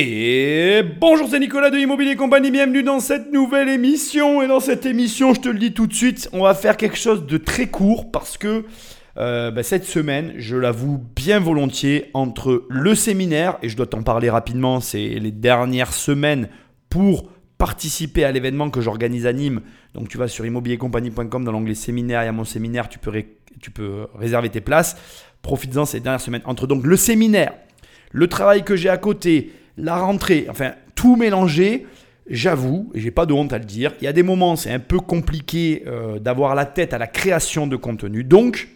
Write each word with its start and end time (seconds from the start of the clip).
Et 0.00 0.84
bonjour, 1.00 1.26
c'est 1.28 1.40
Nicolas 1.40 1.70
de 1.70 1.76
Immobilier 1.76 2.14
Compagnie, 2.14 2.52
bienvenue 2.52 2.84
dans 2.84 3.00
cette 3.00 3.32
nouvelle 3.32 3.68
émission. 3.68 4.42
Et 4.42 4.46
dans 4.46 4.60
cette 4.60 4.86
émission, 4.86 5.34
je 5.34 5.40
te 5.40 5.48
le 5.48 5.58
dis 5.58 5.74
tout 5.74 5.88
de 5.88 5.92
suite, 5.92 6.28
on 6.32 6.44
va 6.44 6.54
faire 6.54 6.76
quelque 6.76 6.96
chose 6.96 7.26
de 7.26 7.36
très 7.36 7.66
court 7.66 8.08
parce 8.12 8.38
que 8.38 8.64
euh, 9.16 9.50
bah, 9.50 9.64
cette 9.64 9.84
semaine, 9.84 10.34
je 10.36 10.56
l'avoue 10.56 11.02
bien 11.16 11.40
volontiers, 11.40 12.10
entre 12.14 12.64
le 12.70 12.94
séminaire, 12.94 13.58
et 13.60 13.68
je 13.68 13.76
dois 13.76 13.86
t'en 13.86 14.04
parler 14.04 14.30
rapidement, 14.30 14.78
c'est 14.78 15.04
les 15.04 15.32
dernières 15.32 15.92
semaines 15.92 16.48
pour 16.90 17.28
participer 17.58 18.22
à 18.22 18.30
l'événement 18.30 18.70
que 18.70 18.80
j'organise 18.80 19.26
à 19.26 19.32
Nîmes. 19.32 19.62
Donc 19.94 20.08
tu 20.08 20.16
vas 20.16 20.28
sur 20.28 20.46
immobiliercompagnie.com 20.46 21.42
dans 21.42 21.50
l'onglet 21.50 21.74
séminaire, 21.74 22.22
il 22.22 22.26
y 22.26 22.28
a 22.28 22.32
mon 22.32 22.44
séminaire, 22.44 22.88
tu 22.88 23.00
peux, 23.00 23.10
tu 23.60 23.72
peux 23.72 24.06
réserver 24.14 24.48
tes 24.48 24.60
places. 24.60 24.96
Profites-en 25.42 25.86
ces 25.86 25.98
dernières 25.98 26.20
semaines. 26.20 26.42
Entre 26.44 26.68
donc 26.68 26.86
le 26.86 26.96
séminaire, 26.96 27.52
le 28.12 28.28
travail 28.28 28.62
que 28.62 28.76
j'ai 28.76 28.90
à 28.90 28.96
côté, 28.96 29.50
la 29.78 29.96
rentrée, 29.96 30.46
enfin 30.50 30.74
tout 30.94 31.16
mélangé, 31.16 31.86
j'avoue, 32.28 32.90
et 32.94 33.00
j'ai 33.00 33.10
pas 33.10 33.24
de 33.24 33.32
honte 33.32 33.52
à 33.52 33.58
le 33.58 33.64
dire, 33.64 33.94
il 34.00 34.04
y 34.04 34.08
a 34.08 34.12
des 34.12 34.22
moments 34.22 34.56
c'est 34.56 34.72
un 34.72 34.80
peu 34.80 34.98
compliqué 34.98 35.84
euh, 35.86 36.18
d'avoir 36.18 36.54
la 36.54 36.66
tête 36.66 36.92
à 36.92 36.98
la 36.98 37.06
création 37.06 37.66
de 37.66 37.76
contenu. 37.76 38.24
Donc, 38.24 38.68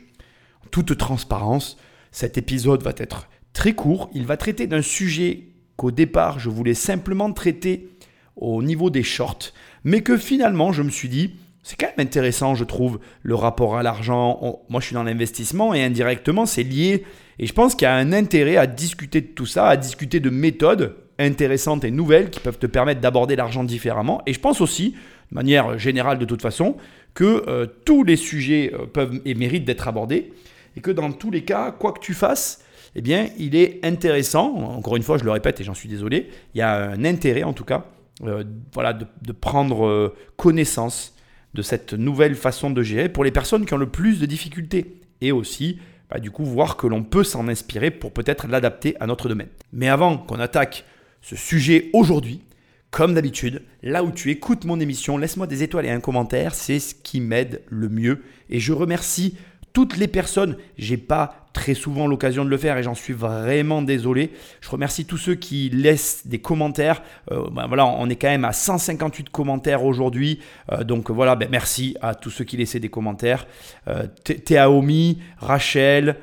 toute 0.70 0.96
transparence, 0.96 1.76
cet 2.12 2.38
épisode 2.38 2.82
va 2.82 2.92
être 2.96 3.28
très 3.52 3.74
court. 3.74 4.10
Il 4.14 4.24
va 4.24 4.36
traiter 4.36 4.66
d'un 4.66 4.80
sujet 4.80 5.48
qu'au 5.76 5.90
départ 5.90 6.38
je 6.38 6.48
voulais 6.48 6.74
simplement 6.74 7.32
traiter 7.32 7.88
au 8.36 8.62
niveau 8.62 8.88
des 8.88 9.02
shorts, 9.02 9.52
mais 9.84 10.00
que 10.00 10.16
finalement 10.16 10.72
je 10.72 10.82
me 10.82 10.90
suis 10.90 11.08
dit, 11.08 11.34
c'est 11.62 11.76
quand 11.78 11.86
même 11.96 12.06
intéressant, 12.06 12.54
je 12.54 12.64
trouve, 12.64 12.98
le 13.22 13.34
rapport 13.34 13.76
à 13.76 13.82
l'argent. 13.82 14.60
Moi, 14.68 14.80
je 14.80 14.86
suis 14.86 14.94
dans 14.94 15.04
l'investissement 15.04 15.74
et 15.74 15.82
indirectement, 15.82 16.44
c'est 16.44 16.64
lié. 16.64 17.04
Et 17.38 17.46
je 17.46 17.52
pense 17.52 17.74
qu'il 17.74 17.86
y 17.86 17.88
a 17.88 17.94
un 17.94 18.12
intérêt 18.12 18.56
à 18.56 18.66
discuter 18.66 19.20
de 19.20 19.28
tout 19.28 19.46
ça, 19.46 19.68
à 19.68 19.76
discuter 19.76 20.18
de 20.18 20.28
méthodes 20.28 20.96
intéressantes 21.18 21.84
et 21.84 21.90
nouvelles 21.90 22.30
qui 22.30 22.40
peuvent 22.40 22.58
te 22.58 22.66
permettre 22.66 23.00
d'aborder 23.00 23.36
l'argent 23.36 23.62
différemment. 23.62 24.22
Et 24.26 24.32
je 24.32 24.40
pense 24.40 24.60
aussi, 24.60 24.96
de 25.30 25.34
manière 25.34 25.78
générale 25.78 26.18
de 26.18 26.24
toute 26.24 26.42
façon, 26.42 26.76
que 27.14 27.44
euh, 27.46 27.66
tous 27.84 28.02
les 28.02 28.16
sujets 28.16 28.72
euh, 28.74 28.86
peuvent 28.86 29.20
et 29.24 29.34
méritent 29.34 29.64
d'être 29.64 29.86
abordés. 29.86 30.32
Et 30.76 30.80
que 30.80 30.90
dans 30.90 31.12
tous 31.12 31.30
les 31.30 31.44
cas, 31.44 31.70
quoi 31.70 31.92
que 31.92 32.00
tu 32.00 32.14
fasses, 32.14 32.64
eh 32.96 33.02
bien, 33.02 33.28
il 33.38 33.54
est 33.54 33.84
intéressant, 33.84 34.52
encore 34.54 34.96
une 34.96 35.02
fois, 35.02 35.16
je 35.16 35.24
le 35.24 35.30
répète 35.30 35.60
et 35.60 35.64
j'en 35.64 35.74
suis 35.74 35.88
désolé, 35.88 36.28
il 36.54 36.58
y 36.58 36.62
a 36.62 36.90
un 36.90 37.04
intérêt 37.04 37.42
en 37.44 37.52
tout 37.52 37.64
cas, 37.64 37.86
euh, 38.24 38.42
voilà, 38.72 38.94
de, 38.94 39.06
de 39.22 39.32
prendre 39.32 40.14
connaissance 40.36 41.14
de 41.54 41.62
cette 41.62 41.94
nouvelle 41.94 42.34
façon 42.34 42.70
de 42.70 42.82
gérer 42.82 43.08
pour 43.08 43.24
les 43.24 43.30
personnes 43.30 43.66
qui 43.66 43.74
ont 43.74 43.78
le 43.78 43.88
plus 43.88 44.20
de 44.20 44.26
difficultés. 44.26 45.00
Et 45.20 45.32
aussi, 45.32 45.78
bah, 46.10 46.18
du 46.18 46.30
coup, 46.30 46.44
voir 46.44 46.76
que 46.76 46.86
l'on 46.86 47.02
peut 47.02 47.24
s'en 47.24 47.48
inspirer 47.48 47.90
pour 47.90 48.12
peut-être 48.12 48.46
l'adapter 48.46 48.96
à 49.00 49.06
notre 49.06 49.28
domaine. 49.28 49.48
Mais 49.72 49.88
avant 49.88 50.18
qu'on 50.18 50.40
attaque 50.40 50.84
ce 51.20 51.36
sujet 51.36 51.90
aujourd'hui, 51.92 52.42
comme 52.90 53.14
d'habitude, 53.14 53.62
là 53.82 54.04
où 54.04 54.10
tu 54.10 54.30
écoutes 54.30 54.64
mon 54.64 54.78
émission, 54.78 55.16
laisse-moi 55.16 55.46
des 55.46 55.62
étoiles 55.62 55.86
et 55.86 55.90
un 55.90 56.00
commentaire, 56.00 56.54
c'est 56.54 56.78
ce 56.78 56.94
qui 56.94 57.20
m'aide 57.20 57.62
le 57.68 57.88
mieux. 57.88 58.22
Et 58.50 58.60
je 58.60 58.72
remercie 58.72 59.36
toutes 59.72 59.96
les 59.96 60.08
personnes, 60.08 60.56
j'ai 60.76 60.98
pas 60.98 61.41
très 61.52 61.74
souvent 61.74 62.06
l'occasion 62.06 62.44
de 62.44 62.50
le 62.50 62.56
faire 62.56 62.78
et 62.78 62.82
j'en 62.82 62.94
suis 62.94 63.12
vraiment 63.12 63.82
désolé. 63.82 64.32
Je 64.60 64.70
remercie 64.70 65.04
tous 65.04 65.18
ceux 65.18 65.34
qui 65.34 65.68
laissent 65.70 66.26
des 66.26 66.40
commentaires. 66.40 67.02
Euh, 67.30 67.48
ben 67.50 67.66
voilà, 67.66 67.86
on 67.86 68.08
est 68.08 68.16
quand 68.16 68.28
même 68.28 68.44
à 68.44 68.52
158 68.52 69.30
commentaires 69.30 69.84
aujourd'hui. 69.84 70.40
Euh, 70.70 70.84
donc 70.84 71.10
voilà, 71.10 71.36
ben 71.36 71.48
merci 71.50 71.96
à 72.00 72.14
tous 72.14 72.30
ceux 72.30 72.44
qui 72.44 72.56
laissaient 72.56 72.80
des 72.80 72.88
commentaires. 72.88 73.46
Euh, 73.88 74.06
Théaomi, 74.24 75.18
Rachel, 75.38 76.16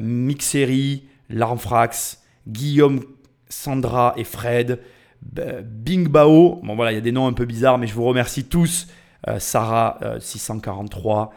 Mixeri, 0.00 1.04
Larmfrax, 1.30 2.22
Guillaume, 2.46 3.00
Sandra 3.48 4.14
et 4.16 4.24
Fred, 4.24 4.80
Bing 5.22 6.08
Bao. 6.08 6.60
Bon 6.62 6.76
voilà, 6.76 6.92
il 6.92 6.94
y 6.94 6.98
a 6.98 7.02
des 7.02 7.12
noms 7.12 7.26
un 7.26 7.32
peu 7.32 7.44
bizarres, 7.44 7.78
mais 7.78 7.86
je 7.86 7.94
vous 7.94 8.04
remercie 8.04 8.44
tous. 8.44 8.88
Sarah 9.38 9.98
643. 10.20 11.32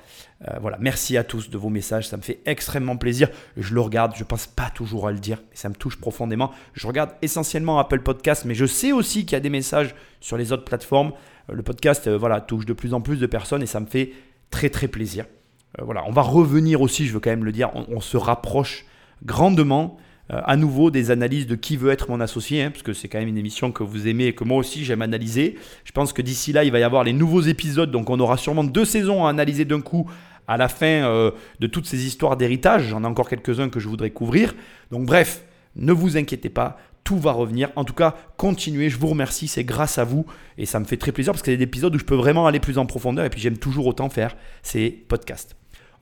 Euh, 0.48 0.58
voilà, 0.60 0.78
merci 0.80 1.18
à 1.18 1.24
tous 1.24 1.50
de 1.50 1.58
vos 1.58 1.70
messages, 1.70 2.08
ça 2.08 2.18
me 2.18 2.22
fait 2.22 2.40
extrêmement 2.46 2.98
plaisir. 2.98 3.30
Je 3.58 3.74
le 3.74 3.82
regarde, 3.82 4.14
je 4.16 4.22
ne 4.22 4.28
pense 4.28 4.48
pas 4.48 4.72
toujours 4.74 5.08
à 5.08 5.12
le 5.12 5.20
dire, 5.20 5.42
ça 5.54 5.70
me 5.70 5.76
touche 5.76 6.00
profondément. 6.00 6.52
Je 6.74 6.88
regarde 6.88 7.12
essentiellement 7.22 7.78
Apple 7.78 8.02
Podcast, 8.02 8.46
mais 8.46 8.56
je 8.56 8.66
sais 8.66 8.92
aussi 8.92 9.26
qu'il 9.26 9.34
y 9.34 9.36
a 9.36 9.42
des 9.42 9.52
messages 9.52 9.94
sur 10.20 10.38
les 10.38 10.52
autres 10.52 10.66
plateformes. 10.66 11.14
Euh, 11.50 11.54
le 11.54 11.62
podcast 11.62 12.08
euh, 12.08 12.18
voilà, 12.18 12.42
touche 12.42 12.66
de 12.66 12.74
plus 12.74 12.94
en 12.94 13.02
plus 13.02 13.18
de 13.18 13.28
personnes 13.28 13.62
et 13.62 13.68
ça 13.68 13.80
me 13.80 13.86
fait 13.86 14.14
très 14.50 14.70
très 14.70 14.88
plaisir. 14.88 15.26
voilà, 15.80 16.04
on 16.08 16.12
va 16.12 16.24
revenir 16.24 16.82
aussi, 16.82 17.06
je 17.06 17.14
veux 17.14 17.20
quand 17.20 17.30
même 17.30 17.46
le 17.46 17.52
dire, 17.52 17.70
on, 17.74 18.02
se 18.02 18.18
rapproche 18.18 18.86
grandement 19.24 19.98
à 20.30 20.58
nouveau 20.58 20.92
des 20.92 21.10
analyses 21.12 21.48
de 21.48 21.56
qui 21.56 21.78
veut 21.78 21.90
être 21.90 22.10
mon 22.10 22.20
associé, 22.20 22.64
hein, 22.64 22.72
parce 22.72 22.84
que 22.84 22.92
c'est 22.92 23.08
quand 23.08 23.20
même 23.20 23.30
une 23.30 23.38
émission 23.38 23.72
que 23.72 23.84
vous 23.84 24.08
aimez 24.08 24.28
et 24.28 24.36
que 24.36 24.44
moi 24.44 24.58
aussi 24.58 24.84
j'aime 24.84 25.02
analyser. 25.02 25.58
Je 25.86 25.92
pense 25.94 26.12
que 26.12 26.22
d'ici 26.22 26.52
là, 26.52 26.66
il 26.66 26.72
va 26.72 26.80
y 26.80 26.84
avoir 26.84 27.06
les 27.06 27.14
nouveaux 27.14 27.42
épisodes, 27.42 27.92
donc 27.92 28.10
on 28.10 28.20
aura 28.20 28.36
sûrement 28.36 28.66
deux 28.66 28.84
saisons 28.84 29.26
à 29.26 29.30
analyser 29.30 29.64
d'un 29.64 29.82
coup 29.82 30.10
à 30.48 30.58
la 30.58 30.68
fin 30.68 30.86
euh, 30.86 31.32
de 31.60 31.68
toutes 31.68 31.86
ces 31.86 32.06
histoires 32.06 32.38
d'héritage. 32.38 32.88
J'en 32.88 33.04
ai 33.04 33.08
encore 33.08 33.30
quelques-uns 33.30 33.70
que 33.70 33.80
je 33.80 33.88
voudrais 33.88 34.12
couvrir. 34.12 34.54
Donc 34.92 35.06
bref, 35.06 35.44
ne 35.76 35.92
vous 35.92 36.18
inquiétez 36.18 36.50
pas, 36.50 36.78
tout 37.04 37.18
va 37.18 37.32
revenir. 37.32 37.70
En 37.76 37.84
tout 37.84 37.94
cas, 37.94 38.16
continuez, 38.38 38.90
je 38.90 38.98
vous 38.98 39.08
remercie, 39.08 39.48
c'est 39.48 39.64
grâce 39.64 39.98
à 39.98 40.04
vous 40.04 40.26
et 40.58 40.66
ça 40.66 40.80
me 40.80 40.86
fait 40.86 40.98
très 40.98 41.12
plaisir 41.12 41.34
parce 41.34 41.44
qu'il 41.44 41.54
y 41.54 41.56
a 41.56 41.58
des 41.58 41.64
épisodes 41.64 41.94
où 41.96 42.00
je 42.00 42.06
peux 42.06 42.16
vraiment 42.16 42.48
aller 42.48 42.60
plus 42.60 42.78
en 42.78 42.86
profondeur 42.86 43.26
et 43.26 43.30
puis 43.30 43.42
j'aime 43.42 43.58
toujours 43.58 43.88
autant 43.88 44.10
faire 44.10 44.36
ces 44.62 44.90
podcasts. 44.90 45.56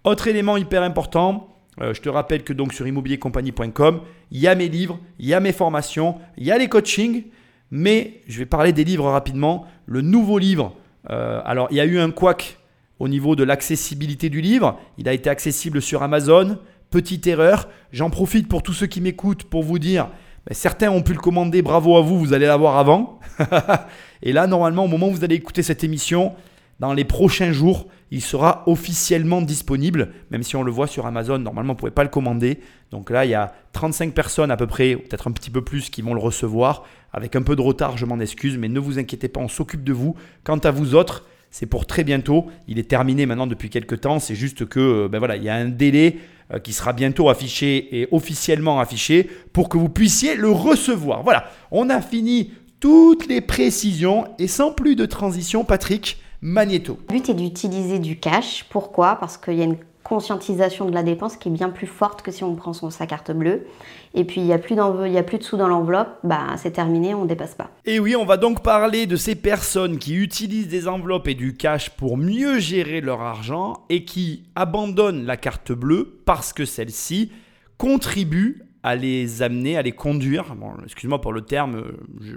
Autre 0.03 0.27
élément 0.27 0.57
hyper 0.57 0.83
important, 0.83 1.55
euh, 1.81 1.93
je 1.93 2.01
te 2.01 2.09
rappelle 2.09 2.43
que 2.43 2.53
donc 2.53 2.73
sur 2.73 2.87
immobiliercompagnie.com, 2.87 4.01
il 4.31 4.39
y 4.39 4.47
a 4.47 4.55
mes 4.55 4.69
livres, 4.69 4.99
il 5.19 5.27
y 5.27 5.33
a 5.33 5.39
mes 5.39 5.51
formations, 5.51 6.15
il 6.37 6.45
y 6.45 6.51
a 6.51 6.57
les 6.57 6.67
coachings, 6.67 7.23
mais 7.71 8.21
je 8.27 8.39
vais 8.39 8.45
parler 8.45 8.73
des 8.73 8.83
livres 8.83 9.09
rapidement. 9.09 9.65
Le 9.85 10.01
nouveau 10.01 10.37
livre, 10.37 10.75
euh, 11.09 11.41
alors 11.45 11.67
il 11.71 11.77
y 11.77 11.79
a 11.79 11.85
eu 11.85 11.99
un 11.99 12.11
couac 12.11 12.58
au 12.99 13.07
niveau 13.07 13.35
de 13.35 13.43
l'accessibilité 13.43 14.29
du 14.29 14.41
livre. 14.41 14.79
Il 14.97 15.07
a 15.09 15.13
été 15.13 15.29
accessible 15.29 15.81
sur 15.81 16.03
Amazon. 16.03 16.59
Petite 16.91 17.27
erreur. 17.27 17.67
J'en 17.91 18.09
profite 18.09 18.47
pour 18.47 18.63
tous 18.63 18.73
ceux 18.73 18.87
qui 18.87 19.01
m'écoutent 19.01 19.43
pour 19.43 19.63
vous 19.63 19.79
dire, 19.79 20.09
ben, 20.45 20.53
certains 20.53 20.91
ont 20.91 21.01
pu 21.01 21.13
le 21.13 21.19
commander, 21.19 21.61
bravo 21.61 21.97
à 21.97 22.01
vous, 22.01 22.19
vous 22.19 22.33
allez 22.33 22.45
l'avoir 22.45 22.77
avant. 22.77 23.19
Et 24.23 24.33
là, 24.33 24.47
normalement, 24.47 24.85
au 24.85 24.87
moment 24.87 25.07
où 25.07 25.11
vous 25.11 25.23
allez 25.23 25.35
écouter 25.35 25.63
cette 25.63 25.83
émission, 25.83 26.33
dans 26.79 26.93
les 26.93 27.03
prochains 27.03 27.51
jours, 27.51 27.87
il 28.09 28.21
sera 28.21 28.63
officiellement 28.65 29.41
disponible, 29.41 30.13
même 30.31 30.43
si 30.43 30.55
on 30.55 30.63
le 30.63 30.71
voit 30.71 30.87
sur 30.87 31.05
Amazon, 31.05 31.37
normalement 31.37 31.73
on 31.73 31.75
ne 31.75 31.79
pouvait 31.79 31.91
pas 31.91 32.03
le 32.03 32.09
commander. 32.09 32.59
Donc 32.91 33.09
là, 33.09 33.25
il 33.25 33.31
y 33.31 33.35
a 33.35 33.53
35 33.73 34.13
personnes 34.13 34.49
à 34.49 34.57
peu 34.57 34.65
près, 34.65 34.95
peut-être 34.95 35.27
un 35.27 35.31
petit 35.31 35.49
peu 35.49 35.61
plus, 35.61 35.89
qui 35.89 36.01
vont 36.01 36.13
le 36.13 36.21
recevoir. 36.21 36.85
Avec 37.11 37.35
un 37.35 37.41
peu 37.41 37.55
de 37.55 37.61
retard, 37.61 37.97
je 37.97 38.05
m'en 38.05 38.19
excuse, 38.19 38.57
mais 38.57 38.69
ne 38.69 38.79
vous 38.79 38.97
inquiétez 38.97 39.27
pas, 39.27 39.41
on 39.41 39.49
s'occupe 39.49 39.83
de 39.83 39.93
vous. 39.93 40.15
Quant 40.43 40.57
à 40.57 40.71
vous 40.71 40.95
autres, 40.95 41.25
c'est 41.51 41.65
pour 41.65 41.85
très 41.85 42.03
bientôt. 42.03 42.47
Il 42.67 42.79
est 42.79 42.89
terminé 42.89 43.25
maintenant 43.25 43.47
depuis 43.47 43.69
quelques 43.69 44.01
temps. 44.01 44.19
C'est 44.19 44.35
juste 44.35 44.65
que 44.67 44.79
euh, 44.79 45.07
ben 45.07 45.19
voilà, 45.19 45.35
il 45.35 45.43
y 45.43 45.49
a 45.49 45.55
un 45.55 45.65
délai 45.65 46.17
euh, 46.53 46.59
qui 46.59 46.73
sera 46.73 46.93
bientôt 46.93 47.29
affiché 47.29 47.99
et 47.99 48.07
officiellement 48.11 48.79
affiché 48.79 49.29
pour 49.53 49.69
que 49.69 49.77
vous 49.77 49.89
puissiez 49.89 50.35
le 50.35 50.49
recevoir. 50.49 51.23
Voilà, 51.23 51.49
on 51.71 51.89
a 51.89 52.01
fini 52.01 52.51
toutes 52.79 53.27
les 53.27 53.41
précisions 53.41 54.25
et 54.37 54.47
sans 54.47 54.71
plus 54.71 54.95
de 54.95 55.05
transition, 55.05 55.63
Patrick. 55.63 56.17
Magnéto. 56.41 56.97
Le 57.09 57.15
but 57.15 57.29
est 57.29 57.33
d'utiliser 57.33 57.99
du 57.99 58.17
cash. 58.17 58.65
Pourquoi? 58.69 59.17
Parce 59.19 59.37
qu'il 59.37 59.55
y 59.55 59.61
a 59.61 59.65
une 59.65 59.75
conscientisation 60.09 60.85
de 60.85 60.93
la 60.93 61.03
dépense 61.03 61.37
qui 61.37 61.49
est 61.49 61.51
bien 61.51 61.69
plus 61.69 61.85
forte 61.85 62.23
que 62.23 62.31
si 62.31 62.43
on 62.43 62.55
prend 62.55 62.73
sa 62.73 63.05
carte 63.05 63.31
bleue. 63.31 63.67
Et 64.15 64.25
puis 64.25 64.41
il 64.41 64.45
n'y 64.45 64.53
a, 64.53 64.57
plus 64.57 64.77
a 64.79 65.23
plus 65.23 65.37
de 65.37 65.43
sous 65.43 65.55
dans 65.55 65.67
l'enveloppe, 65.67 66.09
bah, 66.23 66.47
c'est 66.57 66.71
terminé, 66.71 67.13
on 67.13 67.23
ne 67.23 67.27
dépasse 67.27 67.53
pas. 67.53 67.69
Et 67.85 67.99
oui, 67.99 68.15
on 68.15 68.25
va 68.25 68.37
donc 68.37 68.63
parler 68.63 69.05
de 69.05 69.15
ces 69.15 69.35
personnes 69.35 69.99
qui 69.99 70.15
utilisent 70.15 70.67
des 70.67 70.87
enveloppes 70.87 71.27
et 71.27 71.35
du 71.35 71.55
cash 71.55 71.91
pour 71.91 72.17
mieux 72.17 72.57
gérer 72.57 73.01
leur 73.01 73.21
argent 73.21 73.85
et 73.89 74.03
qui 74.03 74.43
abandonnent 74.55 75.25
la 75.25 75.37
carte 75.37 75.71
bleue 75.71 76.21
parce 76.25 76.53
que 76.53 76.65
celle-ci 76.65 77.31
contribue 77.77 78.63
à 78.81 78.95
les 78.95 79.43
amener, 79.43 79.77
à 79.77 79.83
les 79.83 79.91
conduire, 79.91 80.55
bon, 80.55 80.71
excuse-moi 80.83 81.21
pour 81.21 81.33
le 81.33 81.41
terme, 81.41 81.83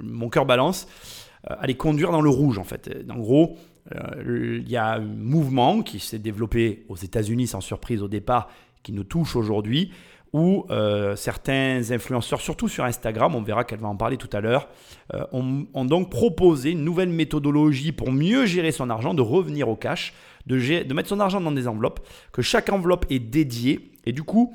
mon 0.02 0.28
cœur 0.28 0.44
balance, 0.44 0.86
euh, 1.50 1.54
à 1.58 1.66
les 1.66 1.74
conduire 1.74 2.12
dans 2.12 2.20
le 2.20 2.30
rouge 2.30 2.58
en 2.58 2.64
fait. 2.64 2.90
En 3.10 3.18
gros, 3.18 3.56
euh, 3.56 3.71
il 4.26 4.68
y 4.68 4.76
a 4.76 4.94
un 4.94 5.00
mouvement 5.00 5.82
qui 5.82 5.98
s'est 5.98 6.18
développé 6.18 6.84
aux 6.88 6.96
États-Unis 6.96 7.46
sans 7.46 7.60
surprise 7.60 8.02
au 8.02 8.08
départ, 8.08 8.48
qui 8.82 8.92
nous 8.92 9.04
touche 9.04 9.36
aujourd'hui, 9.36 9.92
où 10.32 10.64
euh, 10.70 11.14
certains 11.14 11.82
influenceurs, 11.90 12.40
surtout 12.40 12.68
sur 12.68 12.84
Instagram, 12.84 13.34
on 13.34 13.42
verra 13.42 13.64
qu'elle 13.64 13.80
va 13.80 13.88
en 13.88 13.96
parler 13.96 14.16
tout 14.16 14.30
à 14.32 14.40
l'heure, 14.40 14.68
euh, 15.14 15.24
ont, 15.32 15.84
donc 15.84 16.10
proposé 16.10 16.70
une 16.70 16.84
nouvelle 16.84 17.10
méthodologie 17.10 17.92
pour 17.92 18.10
mieux 18.12 18.46
gérer 18.46 18.72
son 18.72 18.88
argent, 18.88 19.12
de 19.14 19.22
revenir 19.22 19.68
au 19.68 19.76
cash, 19.76 20.14
de 20.46 20.94
mettre 20.94 21.08
son 21.08 21.20
argent 21.20 21.40
dans 21.40 21.52
des 21.52 21.68
enveloppes, 21.68 22.00
que 22.32 22.42
chaque 22.42 22.70
enveloppe 22.70 23.06
est 23.10 23.18
dédiée, 23.18 23.92
et 24.06 24.12
du 24.12 24.22
coup, 24.22 24.54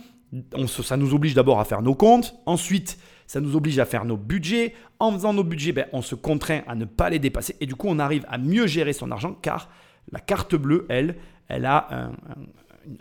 ça 0.68 0.98
nous 0.98 1.14
oblige 1.14 1.34
d'abord 1.36 1.60
à 1.60 1.66
faire 1.66 1.82
nos 1.82 1.96
comptes, 1.96 2.36
ensuite 2.46 2.98
ça 3.28 3.42
nous 3.42 3.56
oblige 3.56 3.78
à 3.80 3.86
faire 3.86 4.06
nos 4.06 4.18
budgets. 4.18 4.74
En 5.00 5.12
faisant 5.12 5.34
nos 5.34 5.44
budgets, 5.44 5.74
ben, 5.74 5.86
on 5.94 6.02
se 6.02 6.16
contraint 6.16 6.62
à 6.68 6.76
ne 6.76 6.86
pas 6.86 7.10
les 7.10 7.20
dépasser. 7.20 7.56
Et 7.62 7.66
du 7.66 7.76
coup, 7.76 7.88
on 7.90 8.00
arrive 8.00 8.26
à 8.30 8.38
mieux 8.38 8.68
gérer 8.68 8.94
son 8.94 9.12
argent 9.12 9.34
car 9.42 9.70
la 10.12 10.20
carte 10.20 10.56
bleue, 10.56 10.86
elle, 10.90 11.18
elle 11.50 11.66
a 11.66 12.10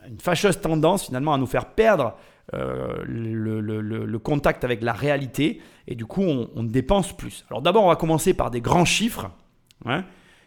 une 0.09 0.21
fâcheuse 0.21 0.61
tendance 0.61 1.07
finalement 1.07 1.35
à 1.35 1.39
nous 1.39 1.47
faire 1.47 1.67
perdre 1.67 2.17
euh, 2.55 3.03
le, 3.05 4.19
contact 4.19 4.65
avec 4.65 4.83
la 4.83 4.93
réalité 4.93 5.61
et 5.87 5.95
du 5.95 6.07
coup 6.07 6.23
on, 6.23 6.63
dépense 6.65 7.13
plus. 7.17 7.45
Alors 7.51 7.63
d'abord 7.63 7.85
on 7.85 7.89
va 7.89 7.97
commencer 7.97 8.35
par 8.35 8.51
des 8.51 8.61
grands 8.61 8.85
chiffres. 8.85 9.31
Hein. 9.85 10.05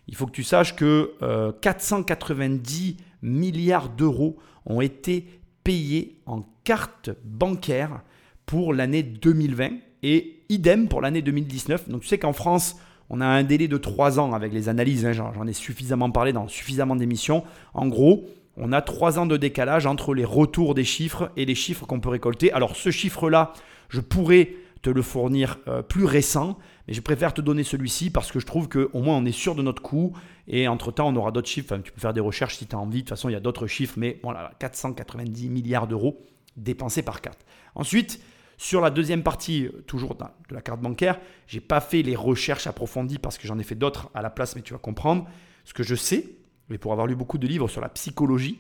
Il 0.07 0.15
faut 0.15 0.25
que 0.25 0.31
tu 0.31 0.43
saches 0.43 0.75
que 0.75 1.15
490 1.61 2.97
euh, 2.97 3.03
milliards 3.21 3.89
d'euros 3.89 4.37
ont 4.65 4.81
été 4.81 5.27
payés 5.63 6.19
en 6.25 6.43
cartes 6.63 7.11
bancaires 7.23 8.01
pour 8.49 8.73
l'année 8.73 9.03
2020 9.03 9.73
et 10.01 10.39
idem 10.49 10.87
pour 10.87 11.01
l'année 11.01 11.21
2019. 11.21 11.87
Donc 11.87 12.01
tu 12.01 12.07
sais 12.07 12.17
qu'en 12.17 12.33
France, 12.33 12.77
on 13.11 13.21
a 13.21 13.25
un 13.27 13.43
délai 13.43 13.67
de 13.67 13.77
3 13.77 14.19
ans 14.19 14.33
avec 14.33 14.53
les 14.53 14.69
analyses, 14.69 15.05
hein, 15.05 15.13
j'en 15.13 15.45
ai 15.45 15.53
suffisamment 15.53 16.09
parlé 16.09 16.33
dans 16.33 16.47
suffisamment 16.47 16.95
d'émissions. 16.95 17.43
En 17.75 17.87
gros, 17.87 18.25
on 18.57 18.73
a 18.73 18.81
3 18.81 19.19
ans 19.19 19.27
de 19.27 19.37
décalage 19.37 19.85
entre 19.85 20.15
les 20.15 20.25
retours 20.25 20.73
des 20.73 20.83
chiffres 20.83 21.29
et 21.37 21.45
les 21.45 21.53
chiffres 21.53 21.85
qu'on 21.85 21.99
peut 21.99 22.09
récolter. 22.09 22.51
Alors 22.51 22.75
ce 22.75 22.89
chiffre-là, 22.89 23.53
je 23.87 24.01
pourrais 24.01 24.49
te 24.81 24.89
le 24.89 25.03
fournir 25.03 25.59
euh, 25.67 25.83
plus 25.83 26.05
récent, 26.05 26.57
mais 26.87 26.95
je 26.95 27.01
préfère 27.01 27.35
te 27.35 27.41
donner 27.41 27.63
celui-ci 27.63 28.09
parce 28.09 28.31
que 28.31 28.39
je 28.39 28.47
trouve 28.47 28.67
qu'au 28.67 28.99
moins 28.99 29.17
on 29.17 29.25
est 29.25 29.31
sûr 29.31 29.53
de 29.53 29.61
notre 29.61 29.83
coût 29.83 30.13
et 30.47 30.67
entre-temps 30.67 31.09
on 31.09 31.15
aura 31.17 31.29
d'autres 31.29 31.49
chiffres. 31.49 31.77
tu 31.83 31.91
peux 31.91 32.01
faire 32.01 32.13
des 32.13 32.19
recherches 32.19 32.57
si 32.57 32.65
tu 32.65 32.75
as 32.75 32.79
envie, 32.79 33.03
de 33.03 33.03
toute 33.03 33.09
façon 33.09 33.29
il 33.29 33.33
y 33.33 33.35
a 33.35 33.41
d'autres 33.41 33.67
chiffres, 33.67 33.93
mais 33.97 34.19
voilà, 34.23 34.53
490 34.57 35.49
milliards 35.49 35.85
d'euros 35.85 36.19
dépensés 36.57 37.03
par 37.03 37.21
carte. 37.21 37.45
Ensuite, 37.75 38.19
sur 38.59 38.81
la 38.81 38.89
deuxième 38.89 39.23
partie, 39.23 39.69
toujours 39.87 40.15
de 40.15 40.53
la 40.53 40.61
carte 40.61 40.81
bancaire, 40.81 41.17
j'ai 41.47 41.61
pas 41.61 41.79
fait 41.79 42.01
les 42.01 42.17
recherches 42.17 42.67
approfondies 42.67 43.17
parce 43.17 43.37
que 43.37 43.47
j'en 43.47 43.57
ai 43.57 43.63
fait 43.63 43.73
d'autres 43.73 44.09
à 44.13 44.21
la 44.21 44.29
place, 44.29 44.57
mais 44.57 44.61
tu 44.61 44.73
vas 44.73 44.79
comprendre. 44.79 45.25
Ce 45.63 45.73
que 45.73 45.81
je 45.81 45.95
sais, 45.95 46.35
mais 46.67 46.77
pour 46.77 46.91
avoir 46.91 47.07
lu 47.07 47.15
beaucoup 47.15 47.37
de 47.37 47.47
livres 47.47 47.69
sur 47.69 47.79
la 47.79 47.87
psychologie, 47.87 48.59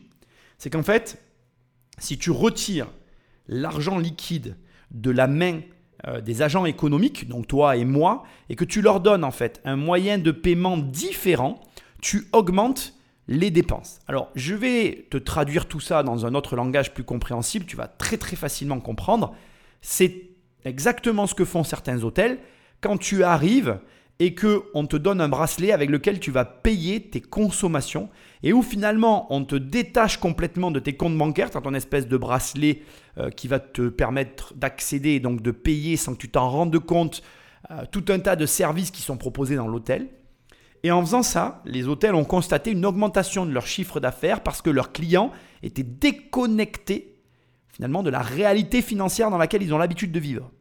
c'est 0.57 0.69
qu'en 0.69 0.83
fait, 0.83 1.21
si 1.97 2.17
tu 2.17 2.31
retires 2.31 2.87
l'argent 3.49 3.97
liquide 3.97 4.55
de 4.91 5.11
la 5.11 5.27
main 5.27 5.59
euh, 6.07 6.21
des 6.21 6.41
agents 6.43 6.65
économiques, 6.65 7.27
donc 7.27 7.47
toi 7.47 7.75
et 7.75 7.83
moi, 7.83 8.23
et 8.47 8.55
que 8.55 8.63
tu 8.63 8.81
leur 8.81 9.01
donnes 9.01 9.25
en 9.25 9.31
fait 9.31 9.59
un 9.65 9.75
moyen 9.75 10.17
de 10.17 10.31
paiement 10.31 10.77
différent, 10.77 11.59
tu 12.01 12.29
augmentes 12.31 12.93
les 13.27 13.51
dépenses. 13.51 13.99
Alors, 14.07 14.31
je 14.33 14.55
vais 14.55 15.07
te 15.11 15.17
traduire 15.17 15.67
tout 15.67 15.81
ça 15.81 16.03
dans 16.03 16.25
un 16.25 16.35
autre 16.35 16.55
langage 16.55 16.93
plus 16.93 17.03
compréhensible, 17.03 17.65
tu 17.65 17.75
vas 17.75 17.87
très 17.87 18.15
très 18.15 18.37
facilement 18.37 18.79
comprendre. 18.79 19.35
C'est 19.81 20.29
exactement 20.65 21.27
ce 21.27 21.35
que 21.35 21.45
font 21.45 21.63
certains 21.63 22.03
hôtels. 22.03 22.39
Quand 22.81 22.97
tu 22.97 23.23
arrives 23.23 23.79
et 24.19 24.33
que 24.33 24.63
on 24.73 24.85
te 24.85 24.97
donne 24.97 25.21
un 25.21 25.29
bracelet 25.29 25.71
avec 25.71 25.89
lequel 25.89 26.19
tu 26.19 26.29
vas 26.31 26.43
payer 26.43 27.01
tes 27.01 27.21
consommations 27.21 28.09
et 28.43 28.51
où 28.51 28.61
finalement 28.61 29.33
on 29.33 29.45
te 29.45 29.55
détache 29.55 30.17
complètement 30.17 30.71
de 30.71 30.79
tes 30.79 30.93
comptes 30.93 31.17
bancaires, 31.17 31.49
tu 31.49 31.57
as 31.57 31.61
ton 31.61 31.73
espèce 31.73 32.07
de 32.07 32.17
bracelet 32.17 32.81
euh, 33.17 33.29
qui 33.29 33.47
va 33.47 33.59
te 33.59 33.87
permettre 33.87 34.53
d'accéder 34.55 35.11
et 35.11 35.19
donc 35.19 35.41
de 35.41 35.51
payer 35.51 35.95
sans 35.95 36.13
que 36.13 36.19
tu 36.19 36.29
t'en 36.29 36.49
rendes 36.49 36.77
compte 36.79 37.23
euh, 37.71 37.83
tout 37.91 38.05
un 38.09 38.19
tas 38.19 38.35
de 38.35 38.45
services 38.45 38.91
qui 38.91 39.01
sont 39.01 39.17
proposés 39.17 39.55
dans 39.55 39.67
l'hôtel. 39.67 40.09
Et 40.83 40.91
en 40.91 41.01
faisant 41.01 41.23
ça, 41.23 41.61
les 41.65 41.87
hôtels 41.87 42.15
ont 42.15 42.23
constaté 42.23 42.71
une 42.71 42.85
augmentation 42.85 43.45
de 43.45 43.51
leur 43.51 43.67
chiffre 43.67 43.99
d'affaires 43.99 44.41
parce 44.41 44.61
que 44.61 44.69
leurs 44.69 44.93
clients 44.93 45.31
étaient 45.61 45.83
déconnectés 45.83 47.18
finalement 47.79 48.03
de 48.03 48.09
la 48.09 48.21
réalité 48.21 48.81
financière 48.81 49.31
dans 49.31 49.37
laquelle 49.37 49.63
ils 49.63 49.73
ont 49.73 49.77
l'habitude 49.77 50.11
de 50.11 50.19
vivre. 50.19 50.51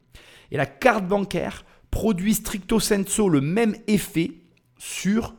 Et 0.53 0.57
la 0.57 0.67
carte 0.67 1.05
bancaire 1.05 1.65
produit 1.91 2.33
stricto 2.33 2.79
sensu 2.79 3.29
le 3.29 3.41
même 3.41 3.75
effet 3.89 4.35
sur 4.79 5.35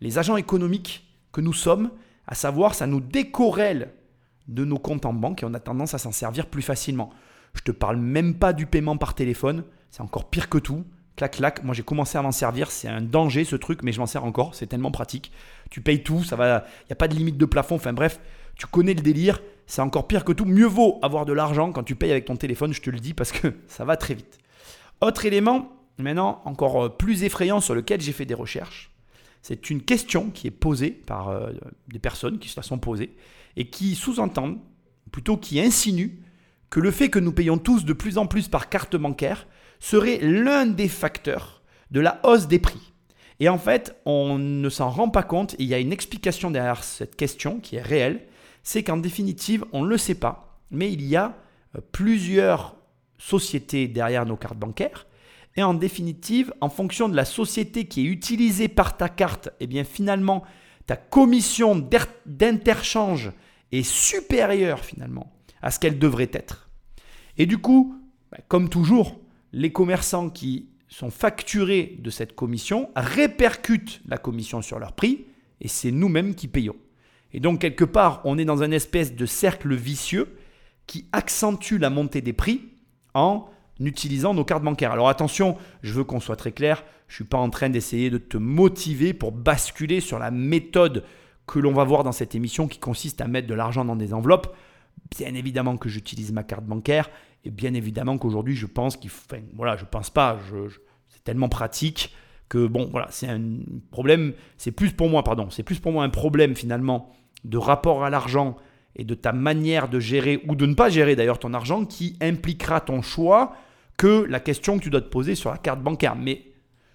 les 0.00 0.18
agents 0.18 0.36
économiques 0.36 1.12
que 1.32 1.40
nous 1.40 1.52
sommes, 1.52 1.90
à 2.28 2.36
savoir 2.36 2.76
ça 2.76 2.86
nous 2.86 3.00
décorrèle 3.00 3.90
de 4.46 4.64
nos 4.64 4.78
comptes 4.78 5.06
en 5.06 5.12
banque 5.12 5.42
et 5.42 5.46
on 5.46 5.54
a 5.54 5.58
tendance 5.58 5.92
à 5.92 5.98
s'en 5.98 6.12
servir 6.12 6.46
plus 6.46 6.62
facilement. 6.62 7.10
Je 7.54 7.62
te 7.62 7.72
parle 7.72 7.96
même 7.96 8.34
pas 8.34 8.52
du 8.52 8.66
paiement 8.66 8.96
par 8.96 9.16
téléphone, 9.16 9.64
c'est 9.90 10.02
encore 10.02 10.30
pire 10.30 10.48
que 10.48 10.58
tout. 10.58 10.84
Clac, 11.16 11.32
clac. 11.32 11.64
Moi, 11.64 11.74
j'ai 11.74 11.82
commencé 11.82 12.16
à 12.16 12.22
m'en 12.22 12.32
servir. 12.32 12.70
C'est 12.72 12.88
un 12.88 13.00
danger, 13.00 13.44
ce 13.44 13.54
truc, 13.54 13.82
mais 13.84 13.92
je 13.92 14.00
m'en 14.00 14.06
sers 14.06 14.24
encore. 14.24 14.56
C'est 14.56 14.66
tellement 14.66 14.90
pratique. 14.90 15.30
Tu 15.70 15.80
payes 15.80 16.02
tout, 16.02 16.24
ça 16.24 16.34
va. 16.34 16.64
Il 16.82 16.86
n'y 16.88 16.92
a 16.92 16.96
pas 16.96 17.06
de 17.06 17.14
limite 17.14 17.36
de 17.36 17.44
plafond. 17.44 17.76
Enfin, 17.76 17.92
bref, 17.92 18.18
tu 18.56 18.66
connais 18.66 18.94
le 18.94 19.00
délire 19.00 19.40
c'est 19.66 19.82
encore 19.82 20.06
pire 20.06 20.24
que 20.24 20.32
tout. 20.32 20.44
Mieux 20.44 20.66
vaut 20.66 20.98
avoir 21.02 21.24
de 21.24 21.32
l'argent 21.32 21.72
quand 21.72 21.82
tu 21.82 21.94
payes 21.94 22.10
avec 22.10 22.24
ton 22.24 22.36
téléphone, 22.36 22.72
je 22.72 22.80
te 22.80 22.90
le 22.90 22.98
dis, 22.98 23.14
parce 23.14 23.32
que 23.32 23.48
ça 23.66 23.84
va 23.84 23.96
très 23.96 24.14
vite. 24.14 24.38
Autre 25.00 25.24
élément, 25.26 25.72
maintenant 25.98 26.42
encore 26.44 26.84
euh, 26.84 26.88
plus 26.88 27.24
effrayant 27.24 27.60
sur 27.60 27.74
lequel 27.74 28.00
j'ai 28.00 28.12
fait 28.12 28.26
des 28.26 28.34
recherches, 28.34 28.90
c'est 29.42 29.68
une 29.68 29.82
question 29.82 30.30
qui 30.30 30.46
est 30.46 30.52
posée 30.52 30.90
par 30.90 31.28
euh, 31.28 31.52
des 31.88 31.98
personnes 31.98 32.38
qui 32.38 32.48
se 32.48 32.56
la 32.56 32.62
sont 32.62 32.78
posées 32.78 33.14
et 33.56 33.68
qui 33.68 33.94
sous-entendent, 33.94 34.58
plutôt 35.12 35.36
qui 35.36 35.60
insinuent, 35.60 36.18
que 36.70 36.80
le 36.80 36.90
fait 36.90 37.08
que 37.08 37.18
nous 37.18 37.32
payons 37.32 37.58
tous 37.58 37.84
de 37.84 37.92
plus 37.92 38.18
en 38.18 38.26
plus 38.26 38.48
par 38.48 38.68
carte 38.68 38.96
bancaire 38.96 39.46
serait 39.80 40.18
l'un 40.18 40.66
des 40.66 40.88
facteurs 40.88 41.62
de 41.90 42.00
la 42.00 42.20
hausse 42.24 42.48
des 42.48 42.58
prix. 42.58 42.92
Et 43.40 43.48
en 43.48 43.58
fait, 43.58 43.96
on 44.06 44.38
ne 44.38 44.68
s'en 44.68 44.90
rend 44.90 45.08
pas 45.08 45.22
compte. 45.22 45.56
il 45.58 45.66
y 45.66 45.74
a 45.74 45.78
une 45.78 45.92
explication 45.92 46.50
derrière 46.50 46.82
cette 46.82 47.16
question 47.16 47.60
qui 47.60 47.76
est 47.76 47.82
réelle 47.82 48.26
c'est 48.64 48.82
qu'en 48.82 48.96
définitive, 48.96 49.64
on 49.72 49.84
ne 49.84 49.88
le 49.88 49.98
sait 49.98 50.16
pas, 50.16 50.58
mais 50.72 50.90
il 50.92 51.04
y 51.06 51.14
a 51.14 51.36
euh, 51.76 51.80
plusieurs 51.92 52.74
sociétés 53.18 53.86
derrière 53.86 54.26
nos 54.26 54.36
cartes 54.36 54.58
bancaires. 54.58 55.06
Et 55.56 55.62
en 55.62 55.74
définitive, 55.74 56.52
en 56.60 56.68
fonction 56.68 57.08
de 57.08 57.14
la 57.14 57.24
société 57.24 57.84
qui 57.84 58.00
est 58.00 58.10
utilisée 58.10 58.66
par 58.66 58.96
ta 58.96 59.08
carte, 59.08 59.50
eh 59.60 59.68
bien 59.68 59.84
finalement, 59.84 60.42
ta 60.86 60.96
commission 60.96 61.76
d'interchange 62.26 63.30
est 63.70 63.84
supérieure 63.84 64.80
finalement 64.80 65.32
à 65.62 65.70
ce 65.70 65.78
qu'elle 65.78 65.98
devrait 65.98 66.30
être. 66.32 66.68
Et 67.36 67.46
du 67.46 67.58
coup, 67.58 67.96
bah, 68.32 68.38
comme 68.48 68.68
toujours, 68.68 69.20
les 69.52 69.72
commerçants 69.72 70.30
qui 70.30 70.70
sont 70.88 71.10
facturés 71.10 71.96
de 72.00 72.10
cette 72.10 72.34
commission 72.34 72.90
répercutent 72.96 74.00
la 74.06 74.18
commission 74.18 74.62
sur 74.62 74.78
leur 74.78 74.92
prix 74.92 75.26
et 75.60 75.68
c'est 75.68 75.90
nous-mêmes 75.90 76.34
qui 76.34 76.48
payons. 76.48 76.76
Et 77.34 77.40
donc, 77.40 77.58
quelque 77.58 77.84
part, 77.84 78.22
on 78.24 78.38
est 78.38 78.44
dans 78.44 78.62
un 78.62 78.70
espèce 78.70 79.14
de 79.14 79.26
cercle 79.26 79.74
vicieux 79.74 80.38
qui 80.86 81.08
accentue 81.12 81.78
la 81.78 81.90
montée 81.90 82.20
des 82.20 82.32
prix 82.32 82.62
en 83.12 83.46
utilisant 83.80 84.34
nos 84.34 84.44
cartes 84.44 84.62
bancaires. 84.62 84.92
Alors 84.92 85.08
attention, 85.08 85.56
je 85.82 85.92
veux 85.92 86.04
qu'on 86.04 86.20
soit 86.20 86.36
très 86.36 86.52
clair, 86.52 86.84
je 87.08 87.14
ne 87.14 87.16
suis 87.16 87.24
pas 87.24 87.38
en 87.38 87.50
train 87.50 87.70
d'essayer 87.70 88.08
de 88.08 88.18
te 88.18 88.36
motiver 88.36 89.12
pour 89.12 89.32
basculer 89.32 90.00
sur 90.00 90.18
la 90.20 90.30
méthode 90.30 91.04
que 91.46 91.58
l'on 91.58 91.72
va 91.72 91.82
voir 91.82 92.04
dans 92.04 92.12
cette 92.12 92.36
émission 92.36 92.68
qui 92.68 92.78
consiste 92.78 93.20
à 93.20 93.26
mettre 93.26 93.48
de 93.48 93.54
l'argent 93.54 93.84
dans 93.84 93.96
des 93.96 94.14
enveloppes. 94.14 94.54
Bien 95.10 95.34
évidemment 95.34 95.76
que 95.76 95.88
j'utilise 95.88 96.32
ma 96.32 96.44
carte 96.44 96.64
bancaire 96.64 97.10
et 97.44 97.50
bien 97.50 97.74
évidemment 97.74 98.16
qu'aujourd'hui 98.16 98.54
je 98.54 98.66
pense 98.66 98.96
qu'il 98.96 99.10
faut... 99.10 99.36
Voilà, 99.54 99.76
je 99.76 99.84
pense 99.84 100.08
pas, 100.08 100.38
c'est 101.08 101.24
tellement 101.24 101.48
pratique 101.48 102.14
que 102.48 102.66
bon, 102.66 102.88
voilà, 102.92 103.08
c'est 103.10 103.28
un 103.28 103.42
problème, 103.90 104.34
c'est 104.56 104.70
plus 104.70 104.92
pour 104.92 105.08
moi, 105.08 105.24
pardon, 105.24 105.50
c'est 105.50 105.64
plus 105.64 105.80
pour 105.80 105.90
moi 105.92 106.04
un 106.04 106.10
problème 106.10 106.54
finalement 106.54 107.12
de 107.44 107.58
rapport 107.58 108.04
à 108.04 108.10
l'argent 108.10 108.56
et 108.96 109.04
de 109.04 109.14
ta 109.14 109.32
manière 109.32 109.88
de 109.88 110.00
gérer 110.00 110.42
ou 110.48 110.54
de 110.54 110.66
ne 110.66 110.74
pas 110.74 110.88
gérer 110.88 111.16
d'ailleurs 111.16 111.38
ton 111.38 111.54
argent 111.54 111.84
qui 111.84 112.16
impliquera 112.20 112.80
ton 112.80 113.02
choix 113.02 113.54
que 113.96 114.26
la 114.28 114.40
question 114.40 114.78
que 114.78 114.84
tu 114.84 114.90
dois 114.90 115.00
te 115.00 115.08
poser 115.08 115.34
sur 115.34 115.50
la 115.50 115.58
carte 115.58 115.80
bancaire. 115.80 116.16
Mais 116.16 116.42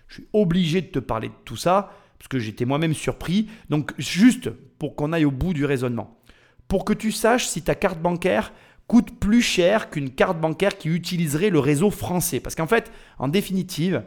je 0.08 0.16
suis 0.16 0.28
obligé 0.34 0.82
de 0.82 0.88
te 0.88 1.00
parler 1.00 1.30
de 1.30 1.34
tout 1.46 1.56
ça 1.56 1.94
parce 2.18 2.28
que 2.28 2.40
j'étais 2.40 2.66
moi-même 2.66 2.94
surpris. 2.94 3.50
Donc 3.70 3.94
juste 3.98 4.50
pour 4.78 4.96
qu'on 4.96 5.14
aille 5.14 5.26
au 5.26 5.32
bout 5.32 5.54
du 5.54 5.66
raisonnement. 5.66 6.20
Pour 6.68 6.86
que 6.86 6.94
tu 6.94 7.12
saches 7.12 7.48
si 7.48 7.62
ta 7.62 7.76
carte 7.76 8.00
bancaire 8.00 8.54
coûte 8.88 9.20
plus 9.20 9.42
cher 9.42 9.90
qu'une 9.90 10.10
carte 10.10 10.40
bancaire 10.40 10.78
qui 10.78 10.90
utiliserait 10.90 11.50
le 11.50 11.60
réseau 11.60 11.92
français. 11.92 12.40
Parce 12.40 12.56
qu'en 12.56 12.68
fait, 12.68 12.92
en 13.20 13.28
définitive, 13.28 14.04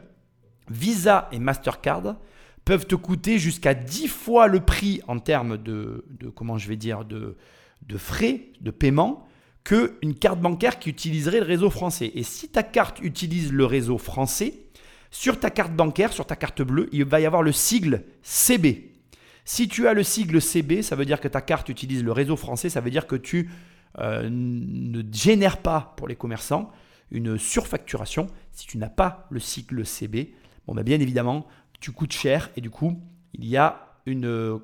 Visa 0.68 1.28
et 1.32 1.38
Mastercard 1.38 2.16
peuvent 2.64 2.86
te 2.86 2.94
coûter 2.94 3.38
jusqu'à 3.38 3.74
10 3.74 4.08
fois 4.08 4.46
le 4.46 4.60
prix 4.60 5.00
en 5.08 5.18
termes 5.18 5.56
de, 5.56 6.04
comment 6.34 6.58
je 6.58 6.68
vais 6.68 6.76
dire, 6.76 7.04
de, 7.04 7.36
frais 7.96 8.48
de 8.60 8.70
paiement 8.70 9.26
qu'une 9.64 10.14
carte 10.18 10.40
bancaire 10.40 10.78
qui 10.78 10.90
utiliserait 10.90 11.40
le 11.40 11.46
réseau 11.46 11.70
français. 11.70 12.10
Et 12.14 12.22
si 12.22 12.48
ta 12.48 12.62
carte 12.62 13.00
utilise 13.00 13.52
le 13.52 13.64
réseau 13.64 13.98
français, 13.98 14.54
sur 15.10 15.38
ta 15.38 15.50
carte 15.50 15.74
bancaire, 15.74 16.12
sur 16.12 16.26
ta 16.26 16.36
carte 16.36 16.62
bleue, 16.62 16.88
il 16.92 17.04
va 17.04 17.20
y 17.20 17.26
avoir 17.26 17.42
le 17.42 17.52
sigle 17.52 18.04
CB. 18.22 18.92
Si 19.44 19.68
tu 19.68 19.86
as 19.86 19.92
le 19.92 20.02
sigle 20.02 20.40
CB, 20.40 20.82
ça 20.82 20.96
veut 20.96 21.04
dire 21.04 21.20
que 21.20 21.28
ta 21.28 21.40
carte 21.40 21.68
utilise 21.68 22.02
le 22.02 22.12
réseau 22.12 22.36
français, 22.36 22.70
ça 22.70 22.80
veut 22.80 22.90
dire 22.90 23.06
que 23.06 23.16
tu 23.16 23.50
euh, 23.98 24.28
ne 24.30 25.02
génères 25.12 25.58
pas 25.58 25.94
pour 25.96 26.08
les 26.08 26.16
commerçants 26.16 26.70
une 27.12 27.38
surfacturation 27.38 28.26
si 28.52 28.66
tu 28.66 28.78
n'as 28.78 28.88
pas 28.88 29.26
le 29.30 29.38
sigle 29.38 29.84
CB. 29.84 30.34
Bon, 30.66 30.74
ben 30.74 30.82
bien 30.82 30.98
évidemment, 30.98 31.46
tu 31.82 31.92
coûtes 31.92 32.12
cher 32.12 32.48
et 32.56 32.62
du 32.62 32.70
coup, 32.70 32.98
il 33.34 33.44
y 33.44 33.56
a 33.58 33.98
une 34.06 34.24
euh, 34.24 34.58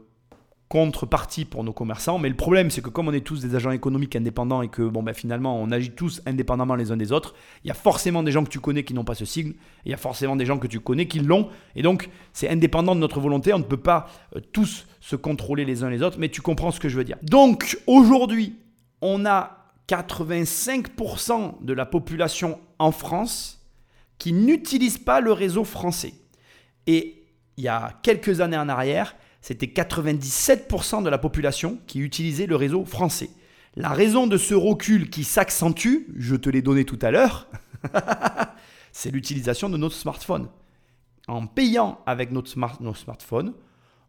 contrepartie 0.69 1.45
pour 1.45 1.65
nos 1.65 1.73
commerçants. 1.73 2.19
Mais 2.19 2.29
le 2.29 2.37
problème, 2.37 2.71
c'est 2.71 2.81
que 2.81 2.91
comme 2.91 3.09
on 3.09 3.13
est 3.13 3.27
tous 3.27 3.41
des 3.41 3.55
agents 3.57 3.73
économiques 3.73 4.15
indépendants 4.15 4.63
et 4.63 4.69
que 4.69 4.83
bon, 4.83 5.03
ben, 5.03 5.15
finalement, 5.15 5.61
on 5.61 5.71
agit 5.71 5.91
tous 5.91 6.23
indépendamment 6.27 6.77
les 6.77 6.93
uns 6.93 6.97
des 6.97 7.11
autres, 7.11 7.35
il 7.65 7.69
y 7.69 7.71
a 7.71 7.75
forcément 7.75 8.23
des 8.23 8.31
gens 8.31 8.45
que 8.45 8.51
tu 8.51 8.61
connais 8.61 8.85
qui 8.85 8.95
n'ont 8.95 9.05
pas 9.05 9.17
ce 9.17 9.25
signe, 9.25 9.55
il 9.85 9.91
y 9.91 9.95
a 9.95 9.97
forcément 9.97 10.37
des 10.37 10.47
gens 10.47 10.59
que 10.59 10.69
tu 10.69 10.79
connais 10.81 11.09
qui 11.09 11.19
l'ont. 11.19 11.49
Et 11.75 11.83
donc, 11.83 12.09
c'est 12.33 12.49
indépendant 12.49 12.95
de 12.95 13.01
notre 13.01 13.21
volonté. 13.21 13.53
On 13.53 13.59
ne 13.59 13.65
peut 13.65 13.77
pas 13.77 14.09
euh, 14.37 14.41
tous 14.53 14.87
se 15.01 15.17
contrôler 15.17 15.65
les 15.65 15.83
uns 15.83 15.91
les 15.91 16.03
autres, 16.03 16.19
mais 16.21 16.29
tu 16.29 16.41
comprends 16.41 16.71
ce 16.71 16.79
que 16.79 16.89
je 16.89 16.97
veux 16.97 17.05
dire. 17.05 17.19
Donc, 17.23 17.79
aujourd'hui, 17.87 18.57
on 19.01 19.27
a 19.27 19.57
85% 19.89 21.65
de 21.65 21.73
la 21.73 21.87
population 21.87 22.61
en 22.79 22.93
France 22.93 23.67
qui 24.19 24.33
n'utilise 24.33 24.99
pas 24.99 25.21
le 25.21 25.33
réseau 25.33 25.65
français. 25.65 26.13
Et 26.89 27.23
il 27.59 27.65
y 27.65 27.69
a 27.69 28.01
quelques 28.03 28.41
années 28.41 28.57
en 28.57 28.69
arrière, 28.69 29.15
c'était 29.43 29.67
97% 29.67 31.03
de 31.03 31.11
la 31.11 31.19
population 31.19 31.79
qui 31.87 32.01
utilisait 32.01 32.47
le 32.47 32.57
réseau 32.57 32.85
français. 32.85 33.29
La 33.77 33.91
raison 33.91 34.27
de 34.27 34.39
ce 34.39 34.55
recul 34.55 35.11
qui 35.11 35.23
s'accentue, 35.23 36.09
je 36.17 36.35
te 36.35 36.49
l'ai 36.49 36.63
donné 36.63 36.85
tout 36.85 36.99
à 37.03 37.11
l'heure, 37.11 37.47
c'est 38.93 39.11
l'utilisation 39.11 39.69
de 39.69 39.77
notre 39.77 39.95
smartphone. 39.95 40.49
En 41.29 41.47
payant 41.47 42.01
avec 42.07 42.33
notre 42.33 42.49
smartphone, 42.49 43.53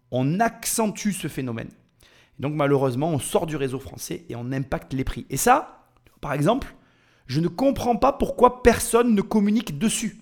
on 0.10 0.40
accentue 0.40 1.12
ce 1.12 1.28
phénomène. 1.28 1.70
Donc 2.40 2.54
malheureusement, 2.54 3.10
on 3.10 3.20
sort 3.20 3.46
du 3.46 3.58
réseau 3.58 3.80
français 3.80 4.26
et 4.30 4.38
on 4.38 4.54
impacte 4.54 4.94
les 4.94 5.04
prix. 5.04 5.26
Et 5.30 5.36
ça, 5.36 5.90
par 6.22 6.32
exemple, 6.32 6.74
je 7.28 7.42
ne 7.42 7.50
comprends 7.50 7.98
pas 7.98 8.14
pourquoi 8.14 8.64
personne 8.64 9.14
ne 9.14 9.22
communique 9.22 9.78
dessus. 9.78 10.18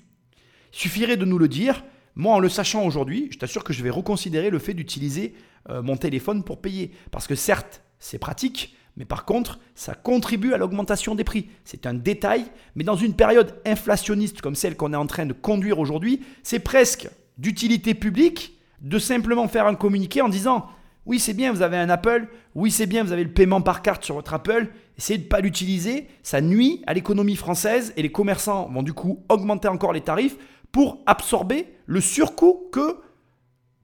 Il 0.73 0.79
suffirait 0.79 1.17
de 1.17 1.25
nous 1.25 1.37
le 1.37 1.47
dire. 1.47 1.83
Moi, 2.17 2.33
en 2.33 2.39
le 2.39 2.49
sachant 2.49 2.83
aujourd'hui, 2.83 3.29
je 3.31 3.37
t'assure 3.37 3.63
que 3.63 3.73
je 3.73 3.83
vais 3.83 3.91
reconsidérer 3.91 4.49
le 4.49 4.57
fait 4.57 4.73
d'utiliser 4.73 5.35
euh, 5.69 5.83
mon 5.83 5.97
téléphone 5.97 6.43
pour 6.43 6.59
payer. 6.59 6.91
Parce 7.11 7.27
que 7.27 7.35
certes, 7.35 7.83
c'est 7.99 8.17
pratique, 8.17 8.75
mais 8.97 9.05
par 9.05 9.23
contre, 9.23 9.59
ça 9.75 9.93
contribue 9.93 10.53
à 10.53 10.57
l'augmentation 10.57 11.13
des 11.13 11.23
prix. 11.23 11.47
C'est 11.63 11.85
un 11.85 11.93
détail, 11.93 12.45
mais 12.75 12.83
dans 12.83 12.95
une 12.95 13.13
période 13.13 13.55
inflationniste 13.67 14.41
comme 14.41 14.55
celle 14.55 14.75
qu'on 14.75 14.93
est 14.93 14.97
en 14.97 15.05
train 15.05 15.27
de 15.27 15.33
conduire 15.33 15.77
aujourd'hui, 15.77 16.23
c'est 16.41 16.57
presque 16.57 17.07
d'utilité 17.37 17.93
publique 17.93 18.57
de 18.81 18.97
simplement 18.97 19.47
faire 19.47 19.67
un 19.67 19.75
communiqué 19.75 20.23
en 20.23 20.29
disant 20.29 20.67
oui, 21.07 21.19
c'est 21.19 21.33
bien, 21.33 21.53
vous 21.53 21.61
avez 21.61 21.77
un 21.77 21.89
Apple. 21.89 22.27
Oui, 22.53 22.69
c'est 22.69 22.85
bien, 22.85 23.01
vous 23.01 23.13
avez 23.13 23.23
le 23.23 23.31
paiement 23.31 23.61
par 23.61 23.81
carte 23.81 24.03
sur 24.03 24.15
votre 24.15 24.33
Apple. 24.33 24.67
Essayez 24.97 25.17
de 25.17 25.23
ne 25.23 25.29
pas 25.29 25.39
l'utiliser. 25.39 26.07
Ça 26.21 26.41
nuit 26.41 26.83
à 26.85 26.93
l'économie 26.93 27.37
française 27.37 27.93
et 27.95 28.01
les 28.01 28.11
commerçants 28.11 28.67
vont 28.69 28.83
du 28.83 28.91
coup 28.91 29.23
augmenter 29.29 29.69
encore 29.69 29.93
les 29.93 30.01
tarifs 30.01 30.35
pour 30.71 31.01
absorber 31.05 31.67
le 31.85 32.01
surcoût 32.01 32.69
que 32.71 32.99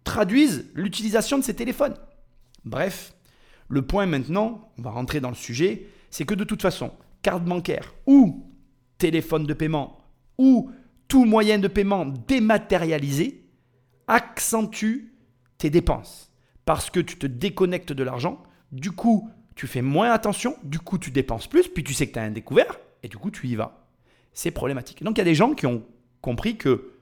traduisent 0.03 0.69
l'utilisation 0.73 1.37
de 1.37 1.43
ces 1.43 1.55
téléphones. 1.55 1.95
Bref, 2.65 3.13
le 3.69 3.81
point 3.81 4.05
maintenant, 4.05 4.71
on 4.77 4.81
va 4.81 4.91
rentrer 4.91 5.19
dans 5.19 5.29
le 5.29 5.35
sujet, 5.35 5.87
c'est 6.09 6.25
que 6.25 6.33
de 6.33 6.43
toute 6.43 6.61
façon, 6.61 6.91
carte 7.21 7.43
bancaire 7.43 7.93
ou 8.05 8.45
téléphone 8.97 9.45
de 9.45 9.53
paiement 9.53 9.99
ou 10.37 10.71
tout 11.07 11.25
moyen 11.25 11.59
de 11.59 11.67
paiement 11.67 12.05
dématérialisé 12.05 13.45
accentue 14.07 15.13
tes 15.57 15.69
dépenses 15.69 16.31
parce 16.65 16.89
que 16.89 16.99
tu 16.99 17.17
te 17.17 17.27
déconnectes 17.27 17.93
de 17.93 18.03
l'argent. 18.03 18.43
Du 18.71 18.91
coup, 18.91 19.29
tu 19.55 19.67
fais 19.67 19.81
moins 19.81 20.11
attention, 20.11 20.55
du 20.63 20.79
coup, 20.79 20.97
tu 20.97 21.11
dépenses 21.11 21.47
plus, 21.47 21.67
puis 21.67 21.83
tu 21.83 21.93
sais 21.93 22.07
que 22.07 22.13
tu 22.13 22.19
as 22.19 22.23
un 22.23 22.31
découvert, 22.31 22.79
et 23.03 23.07
du 23.07 23.17
coup, 23.17 23.31
tu 23.31 23.47
y 23.47 23.55
vas. 23.55 23.85
C'est 24.33 24.51
problématique. 24.51 25.03
Donc, 25.03 25.17
il 25.17 25.19
y 25.19 25.21
a 25.21 25.25
des 25.25 25.35
gens 25.35 25.53
qui 25.53 25.67
ont 25.67 25.83
compris 26.23 26.57
que 26.57 26.93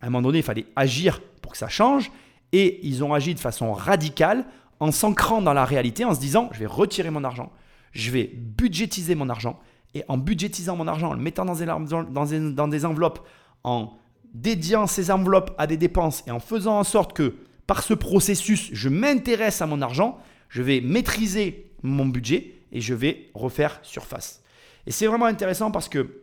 à 0.00 0.06
un 0.06 0.10
moment 0.10 0.22
donné, 0.22 0.38
il 0.38 0.44
fallait 0.44 0.66
agir 0.74 1.20
pour 1.42 1.52
que 1.52 1.58
ça 1.58 1.68
change, 1.68 2.10
et 2.52 2.80
ils 2.86 3.04
ont 3.04 3.14
agi 3.14 3.34
de 3.34 3.38
façon 3.38 3.72
radicale 3.72 4.44
en 4.80 4.90
s'ancrant 4.90 5.42
dans 5.42 5.52
la 5.52 5.64
réalité, 5.64 6.04
en 6.04 6.14
se 6.14 6.20
disant, 6.20 6.48
je 6.52 6.58
vais 6.58 6.66
retirer 6.66 7.10
mon 7.10 7.22
argent, 7.22 7.52
je 7.92 8.10
vais 8.10 8.30
budgétiser 8.34 9.14
mon 9.14 9.28
argent, 9.28 9.60
et 9.94 10.04
en 10.08 10.16
budgétisant 10.16 10.74
mon 10.74 10.88
argent, 10.88 11.10
en 11.10 11.14
le 11.14 11.20
mettant 11.20 11.44
dans 11.44 11.54
des, 11.54 12.52
dans 12.52 12.68
des 12.68 12.84
enveloppes, 12.84 13.20
en 13.62 13.92
dédiant 14.32 14.86
ces 14.86 15.10
enveloppes 15.10 15.54
à 15.58 15.66
des 15.66 15.76
dépenses, 15.76 16.24
et 16.26 16.30
en 16.30 16.40
faisant 16.40 16.78
en 16.78 16.84
sorte 16.84 17.12
que 17.12 17.36
par 17.66 17.82
ce 17.82 17.94
processus, 17.94 18.70
je 18.72 18.88
m'intéresse 18.88 19.60
à 19.60 19.66
mon 19.66 19.82
argent, 19.82 20.18
je 20.48 20.62
vais 20.62 20.80
maîtriser 20.80 21.70
mon 21.82 22.06
budget 22.06 22.54
et 22.72 22.80
je 22.80 22.94
vais 22.94 23.30
refaire 23.34 23.78
surface. 23.82 24.42
Et 24.86 24.90
c'est 24.90 25.06
vraiment 25.06 25.26
intéressant 25.26 25.70
parce 25.70 25.88
que 25.88 26.22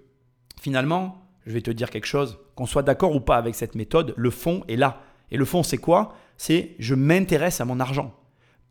finalement, 0.60 1.24
je 1.46 1.54
vais 1.54 1.62
te 1.62 1.72
dire 1.72 1.90
quelque 1.90 2.08
chose, 2.08 2.40
qu'on 2.58 2.66
soit 2.66 2.84
d'accord 2.84 3.16
ou 3.16 3.22
pas 3.22 3.38
avec 3.38 3.56
cette 3.56 3.76
méthode, 3.76 4.14
le 4.18 4.32
fond 4.32 4.64
est 4.68 4.76
là. 4.76 5.02
Et 5.30 5.38
le 5.38 5.46
fond, 5.46 5.64
c'est 5.64 5.78
quoi? 5.78 6.16
C'est 6.38 6.76
je 6.80 6.96
m'intéresse 6.96 7.62
à 7.62 7.66
mon 7.66 7.80
argent. 7.80 8.14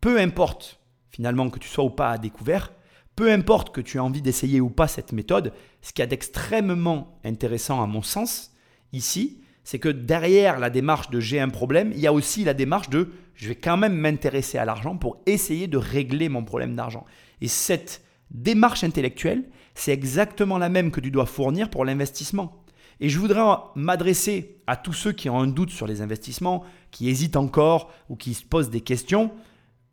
Peu 0.01 0.19
importe 0.19 0.79
finalement 1.09 1.49
que 1.49 1.57
tu 1.57 1.69
sois 1.69 1.85
ou 1.85 1.89
pas 1.89 2.11
à 2.11 2.17
découvert, 2.17 2.73
peu 3.15 3.31
importe 3.31 3.73
que 3.73 3.81
tu 3.81 3.97
aies 3.97 4.01
envie 4.01 4.21
d'essayer 4.21 4.61
ou 4.61 4.69
pas 4.69 4.87
cette 4.87 5.13
méthode, 5.13 5.53
ce 5.81 5.93
qui 5.93 6.01
a 6.01 6.05
d'extrêmement 6.05 7.17
intéressant 7.23 7.81
à 7.81 7.87
mon 7.87 8.03
sens 8.03 8.51
ici, 8.93 9.41
c'est 9.63 9.79
que 9.79 9.89
derrière 9.89 10.59
la 10.59 10.69
démarche 10.69 11.09
de 11.09 11.19
j'ai 11.19 11.39
un 11.39 11.49
problème, 11.49 11.91
il 11.93 11.99
y 11.99 12.07
a 12.07 12.13
aussi 12.13 12.43
la 12.43 12.53
démarche 12.53 12.89
de 12.89 13.09
je 13.35 13.47
vais 13.47 13.55
quand 13.55 13.77
même 13.77 13.95
m'intéresser 13.95 14.57
à 14.57 14.65
l'argent 14.65 14.97
pour 14.97 15.21
essayer 15.25 15.67
de 15.67 15.77
régler 15.77 16.29
mon 16.29 16.43
problème 16.43 16.75
d'argent. 16.75 17.05
Et 17.41 17.47
cette 17.47 18.03
démarche 18.31 18.83
intellectuelle, 18.83 19.45
c'est 19.75 19.93
exactement 19.93 20.57
la 20.57 20.69
même 20.69 20.91
que 20.91 20.99
tu 20.99 21.11
dois 21.11 21.25
fournir 21.25 21.69
pour 21.69 21.85
l'investissement. 21.85 22.63
Et 22.99 23.09
je 23.09 23.19
voudrais 23.19 23.43
m'adresser 23.75 24.57
à 24.67 24.75
tous 24.75 24.93
ceux 24.93 25.11
qui 25.11 25.29
ont 25.29 25.39
un 25.39 25.47
doute 25.47 25.69
sur 25.69 25.87
les 25.87 26.01
investissements, 26.01 26.63
qui 26.91 27.09
hésitent 27.09 27.35
encore 27.35 27.91
ou 28.09 28.15
qui 28.15 28.33
se 28.33 28.43
posent 28.43 28.69
des 28.69 28.81
questions, 28.81 29.31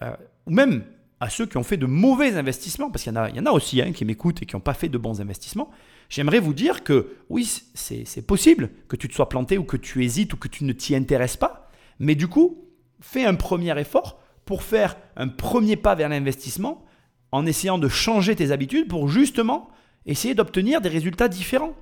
euh, 0.02 0.14
ou 0.46 0.50
même 0.50 0.84
à 1.20 1.30
ceux 1.30 1.46
qui 1.46 1.56
ont 1.56 1.62
fait 1.62 1.76
de 1.76 1.86
mauvais 1.86 2.36
investissements, 2.36 2.90
parce 2.90 3.04
qu'il 3.04 3.12
y, 3.12 3.36
y, 3.36 3.40
en 3.40 3.46
a 3.46 3.52
aussi 3.52 3.80
hein, 3.80 3.92
qui 3.92 4.04
m'écoutent 4.04 4.42
et 4.42 4.46
qui 4.46 4.56
n'ont 4.56 4.60
pas 4.60 4.74
fait 4.74 4.88
de 4.88 4.98
bons 4.98 5.20
investissements. 5.20 5.70
J'aimerais 6.08 6.40
vous 6.40 6.54
dire 6.54 6.84
que 6.84 7.16
oui, 7.30 7.62
c'est 7.74 8.26
possible 8.26 8.70
que 8.88 8.96
tu 8.96 9.08
te 9.08 9.14
sois 9.14 9.28
planté 9.28 9.58
ou 9.58 9.64
que 9.64 9.76
tu 9.76 10.04
hésites 10.04 10.34
ou 10.34 10.36
que 10.36 10.48
tu 10.48 10.64
ne 10.64 10.72
t'y 10.72 10.94
intéresses 10.94 11.36
pas, 11.36 11.70
mais 11.98 12.14
du 12.14 12.28
coup, 12.28 12.64
fais 13.00 13.24
un 13.24 13.34
premier 13.34 13.78
effort 13.78 14.20
pour 14.44 14.62
faire 14.62 14.96
un 15.16 15.28
premier 15.28 15.76
pas 15.76 15.94
vers 15.94 16.08
l'investissement 16.08 16.84
en 17.32 17.46
essayant 17.46 17.78
de 17.78 17.88
changer 17.88 18.36
tes 18.36 18.50
habitudes 18.50 18.88
pour 18.88 19.08
justement 19.08 19.68
essayer 20.06 20.34
d'obtenir 20.34 20.80
des 20.80 20.88
résultats 20.88 21.28
différents. 21.28 21.74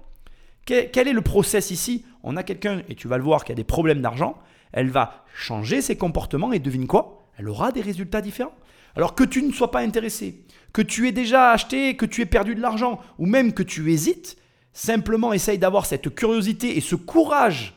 Quel, 0.65 1.09
est 1.09 1.13
le 1.13 1.23
process 1.23 1.71
ici? 1.71 2.05
On 2.23 2.37
a 2.37 2.43
quelqu'un, 2.43 2.83
et 2.89 2.95
tu 2.95 3.09
vas 3.09 3.19
le 3.19 3.25
voir, 3.25 3.45
qui 3.45 3.53
a 3.53 3.57
des 3.57 3.65
problèmes 3.65 4.01
d'argent, 4.01 4.39
elle 4.73 4.91
va 4.91 5.25
changer 5.35 5.83
ses 5.83 5.97
comportements 5.97 6.53
et 6.53 6.59
devine 6.59 6.87
quoi? 6.87 7.29
Elle 7.37 7.49
aura 7.49 7.73
des 7.73 7.81
résultats 7.81 8.21
différents. 8.21 8.55
Alors 8.95 9.15
que 9.15 9.25
tu 9.25 9.43
ne 9.43 9.53
sois 9.53 9.71
pas 9.71 9.81
intéressé, 9.81 10.45
que 10.73 10.83
tu 10.83 11.09
aies 11.09 11.13
déjà 11.13 11.51
acheté, 11.51 11.97
que 11.97 12.07
tu 12.07 12.21
aies 12.21 12.27
perdu 12.27 12.55
de 12.55 12.61
l'argent, 12.61 13.01
ou 13.19 13.27
même 13.27 13.53
que 13.53 13.63
tu 13.63 13.91
hésites, 13.91 14.37
simplement 14.73 15.33
essaye 15.33 15.59
d'avoir 15.59 15.87
cette 15.87 16.15
curiosité 16.15 16.77
et 16.77 16.81
ce 16.81 16.95
courage 16.95 17.75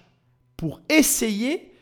pour 0.57 0.81
essayer 0.89 1.73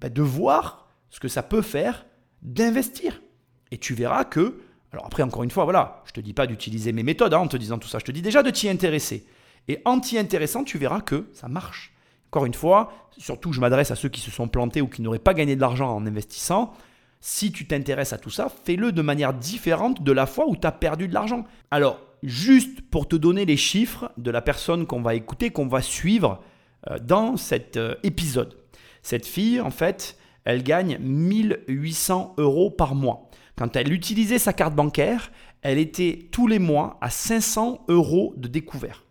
bah, 0.00 0.08
de 0.08 0.22
voir 0.22 0.88
ce 1.10 1.20
que 1.20 1.28
ça 1.28 1.42
peut 1.42 1.62
faire 1.62 2.06
d'investir. 2.42 3.22
Et 3.70 3.78
tu 3.78 3.94
verras 3.94 4.24
que, 4.24 4.60
alors 4.92 5.06
après 5.06 5.22
encore 5.22 5.42
une 5.42 5.50
fois, 5.50 5.64
voilà, 5.64 6.02
je 6.04 6.10
ne 6.10 6.14
te 6.14 6.20
dis 6.20 6.32
pas 6.32 6.46
d'utiliser 6.46 6.92
mes 6.92 7.02
méthodes 7.02 7.34
hein, 7.34 7.38
en 7.38 7.48
te 7.48 7.56
disant 7.56 7.78
tout 7.78 7.88
ça, 7.88 7.98
je 7.98 8.04
te 8.04 8.12
dis 8.12 8.22
déjà 8.22 8.42
de 8.42 8.50
t'y 8.50 8.68
intéresser. 8.68 9.26
Et 9.68 9.80
en 9.84 10.00
t'y 10.00 10.18
intéressant, 10.18 10.64
tu 10.64 10.78
verras 10.78 11.00
que 11.00 11.28
ça 11.32 11.48
marche. 11.48 11.92
Encore 12.30 12.46
une 12.46 12.54
fois, 12.54 12.92
surtout 13.16 13.52
je 13.52 13.60
m'adresse 13.60 13.90
à 13.90 13.96
ceux 13.96 14.08
qui 14.08 14.20
se 14.20 14.30
sont 14.30 14.48
plantés 14.48 14.80
ou 14.80 14.88
qui 14.88 15.02
n'auraient 15.02 15.18
pas 15.18 15.34
gagné 15.34 15.56
de 15.56 15.60
l'argent 15.60 15.94
en 15.94 16.06
investissant 16.06 16.74
si 17.20 17.50
tu 17.50 17.66
t'intéresses 17.66 18.12
à 18.12 18.18
tout 18.18 18.30
ça, 18.30 18.48
fais-le 18.64 18.92
de 18.92 19.02
manière 19.02 19.34
différente 19.34 20.02
de 20.02 20.12
la 20.12 20.26
fois 20.26 20.46
où 20.48 20.56
tu 20.56 20.66
as 20.66 20.72
perdu 20.72 21.08
de 21.08 21.14
l'argent. 21.14 21.44
Alors, 21.70 22.00
juste 22.22 22.82
pour 22.82 23.08
te 23.08 23.16
donner 23.16 23.44
les 23.44 23.56
chiffres 23.56 24.12
de 24.16 24.30
la 24.30 24.42
personne 24.42 24.86
qu'on 24.86 25.02
va 25.02 25.14
écouter, 25.14 25.50
qu'on 25.50 25.66
va 25.66 25.82
suivre 25.82 26.40
euh, 26.88 26.98
dans 26.98 27.36
cet 27.36 27.76
euh, 27.76 27.94
épisode. 28.02 28.56
Cette 29.02 29.26
fille, 29.26 29.60
en 29.60 29.70
fait, 29.70 30.16
elle 30.44 30.62
gagne 30.62 30.98
1800 31.00 32.34
euros 32.38 32.70
par 32.70 32.94
mois. 32.94 33.30
Quand 33.56 33.74
elle 33.74 33.92
utilisait 33.92 34.38
sa 34.38 34.52
carte 34.52 34.74
bancaire, 34.74 35.32
elle 35.62 35.78
était 35.78 36.28
tous 36.30 36.46
les 36.46 36.58
mois 36.58 36.98
à 37.00 37.10
500 37.10 37.86
euros 37.88 38.34
de 38.36 38.46
découvert. 38.46 39.05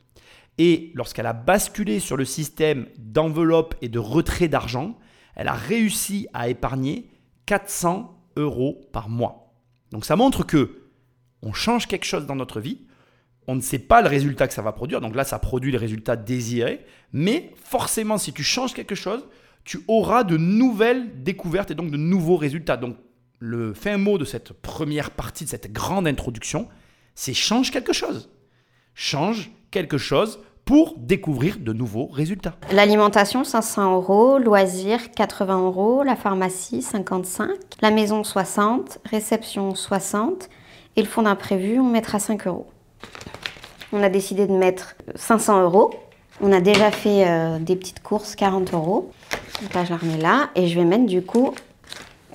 Et 0.58 0.92
lorsqu'elle 0.96 1.26
a 1.26 1.34
basculé 1.34 2.00
sur 2.00 2.18
le 2.18 2.26
système 2.26 2.88
d'enveloppe 2.98 3.76
et 3.82 3.90
de 3.90 4.00
retrait 4.00 4.48
d'argent, 4.48 4.98
elle 5.36 5.48
a 5.48 5.54
réussi 5.54 6.28
à 6.34 6.48
épargner 6.48 7.10
400 7.46 8.18
euros 8.38 8.82
par 8.94 9.10
mois. 9.10 9.54
Donc 9.92 10.06
ça 10.06 10.16
montre 10.16 10.44
que 10.46 10.82
on 11.42 11.54
change 11.54 11.88
quelque 11.88 12.06
chose 12.06 12.26
dans 12.26 12.36
notre 12.36 12.60
vie, 12.60 12.82
on 13.48 13.56
ne 13.56 13.62
sait 13.62 13.80
pas 13.80 14.02
le 14.02 14.08
résultat 14.08 14.48
que 14.48 14.54
ça 14.54 14.62
va 14.62 14.72
produire, 14.72 15.02
donc 15.02 15.16
là 15.16 15.24
ça 15.24 15.38
produit 15.38 15.72
le 15.72 15.78
résultat 15.78 16.16
désiré, 16.16 16.86
mais 17.14 17.52
forcément 17.56 18.18
si 18.18 18.34
tu 18.34 18.44
changes 18.44 18.74
quelque 18.74 18.96
chose, 18.96 19.28
tu 19.64 19.80
auras 19.88 20.24
de 20.24 20.38
nouvelles 20.38 21.24
découvertes 21.24 21.72
et 21.72 21.76
donc 21.76 21.92
de 21.92 21.98
nouveaux 21.98 22.38
résultats. 22.38 22.78
Donc 22.78 22.98
le 23.40 23.74
fin 23.74 23.98
mot 23.98 24.18
de 24.18 24.26
cette 24.26 24.54
première 24.54 25.12
partie, 25.12 25.44
de 25.44 25.50
cette 25.50 25.72
grande 25.72 26.08
introduction, 26.08 26.68
c'est 27.14 27.34
change 27.34 27.72
quelque 27.72 27.94
chose. 27.94 28.30
Change 28.94 29.52
quelque 29.72 29.98
chose 29.98 30.40
pour 30.66 30.96
découvrir 30.98 31.60
de 31.60 31.74
nouveaux 31.74 32.08
résultats. 32.08 32.56
L'alimentation, 32.72 33.44
500 33.44 33.96
euros, 33.96 34.40
loisirs, 34.40 35.12
80 35.12 35.60
euros, 35.60 36.04
la 36.04 36.16
pharmacie, 36.16 36.82
55, 36.82 37.50
la 37.82 37.92
maison, 37.92 38.24
60, 38.24 39.00
réception, 39.06 39.76
60, 39.76 40.50
et 40.96 41.02
le 41.02 41.08
fonds 41.08 41.22
d'imprévu, 41.22 41.80
on 41.80 41.90
mettra 41.90 42.18
5 42.18 42.48
euros. 42.48 42.68
On 43.94 44.02
a 44.02 44.10
décidé 44.10 44.48
de 44.48 44.54
mettre 44.54 44.96
500 45.14 45.62
euros. 45.62 45.92
On 46.42 46.52
a 46.52 46.62
déjà 46.62 46.90
fait 46.90 47.28
euh, 47.28 47.60
des 47.60 47.76
petites 47.76 48.02
courses, 48.02 48.36
40 48.36 48.74
euros. 48.74 49.12
Donc 49.62 49.74
là, 49.74 49.86
je 49.86 49.92
la 49.92 49.98
remets 49.98 50.18
là, 50.18 50.50
et 50.56 50.68
je 50.68 50.80
vais 50.80 50.86
mettre 50.86 51.06
du 51.06 51.22
coup 51.22 51.54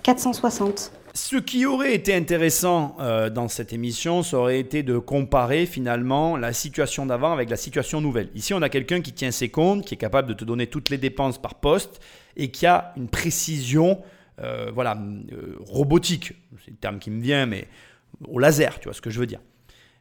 460. 0.05 0.93
Ce 1.21 1.37
qui 1.37 1.67
aurait 1.67 1.95
été 1.95 2.15
intéressant 2.15 2.97
euh, 2.99 3.29
dans 3.29 3.47
cette 3.47 3.75
émission, 3.75 4.23
ça 4.23 4.39
aurait 4.39 4.59
été 4.59 4.83
de 4.83 4.97
comparer 4.99 5.67
finalement 5.67 6.37
la 6.37 6.55
situation 6.55 7.05
d'avant 7.05 7.31
avec 7.33 7.51
la 7.51 7.57
situation 7.57 8.01
nouvelle. 8.01 8.31
Ici, 8.35 8.55
on 8.55 8.63
a 8.63 8.71
quelqu'un 8.71 9.03
qui 9.03 9.13
tient 9.13 9.31
ses 9.31 9.51
comptes, 9.51 9.85
qui 9.85 9.95
est 9.95 9.99
capable 9.99 10.29
de 10.29 10.33
te 10.33 10.45
donner 10.45 10.67
toutes 10.67 10.89
les 10.89 10.97
dépenses 10.97 11.41
par 11.41 11.57
poste 11.57 12.01
et 12.37 12.51
qui 12.51 12.65
a 12.65 12.95
une 12.97 13.09
précision 13.09 14.01
euh, 14.41 14.71
voilà, 14.75 14.97
euh, 15.33 15.57
robotique. 15.61 16.33
C'est 16.65 16.71
le 16.71 16.79
terme 16.79 16.99
qui 16.99 17.11
me 17.11 17.21
vient, 17.21 17.45
mais 17.45 17.69
au 18.27 18.39
laser, 18.39 18.81
tu 18.81 18.85
vois 18.85 18.95
ce 18.95 19.03
que 19.03 19.11
je 19.11 19.21
veux 19.21 19.27
dire. 19.27 19.41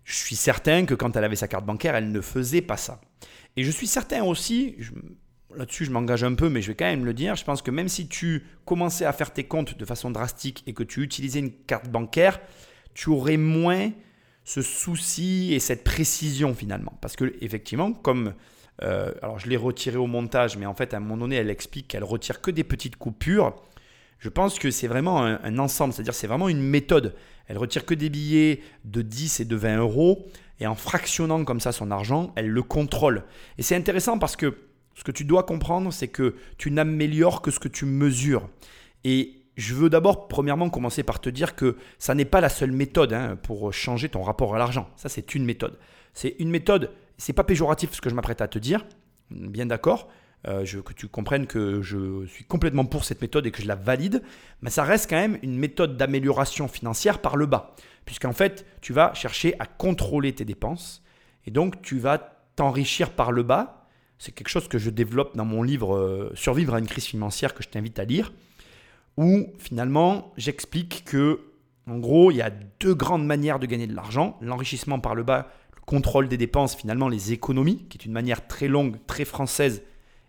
Je 0.06 0.16
suis 0.16 0.38
certain 0.38 0.86
que 0.86 0.94
quand 0.94 1.18
elle 1.18 1.26
avait 1.26 1.36
sa 1.36 1.50
carte 1.50 1.66
bancaire, 1.66 1.96
elle 1.96 2.14
ne 2.14 2.22
faisait 2.22 2.62
pas 2.62 2.78
ça. 2.78 3.02
Et 3.58 3.64
je 3.64 3.72
suis 3.72 3.88
certain 3.88 4.24
aussi, 4.24 4.78
là-dessus 5.56 5.86
je 5.86 5.92
m'engage 5.92 6.24
un 6.24 6.34
peu, 6.34 6.50
mais 6.50 6.62
je 6.62 6.70
vais 6.70 6.76
quand 6.76 6.86
même 6.86 7.06
le 7.06 7.14
dire, 7.14 7.36
je 7.36 7.44
pense 7.44 7.62
que 7.62 7.72
même 7.72 7.90
si 7.90 8.08
tu 8.08 8.44
commençais 8.66 9.06
à 9.06 9.14
faire 9.14 9.34
tes 9.34 9.46
comptes 9.46 9.78
de 9.78 9.86
façon 9.86 10.12
drastique 10.12 10.64
et 10.68 10.74
que 10.74 10.84
tu 10.84 11.02
utilisais 11.02 11.40
une 11.40 11.52
carte 11.52 11.90
bancaire, 11.90 12.40
tu 12.94 13.10
aurais 13.10 13.38
moins 13.38 13.92
ce 14.44 14.62
souci 14.62 15.54
et 15.54 15.60
cette 15.60 15.84
précision 15.84 16.54
finalement. 16.54 16.98
Parce 17.02 17.16
que 17.16 17.36
effectivement, 17.42 17.94
comme... 17.94 18.34
Euh, 18.82 19.12
alors 19.22 19.38
je 19.40 19.50
l'ai 19.50 19.58
retiré 19.58 19.98
au 19.98 20.08
montage, 20.08 20.58
mais 20.58 20.66
en 20.66 20.74
fait 20.74 20.94
à 20.94 20.98
un 20.98 21.00
moment 21.02 21.18
donné, 21.18 21.36
elle 21.36 21.50
explique 21.50 21.90
qu'elle 21.90 22.04
retire 22.04 22.42
que 22.42 22.50
des 22.50 22.64
petites 22.64 22.96
coupures. 22.96 23.54
Je 24.20 24.30
pense 24.30 24.58
que 24.58 24.72
c'est 24.72 24.88
vraiment 24.88 25.26
un, 25.26 25.40
un 25.44 25.60
ensemble, 25.60 25.94
c'est-à-dire 25.94 26.14
c'est 26.14 26.28
vraiment 26.28 26.48
une 26.48 26.62
méthode. 26.62 27.16
Elle 27.48 27.58
retire 27.58 27.86
que 27.86 27.94
des 27.94 28.10
billets 28.10 28.62
de 28.86 29.02
10 29.02 29.42
et 29.42 29.46
de 29.46 29.56
20 29.56 29.80
euros, 29.80 30.28
et 30.60 30.68
en 30.68 30.76
fractionnant 30.76 31.44
comme 31.44 31.60
ça 31.60 31.72
son 31.72 31.92
argent, 31.92 32.32
elle 32.36 32.48
le 32.48 32.64
contrôle. 32.64 33.24
Et 33.58 33.64
c'est 33.64 33.76
intéressant 33.76 34.18
parce 34.18 34.36
que 34.36 34.69
ce 35.00 35.04
que 35.06 35.12
tu 35.14 35.24
dois 35.24 35.44
comprendre, 35.44 35.94
c'est 35.94 36.10
que 36.10 36.36
tu 36.58 36.72
n'améliores 36.72 37.42
que 37.42 37.52
ce 37.52 37.60
que 37.60 37.70
tu 37.70 37.86
mesures. 37.86 38.50
Et 39.06 39.46
je 39.56 39.74
veux 39.74 39.90
d'abord, 39.90 40.28
premièrement, 40.28 40.70
commencer 40.70 41.04
par 41.04 41.22
te 41.22 41.30
dire 41.30 41.56
que 41.56 41.78
ça 42.00 42.16
n'est 42.16 42.26
pas 42.26 42.42
la 42.42 42.50
seule 42.50 42.74
méthode 42.74 43.14
hein, 43.14 43.38
pour 43.42 43.72
changer 43.72 44.10
ton 44.10 44.24
rapport 44.24 44.54
à 44.56 44.58
l'argent. 44.58 44.90
Ça, 44.98 45.08
c'est 45.08 45.36
une 45.36 45.46
méthode. 45.46 45.80
C'est 46.14 46.36
une 46.40 46.50
méthode, 46.50 46.92
c'est 47.18 47.32
pas 47.32 47.46
péjoratif 47.46 47.94
ce 47.94 48.02
que 48.02 48.10
je 48.10 48.16
m'apprête 48.16 48.42
à 48.42 48.50
te 48.50 48.60
dire, 48.60 48.86
bien 49.32 49.68
d'accord. 49.68 50.10
Euh, 50.50 50.66
je, 50.66 50.80
que 50.80 50.92
tu 50.92 51.08
comprennes 51.08 51.48
que 51.48 51.82
je 51.82 52.26
suis 52.26 52.44
complètement 52.44 52.84
pour 52.84 53.06
cette 53.06 53.22
méthode 53.22 53.48
et 53.48 53.52
que 53.52 53.62
je 53.62 53.68
la 53.70 53.76
valide, 53.76 54.22
mais 54.62 54.70
ça 54.70 54.84
reste 54.84 55.10
quand 55.10 55.16
même 55.16 55.40
une 55.44 55.58
méthode 55.58 55.96
d'amélioration 55.96 56.68
financière 56.68 57.20
par 57.20 57.38
le 57.38 57.46
bas, 57.46 57.74
puisqu'en 58.04 58.34
fait, 58.34 58.66
tu 58.82 58.92
vas 58.92 59.14
chercher 59.14 59.56
à 59.60 59.66
contrôler 59.66 60.36
tes 60.36 60.44
dépenses, 60.44 61.04
et 61.46 61.52
donc 61.52 61.82
tu 61.82 62.00
vas 62.00 62.18
t'enrichir 62.58 63.12
par 63.12 63.32
le 63.32 63.44
bas 63.44 63.79
c'est 64.20 64.34
quelque 64.34 64.50
chose 64.50 64.68
que 64.68 64.78
je 64.78 64.90
développe 64.90 65.36
dans 65.36 65.46
mon 65.46 65.64
livre 65.64 65.96
euh, 65.96 66.32
Survivre 66.36 66.76
à 66.76 66.80
une 66.80 66.88
crise 66.88 67.06
financière 67.06 67.56
que 67.56 67.64
je 67.64 67.70
t'invite 67.70 67.98
à 68.00 68.04
lire, 68.04 68.34
où 69.18 69.48
finalement 69.58 70.34
j'explique 70.38 71.04
que, 71.06 71.40
en 71.88 71.98
gros, 71.98 72.30
il 72.30 72.36
y 72.36 72.42
a 72.42 72.52
deux 72.80 72.94
grandes 72.94 73.26
manières 73.26 73.60
de 73.60 73.66
gagner 73.66 73.88
de 73.88 73.96
l'argent 73.96 74.38
l'enrichissement 74.42 75.00
par 75.00 75.16
le 75.16 75.24
bas, 75.24 75.50
le 75.74 75.82
contrôle 75.86 76.28
des 76.28 76.38
dépenses, 76.38 76.76
finalement 76.76 77.08
les 77.08 77.32
économies, 77.32 77.86
qui 77.90 77.98
est 77.98 78.06
une 78.06 78.12
manière 78.12 78.46
très 78.46 78.68
longue, 78.68 78.98
très 79.08 79.26
française, 79.26 79.84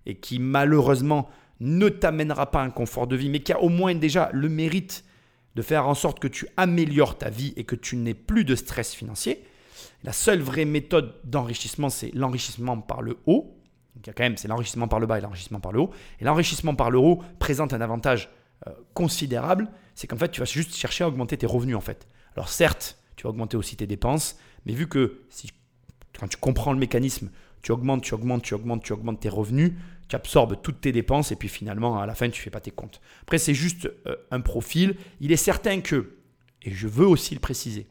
et 0.07 0.15
qui 0.15 0.39
malheureusement 0.39 1.29
ne 1.59 1.89
t'amènera 1.89 2.51
pas 2.51 2.63
un 2.63 2.71
confort 2.71 3.09
de 3.09 3.17
vie, 3.17 3.29
mais 3.29 3.41
qui 3.41 3.53
a 3.53 3.61
au 3.61 3.69
moins 3.69 3.95
déjà 3.95 4.31
le 4.33 4.49
mérite 4.49 5.05
de 5.57 5.63
faire 5.63 5.89
en 5.89 5.95
sorte 5.95 6.21
que 6.21 6.29
tu 6.29 6.47
améliores 6.57 7.19
ta 7.19 7.29
vie 7.29 7.53
et 7.57 7.65
que 7.65 7.75
tu 7.75 7.97
n'aies 7.97 8.15
plus 8.15 8.45
de 8.45 8.55
stress 8.55 8.95
financier. 8.95 9.45
La 10.05 10.13
seule 10.13 10.41
vraie 10.41 10.65
méthode 10.65 11.17
d'enrichissement, 11.25 11.91
c'est 11.91 12.15
l'enrichissement 12.15 12.79
par 12.79 13.03
le 13.03 13.19
haut, 13.27 13.60
donc 13.95 14.07
il 14.07 14.09
y 14.09 14.11
a 14.11 14.13
quand 14.13 14.23
même, 14.23 14.37
c'est 14.37 14.49
l'enrichissement 14.49 14.89
par 14.89 15.01
le 15.01 15.07
bas 15.07 15.19
et 15.19 15.21
l'enrichissement 15.21 15.61
par 15.61 15.73
le 15.73 15.81
haut. 15.81 15.91
Et 16.21 16.25
l'enrichissement 16.25 16.75
par 16.75 16.91
le 16.91 16.99
haut 16.99 17.23
présente 17.39 17.73
un 17.73 17.81
avantage 17.81 18.31
euh, 18.67 18.73
considérable, 18.95 19.69
c'est 19.95 20.07
qu'en 20.07 20.17
fait, 20.17 20.31
tu 20.31 20.41
vas 20.41 20.47
juste 20.47 20.75
chercher 20.75 21.05
à 21.05 21.09
augmenter 21.09 21.37
tes 21.37 21.47
revenus 21.47 21.77
en 21.77 21.81
fait. 21.81 22.07
Alors 22.37 22.49
certes, 22.49 22.99
tu 23.17 23.25
vas 23.25 23.31
augmenter 23.31 23.57
aussi 23.57 23.77
tes 23.77 23.87
dépenses, 23.87 24.39
mais 24.65 24.73
vu 24.73 24.89
que 24.89 25.23
quand 26.19 26.29
tu 26.29 26.37
comprends 26.37 26.73
le 26.73 26.79
mécanisme, 26.79 27.31
tu 27.63 27.73
augmentes, 27.73 28.03
tu 28.03 28.15
augmentes, 28.15 28.43
tu 28.43 28.55
augmentes, 28.55 28.83
tu 28.83 28.93
augmentes 28.93 29.21
tes 29.21 29.29
revenus, 29.29 29.73
tu 30.09 30.17
absorbes 30.17 30.61
toutes 30.63 30.81
tes 30.81 30.93
dépenses 30.93 31.33
et 31.33 31.37
puis 31.37 31.49
finalement, 31.49 32.01
à 32.01 32.07
la 32.07 32.15
fin, 32.15 32.29
tu 32.31 32.41
ne 32.41 32.45
fais 32.45 32.51
pas 32.51 32.61
tes 32.61 32.71
comptes. 32.71 33.01
Après, 33.23 33.39
c'est 33.39 33.55
juste 33.55 33.91
euh, 34.07 34.17
un 34.31 34.41
profil. 34.41 34.97
Il 35.21 35.33
est 35.33 35.37
certain 35.37 35.81
que, 35.81 36.17
et 36.63 36.73
je 36.73 36.89
veux 36.89 37.07
aussi 37.07 37.35
le 37.35 37.41
préciser, 37.41 37.87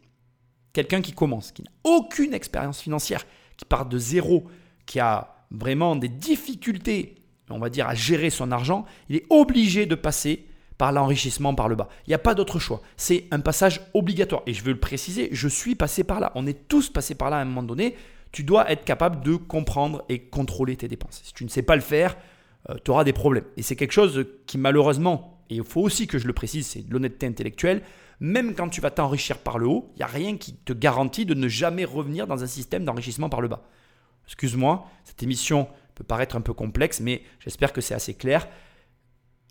quelqu'un 0.74 1.02
qui 1.02 1.14
commence, 1.14 1.52
qui 1.52 1.64
n'a 1.64 1.72
aucune 1.84 2.34
expérience 2.34 2.82
financière, 2.82 3.26
qui 3.58 3.66
part 3.66 3.86
de 3.86 3.98
zéro, 3.98 4.48
qui 4.86 5.00
a 5.00 5.39
vraiment 5.52 5.96
des 5.96 6.08
difficultés, 6.08 7.16
on 7.50 7.60
va 7.60 7.70
dire, 7.70 7.88
à 7.88 7.96
gérer 7.96 8.30
son 8.30 8.52
argent, 8.52 8.86
il 9.10 9.16
est 9.18 9.26
obligé 9.30 9.86
de 9.86 9.96
passer 9.96 10.46
par 10.78 10.92
l'enrichissement 10.94 11.54
par 11.54 11.68
le 11.68 11.76
bas. 11.76 11.90
Il 12.08 12.12
n'y 12.12 12.16
a 12.16 12.20
pas 12.20 12.34
d'autre 12.34 12.58
choix. 12.58 12.82
C'est 12.96 13.26
un 13.32 13.42
passage 13.42 13.82
obligatoire. 13.94 14.44
Et 14.48 14.54
je 14.54 14.64
veux 14.64 14.72
le 14.72 14.80
préciser, 14.80 15.28
je 15.32 15.48
suis 15.48 15.76
passé 15.76 16.04
par 16.04 16.20
là. 16.22 16.32
On 16.36 16.48
est 16.48 16.68
tous 16.68 16.90
passés 16.90 17.16
par 17.16 17.30
là 17.30 17.38
à 17.38 17.42
un 17.42 17.46
moment 17.46 17.64
donné. 17.64 17.96
Tu 18.32 18.44
dois 18.44 18.72
être 18.72 18.86
capable 18.86 19.22
de 19.22 19.36
comprendre 19.36 20.06
et 20.08 20.20
contrôler 20.20 20.78
tes 20.78 20.88
dépenses. 20.88 21.22
Si 21.24 21.34
tu 21.34 21.44
ne 21.44 21.50
sais 21.50 21.64
pas 21.64 21.76
le 21.76 21.82
faire, 21.82 22.16
euh, 22.70 22.76
tu 22.84 22.92
auras 22.92 23.04
des 23.04 23.12
problèmes. 23.12 23.44
Et 23.58 23.62
c'est 23.62 23.76
quelque 23.76 23.92
chose 23.92 24.26
qui 24.46 24.58
malheureusement, 24.58 25.44
et 25.50 25.56
il 25.56 25.64
faut 25.64 25.82
aussi 25.82 26.08
que 26.08 26.18
je 26.18 26.28
le 26.28 26.34
précise, 26.34 26.66
c'est 26.68 26.88
de 26.88 26.94
l'honnêteté 26.94 27.26
intellectuelle, 27.26 27.82
même 28.22 28.54
quand 28.54 28.70
tu 28.70 28.80
vas 28.80 28.92
t'enrichir 28.92 29.40
par 29.40 29.58
le 29.58 29.68
haut, 29.68 29.92
il 29.96 29.98
n'y 29.98 30.04
a 30.04 30.08
rien 30.08 30.38
qui 30.38 30.54
te 30.54 30.74
garantit 30.74 31.26
de 31.26 31.34
ne 31.34 31.48
jamais 31.48 31.86
revenir 31.86 32.28
dans 32.28 32.44
un 32.44 32.48
système 32.48 32.86
d'enrichissement 32.86 33.30
par 33.30 33.42
le 33.42 33.48
bas. 33.48 33.64
Excuse-moi, 34.30 34.86
cette 35.06 35.24
émission 35.24 35.68
peut 35.96 36.04
paraître 36.04 36.36
un 36.36 36.42
peu 36.42 36.54
complexe, 36.54 37.00
mais 37.00 37.24
j'espère 37.40 37.74
que 37.74 37.82
c'est 37.82 37.96
assez 37.96 38.14
clair. 38.14 38.48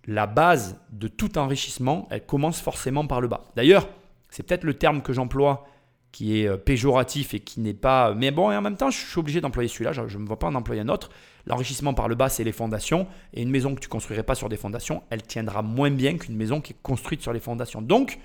La 0.07 0.29
base 0.29 0.79
de 0.93 1.09
tout 1.09 1.37
enrichissement, 1.37 2.07
elle 2.13 2.25
commence 2.25 2.61
forcément 2.61 3.05
par 3.05 3.21
le 3.21 3.27
bas. 3.27 3.43
D'ailleurs, 3.57 3.89
c'est 4.31 4.45
peut-être 4.45 4.63
le 4.63 4.75
terme 4.75 5.03
que 5.03 5.13
j'emploie 5.13 5.67
qui 6.13 6.41
est 6.41 6.47
euh, 6.47 6.57
péjoratif 6.57 7.35
et 7.35 7.41
qui 7.41 7.59
n'est 7.59 7.75
pas... 7.75 8.15
Mais 8.15 8.31
bon, 8.31 8.53
et 8.53 8.57
en 8.57 8.63
même 8.63 8.77
temps, 8.77 8.89
je 8.89 8.99
suis 8.99 9.19
obligé 9.19 9.41
d'employer 9.41 9.69
celui-là, 9.69 9.93
je 9.93 10.17
ne 10.17 10.23
me 10.23 10.27
vois 10.29 10.39
pas 10.39 10.47
en 10.47 10.55
employer 10.55 10.81
un 10.81 10.89
autre. 10.89 11.11
L'enrichissement 11.47 11.93
par 11.93 12.07
le 12.07 12.15
bas, 12.15 12.29
c'est 12.29 12.45
les 12.45 12.53
fondations. 12.53 13.09
Et 13.35 13.43
une 13.43 13.51
maison 13.51 13.75
que 13.75 13.81
tu 13.81 13.89
construirais 13.89 14.23
pas 14.23 14.37
sur 14.37 14.49
des 14.49 14.57
fondations, 14.57 15.03
elle 15.11 15.23
tiendra 15.23 15.63
moins 15.63 15.91
bien 15.91 16.17
qu'une 16.17 16.37
maison 16.37 16.61
qui 16.61 16.73
est 16.73 16.83
construite 16.83 17.21
sur 17.21 17.33
les 17.33 17.41
fondations. 17.41 17.83
Donc, 17.83 18.21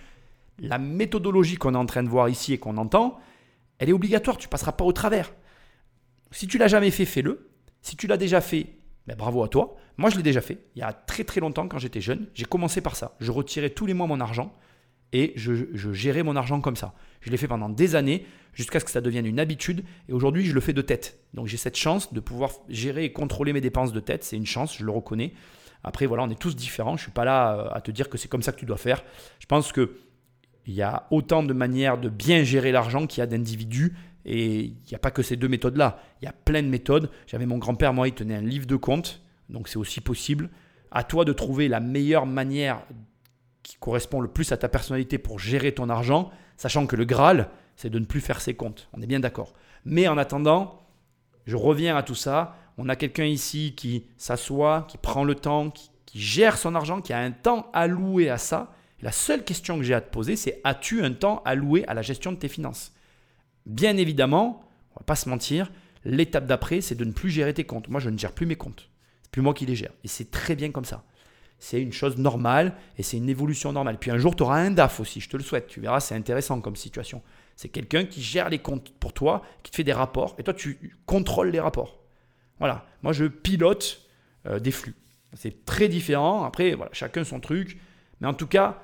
la 0.59 0.77
méthodologie 0.77 1.55
qu'on 1.55 1.73
est 1.73 1.77
en 1.77 1.87
train 1.87 2.03
de 2.03 2.09
voir 2.09 2.29
ici 2.29 2.53
et 2.53 2.59
qu'on 2.59 2.77
entend, 2.77 3.19
elle 3.79 3.89
est 3.89 3.93
obligatoire, 3.93 4.37
tu 4.37 4.47
passeras 4.47 4.73
pas 4.73 4.85
au 4.85 4.93
travers. 4.93 5.33
Si 6.33 6.47
tu 6.47 6.57
l'as 6.57 6.67
jamais 6.67 6.91
fait, 6.91 7.05
fais-le. 7.05 7.49
Si 7.81 7.95
tu 7.95 8.07
l'as 8.07 8.17
déjà 8.17 8.41
fait, 8.41 8.67
ben 9.07 9.15
bravo 9.15 9.43
à 9.43 9.47
toi. 9.47 9.75
Moi, 9.97 10.09
je 10.09 10.17
l'ai 10.17 10.23
déjà 10.23 10.41
fait. 10.41 10.57
Il 10.75 10.79
y 10.79 10.83
a 10.83 10.91
très 10.91 11.23
très 11.23 11.39
longtemps, 11.39 11.67
quand 11.67 11.77
j'étais 11.77 12.01
jeune, 12.01 12.27
j'ai 12.33 12.45
commencé 12.45 12.81
par 12.81 12.95
ça. 12.95 13.15
Je 13.19 13.31
retirais 13.31 13.69
tous 13.69 13.85
les 13.85 13.93
mois 13.93 14.07
mon 14.07 14.19
argent 14.19 14.53
et 15.11 15.33
je, 15.35 15.53
gérais 15.93 16.23
mon 16.23 16.35
argent 16.35 16.59
comme 16.59 16.75
ça. 16.75 16.93
Je 17.21 17.29
l'ai 17.29 17.37
fait 17.37 17.47
pendant 17.47 17.69
des 17.69 17.95
années 17.95 18.25
jusqu'à 18.53 18.79
ce 18.79 18.85
que 18.85 18.91
ça 18.91 19.01
devienne 19.01 19.27
une 19.27 19.39
habitude. 19.39 19.83
Et 20.09 20.13
aujourd'hui, 20.13 20.45
je 20.45 20.53
le 20.53 20.61
fais 20.61 20.73
de 20.73 20.81
tête. 20.81 21.19
Donc 21.33 21.47
j'ai 21.47 21.57
cette 21.57 21.77
chance 21.77 22.13
de 22.13 22.19
pouvoir 22.19 22.51
gérer 22.67 23.05
et 23.05 23.11
contrôler 23.11 23.53
mes 23.53 23.61
dépenses 23.61 23.93
de 23.93 23.99
tête. 23.99 24.23
C'est 24.23 24.37
une 24.37 24.47
chance, 24.47 24.75
je 24.75 24.83
le 24.83 24.91
reconnais. 24.91 25.33
Après, 25.83 26.07
voilà, 26.07 26.23
on 26.23 26.29
est 26.29 26.39
tous 26.39 26.55
différents. 26.55 26.97
Je 26.97 27.01
ne 27.01 27.05
suis 27.05 27.11
pas 27.11 27.25
là 27.25 27.53
euh, 27.53 27.69
à 27.73 27.81
te 27.81 27.91
dire 27.91 28.09
que 28.09 28.17
c'est 28.17 28.27
comme 28.27 28.41
ça 28.41 28.51
que 28.51 28.59
tu 28.59 28.65
dois 28.65 28.77
faire. 28.77 29.03
Je 29.39 29.45
pense 29.45 29.71
qu'il 29.71 29.87
y 30.67 30.81
a 30.81 31.07
autant 31.11 31.43
de 31.43 31.53
manières 31.53 31.99
de 31.99 32.09
bien 32.09 32.43
gérer 32.43 32.71
l'argent 32.71 33.05
qu'il 33.05 33.19
y 33.19 33.23
a 33.23 33.27
d'individus 33.27 33.93
et 34.25 34.59
il 34.59 34.87
n'y 34.89 34.95
a 34.95 34.99
pas 34.99 35.11
que 35.11 35.21
ces 35.21 35.35
deux 35.35 35.47
méthodes-là. 35.47 35.99
Il 36.21 36.25
y 36.25 36.27
a 36.27 36.33
plein 36.33 36.63
de 36.63 36.67
méthodes. 36.67 37.09
J'avais 37.27 37.45
mon 37.45 37.57
grand-père, 37.57 37.93
moi, 37.93 38.07
il 38.07 38.13
tenait 38.13 38.35
un 38.35 38.41
livre 38.41 38.65
de 38.65 38.75
compte. 38.75 39.21
Donc 39.49 39.67
c'est 39.67 39.77
aussi 39.77 40.01
possible. 40.01 40.49
À 40.91 41.03
toi 41.03 41.25
de 41.25 41.33
trouver 41.33 41.67
la 41.67 41.79
meilleure 41.79 42.25
manière 42.25 42.83
qui 43.63 43.77
correspond 43.77 44.21
le 44.21 44.27
plus 44.27 44.51
à 44.51 44.57
ta 44.57 44.69
personnalité 44.69 45.17
pour 45.17 45.39
gérer 45.39 45.71
ton 45.71 45.89
argent, 45.89 46.31
sachant 46.57 46.85
que 46.85 46.95
le 46.95 47.05
Graal, 47.05 47.49
c'est 47.75 47.89
de 47.89 47.99
ne 47.99 48.05
plus 48.05 48.21
faire 48.21 48.41
ses 48.41 48.53
comptes. 48.53 48.89
On 48.93 49.01
est 49.01 49.07
bien 49.07 49.19
d'accord. 49.19 49.53
Mais 49.85 50.07
en 50.07 50.17
attendant, 50.17 50.81
je 51.45 51.55
reviens 51.55 51.95
à 51.97 52.03
tout 52.03 52.15
ça. 52.15 52.55
On 52.77 52.89
a 52.89 52.95
quelqu'un 52.95 53.25
ici 53.25 53.73
qui 53.75 54.05
s'assoit, 54.17 54.85
qui 54.89 54.97
prend 54.97 55.23
le 55.23 55.35
temps, 55.35 55.69
qui, 55.69 55.89
qui, 56.05 56.19
gère 56.19 56.57
son 56.57 56.75
argent, 56.75 57.01
qui 57.01 57.13
a 57.13 57.19
un 57.19 57.31
temps 57.31 57.69
alloué 57.73 58.29
à 58.29 58.37
ça. 58.37 58.73
la 59.01 59.11
seule 59.11 59.43
question 59.43 59.77
que 59.77 59.83
j'ai 59.83 59.93
à 59.93 60.01
te 60.01 60.11
poser, 60.11 60.35
c'est 60.35 60.61
as-tu 60.63 61.03
un 61.03 61.11
temps 61.11 61.41
alloué 61.43 61.85
à 61.87 61.93
la 61.93 62.01
gestion 62.01 62.31
de 62.31 62.37
tes 62.37 62.47
finances? 62.47 62.92
Bien 63.65 63.97
évidemment, 63.97 64.63
on 64.95 64.99
va 64.99 65.03
pas 65.05 65.15
se 65.15 65.29
mentir, 65.29 65.71
l'étape 66.05 66.45
d'après, 66.45 66.81
c'est 66.81 66.95
de 66.95 67.05
ne 67.05 67.11
plus 67.11 67.29
gérer 67.29 67.53
tes 67.53 67.63
comptes. 67.63 67.87
Moi, 67.87 67.99
je 67.99 68.09
ne 68.09 68.17
gère 68.17 68.33
plus 68.33 68.45
mes 68.45 68.55
comptes. 68.55 68.89
C'est 69.23 69.31
plus 69.31 69.41
moi 69.41 69.53
qui 69.53 69.65
les 69.65 69.75
gère. 69.75 69.93
Et 70.03 70.07
c'est 70.07 70.31
très 70.31 70.55
bien 70.55 70.71
comme 70.71 70.85
ça. 70.85 71.03
C'est 71.59 71.81
une 71.81 71.93
chose 71.93 72.17
normale 72.17 72.75
et 72.97 73.03
c'est 73.03 73.15
une 73.15 73.29
évolution 73.29 73.71
normale. 73.71 73.97
Puis 73.97 74.11
un 74.11 74.17
jour, 74.17 74.35
tu 74.35 74.43
auras 74.43 74.59
un 74.59 74.71
DAF 74.71 74.99
aussi, 74.99 75.21
je 75.21 75.29
te 75.29 75.37
le 75.37 75.43
souhaite. 75.43 75.67
Tu 75.67 75.79
verras, 75.79 76.01
c'est 76.01 76.15
intéressant 76.15 76.59
comme 76.59 76.75
situation. 76.75 77.21
C'est 77.55 77.69
quelqu'un 77.69 78.05
qui 78.05 78.21
gère 78.21 78.49
les 78.49 78.59
comptes 78.59 78.91
pour 78.99 79.13
toi, 79.13 79.43
qui 79.63 79.71
te 79.71 79.77
fait 79.77 79.83
des 79.85 79.93
rapports 79.93 80.35
et 80.37 80.43
toi, 80.43 80.53
tu 80.53 80.97
contrôles 81.05 81.51
les 81.51 81.61
rapports. 81.61 81.99
Voilà. 82.59 82.85
Moi, 83.01 83.13
je 83.13 83.25
pilote 83.25 84.01
euh, 84.45 84.59
des 84.59 84.71
flux. 84.71 84.95
C'est 85.33 85.65
très 85.65 85.87
différent. 85.87 86.43
Après, 86.43 86.73
voilà, 86.73 86.91
chacun 86.93 87.23
son 87.23 87.39
truc. 87.39 87.79
Mais 88.19 88.27
en 88.27 88.33
tout 88.33 88.47
cas, 88.47 88.81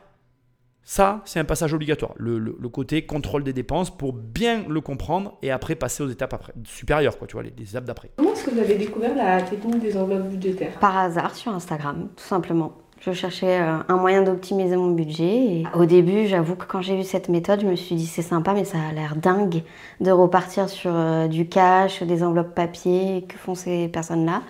ça, 0.83 1.21
c'est 1.25 1.39
un 1.39 1.45
passage 1.45 1.73
obligatoire. 1.73 2.13
Le, 2.17 2.51
côté 2.69 3.05
contrôle 3.05 3.43
des 3.43 3.53
dépenses 3.53 3.95
pour 3.95 4.13
bien 4.13 4.63
le 4.67 4.81
comprendre 4.81 5.37
et 5.41 5.51
après 5.51 5.75
passer 5.75 6.03
aux 6.03 6.09
étapes 6.09 6.33
après, 6.33 6.53
supérieures, 6.63 7.17
quoi, 7.17 7.27
tu 7.27 7.33
vois, 7.33 7.43
les, 7.43 7.53
les 7.57 7.69
étapes 7.69 7.85
d'après. 7.85 8.09
Comment 8.17 8.33
est-ce 8.33 8.45
que 8.45 8.51
vous 8.51 8.59
avez 8.59 8.75
découvert 8.75 9.15
la 9.15 9.41
technique 9.41 9.79
des 9.79 9.95
enveloppes 9.97 10.29
budgétaires? 10.29 10.79
Par 10.79 10.97
hasard 10.97 11.35
sur 11.35 11.53
Instagram, 11.53 12.09
tout 12.15 12.23
simplement. 12.23 12.73
Je 13.01 13.13
cherchais 13.13 13.61
euh, 13.61 13.77
un 13.87 13.95
moyen 13.95 14.23
d'optimiser 14.23 14.75
mon 14.75 14.91
budget. 14.91 15.23
Et 15.23 15.63
au 15.73 15.85
début, 15.85 16.27
j'avoue 16.27 16.55
que 16.55 16.65
quand 16.65 16.81
j'ai 16.81 16.97
vu 16.97 17.03
cette 17.03 17.29
méthode, 17.29 17.61
je 17.61 17.65
me 17.65 17.75
suis 17.75 17.95
dit 17.95 18.05
c'est 18.05 18.21
sympa, 18.21 18.53
mais 18.53 18.65
ça 18.65 18.77
a 18.89 18.91
l'air 18.91 19.15
dingue 19.15 19.63
de 20.01 20.11
repartir 20.11 20.67
sur 20.67 20.91
euh, 20.93 21.27
du 21.27 21.47
cash, 21.47 22.03
des 22.03 22.23
enveloppes 22.23 22.53
papier. 22.53 23.25
Que 23.27 23.37
font 23.37 23.55
ces 23.55 23.87
personnes-là 23.87 24.41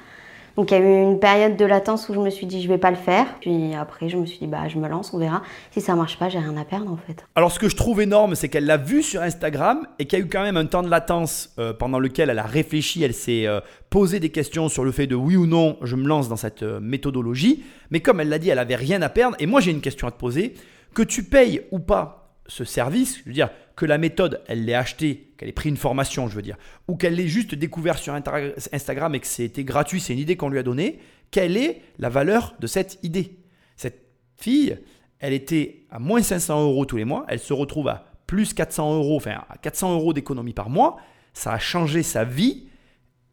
donc 0.60 0.72
il 0.72 0.74
y 0.74 0.78
a 0.78 0.84
eu 0.84 1.04
une 1.04 1.20
période 1.22 1.56
de 1.56 1.64
latence 1.64 2.10
où 2.10 2.14
je 2.14 2.20
me 2.20 2.30
suis 2.30 2.46
dit 2.46 2.62
je 2.62 2.68
vais 2.68 2.78
pas 2.78 2.92
le 2.92 2.98
faire. 2.98 3.28
Puis 3.40 3.74
après 3.76 4.10
je 4.10 4.18
me 4.18 4.26
suis 4.26 4.40
dit 4.40 4.48
bah 4.48 4.68
je 4.68 4.78
me 4.78 4.90
lance, 4.90 5.14
on 5.14 5.18
verra. 5.18 5.42
Si 5.72 5.80
ça 5.80 5.96
marche 5.96 6.20
pas, 6.20 6.28
j'ai 6.28 6.38
rien 6.40 6.58
à 6.58 6.66
perdre 6.66 6.92
en 6.92 6.98
fait. 6.98 7.26
Alors 7.36 7.50
ce 7.54 7.60
que 7.60 7.70
je 7.70 7.78
trouve 7.78 8.02
énorme, 8.02 8.36
c'est 8.36 8.50
qu'elle 8.50 8.66
l'a 8.66 8.76
vu 8.76 9.02
sur 9.02 9.22
Instagram 9.22 9.88
et 10.00 10.06
qu'il 10.06 10.20
y 10.20 10.22
a 10.22 10.26
eu 10.26 10.28
quand 10.28 10.44
même 10.44 10.58
un 10.58 10.66
temps 10.66 10.84
de 10.84 10.90
latence 10.90 11.54
euh, 11.60 11.72
pendant 11.72 11.98
lequel 11.98 12.30
elle 12.30 12.40
a 12.40 12.44
réfléchi, 12.44 13.02
elle 13.06 13.14
s'est 13.14 13.48
euh, 13.48 13.62
posé 13.90 14.20
des 14.20 14.32
questions 14.32 14.68
sur 14.68 14.84
le 14.84 14.92
fait 14.92 15.08
de 15.08 15.16
oui 15.16 15.38
ou 15.38 15.46
non 15.46 15.78
je 15.82 15.96
me 15.96 16.06
lance 16.06 16.28
dans 16.28 16.36
cette 16.36 16.64
euh, 16.64 16.82
méthodologie. 16.82 17.64
Mais 17.90 18.02
comme 18.02 18.20
elle 18.20 18.28
l'a 18.28 18.38
dit, 18.38 18.50
elle 18.50 18.60
avait 18.60 18.76
rien 18.76 19.02
à 19.02 19.08
perdre. 19.08 19.38
Et 19.40 19.46
moi 19.46 19.62
j'ai 19.62 19.72
une 19.72 19.80
question 19.80 20.10
à 20.10 20.12
te 20.12 20.20
poser. 20.20 20.56
Que 20.94 21.04
tu 21.04 21.24
payes 21.24 21.62
ou 21.72 21.80
pas 21.80 22.29
ce 22.50 22.66
service, 22.66 23.20
je 23.20 23.24
veux 23.26 23.34
dire, 23.34 23.50
que 23.76 23.86
la 23.86 23.98
méthode, 23.98 24.42
elle 24.48 24.66
l'ait 24.66 24.74
achetée, 24.74 25.32
qu'elle 25.38 25.48
ait 25.48 25.54
pris 25.54 25.70
une 25.70 25.78
formation, 25.78 26.28
je 26.28 26.36
veux 26.36 26.42
dire, 26.42 26.58
ou 26.88 26.98
qu'elle 26.98 27.16
l'ait 27.16 27.28
juste 27.28 27.56
découvert 27.56 27.98
sur 27.98 28.14
Instagram 28.14 29.16
et 29.16 29.20
que 29.20 29.28
c'était 29.28 29.64
gratuit, 29.64 30.02
c'est 30.02 30.14
une 30.14 30.20
idée 30.20 30.36
qu'on 30.36 30.50
lui 30.50 30.60
a 30.60 30.64
donnée, 30.64 31.00
quelle 31.32 31.56
est 31.56 31.82
la 32.00 32.10
valeur 32.10 32.56
de 32.60 32.68
cette 32.68 33.00
idée? 33.04 33.38
Cette 33.78 34.02
fille, 34.36 34.78
elle 35.20 35.34
était 35.34 35.86
à 35.92 36.00
moins 36.00 36.22
500 36.22 36.64
euros 36.64 36.86
tous 36.86 36.98
les 36.98 37.06
mois, 37.06 37.26
elle 37.30 37.40
se 37.40 37.54
retrouve 37.54 37.88
à 37.88 38.12
plus 38.28 38.54
400 38.54 38.96
euros, 38.96 39.16
enfin 39.16 39.44
à 39.50 39.58
400 39.58 39.94
euros 39.94 40.14
d'économie 40.14 40.54
par 40.54 40.70
mois, 40.70 40.98
ça 41.34 41.54
a 41.54 41.60
changé 41.60 42.04
sa 42.04 42.24
vie. 42.24 42.68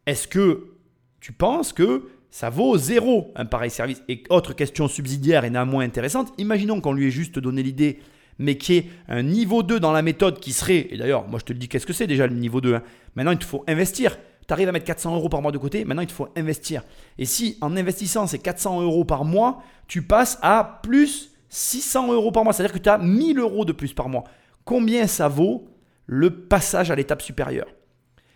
Est-ce 0.05 0.27
que 0.27 0.75
tu 1.19 1.33
penses 1.33 1.73
que 1.73 2.09
ça 2.29 2.49
vaut 2.49 2.77
zéro 2.77 3.33
un 3.35 3.45
pareil 3.45 3.71
service? 3.71 4.03
Et 4.07 4.23
autre 4.29 4.53
question 4.53 4.87
subsidiaire 4.87 5.43
et 5.43 5.49
néanmoins 5.49 5.83
intéressante, 5.83 6.33
imaginons 6.37 6.81
qu'on 6.81 6.93
lui 6.93 7.07
ait 7.07 7.11
juste 7.11 7.39
donné 7.39 7.63
l'idée 7.63 7.99
mais 8.39 8.57
qui 8.57 8.75
est 8.75 8.89
un 9.07 9.23
niveau 9.23 9.63
2 9.63 9.79
dans 9.79 9.91
la 9.91 10.01
méthode 10.01 10.39
qui 10.39 10.53
serait, 10.53 10.87
et 10.89 10.97
d'ailleurs, 10.97 11.27
moi 11.27 11.39
je 11.39 11.45
te 11.45 11.53
le 11.53 11.59
dis, 11.59 11.67
qu'est-ce 11.67 11.85
que 11.85 11.93
c'est 11.93 12.07
déjà 12.07 12.27
le 12.27 12.35
niveau 12.35 12.61
2 12.61 12.75
hein? 12.75 12.83
Maintenant, 13.15 13.31
il 13.31 13.39
te 13.39 13.45
faut 13.45 13.63
investir. 13.67 14.17
Tu 14.47 14.53
arrives 14.53 14.69
à 14.69 14.71
mettre 14.71 14.85
400 14.85 15.15
euros 15.15 15.27
par 15.27 15.41
mois 15.41 15.51
de 15.51 15.57
côté, 15.57 15.83
maintenant 15.83 16.03
il 16.03 16.07
te 16.07 16.13
faut 16.13 16.29
investir. 16.37 16.83
Et 17.17 17.25
si 17.25 17.57
en 17.61 17.75
investissant 17.75 18.27
ces 18.27 18.39
400 18.39 18.81
euros 18.81 19.03
par 19.03 19.25
mois, 19.25 19.61
tu 19.87 20.01
passes 20.03 20.39
à 20.41 20.79
plus 20.83 21.31
600 21.49 22.13
euros 22.13 22.31
par 22.31 22.43
mois, 22.43 22.53
c'est-à-dire 22.53 22.73
que 22.73 22.79
tu 22.79 22.89
as 22.89 22.97
1000 22.97 23.39
euros 23.39 23.65
de 23.65 23.73
plus 23.73 23.93
par 23.93 24.07
mois, 24.07 24.23
combien 24.63 25.07
ça 25.07 25.27
vaut 25.27 25.67
le 26.05 26.29
passage 26.29 26.91
à 26.91 26.95
l'étape 26.95 27.21
supérieure? 27.21 27.67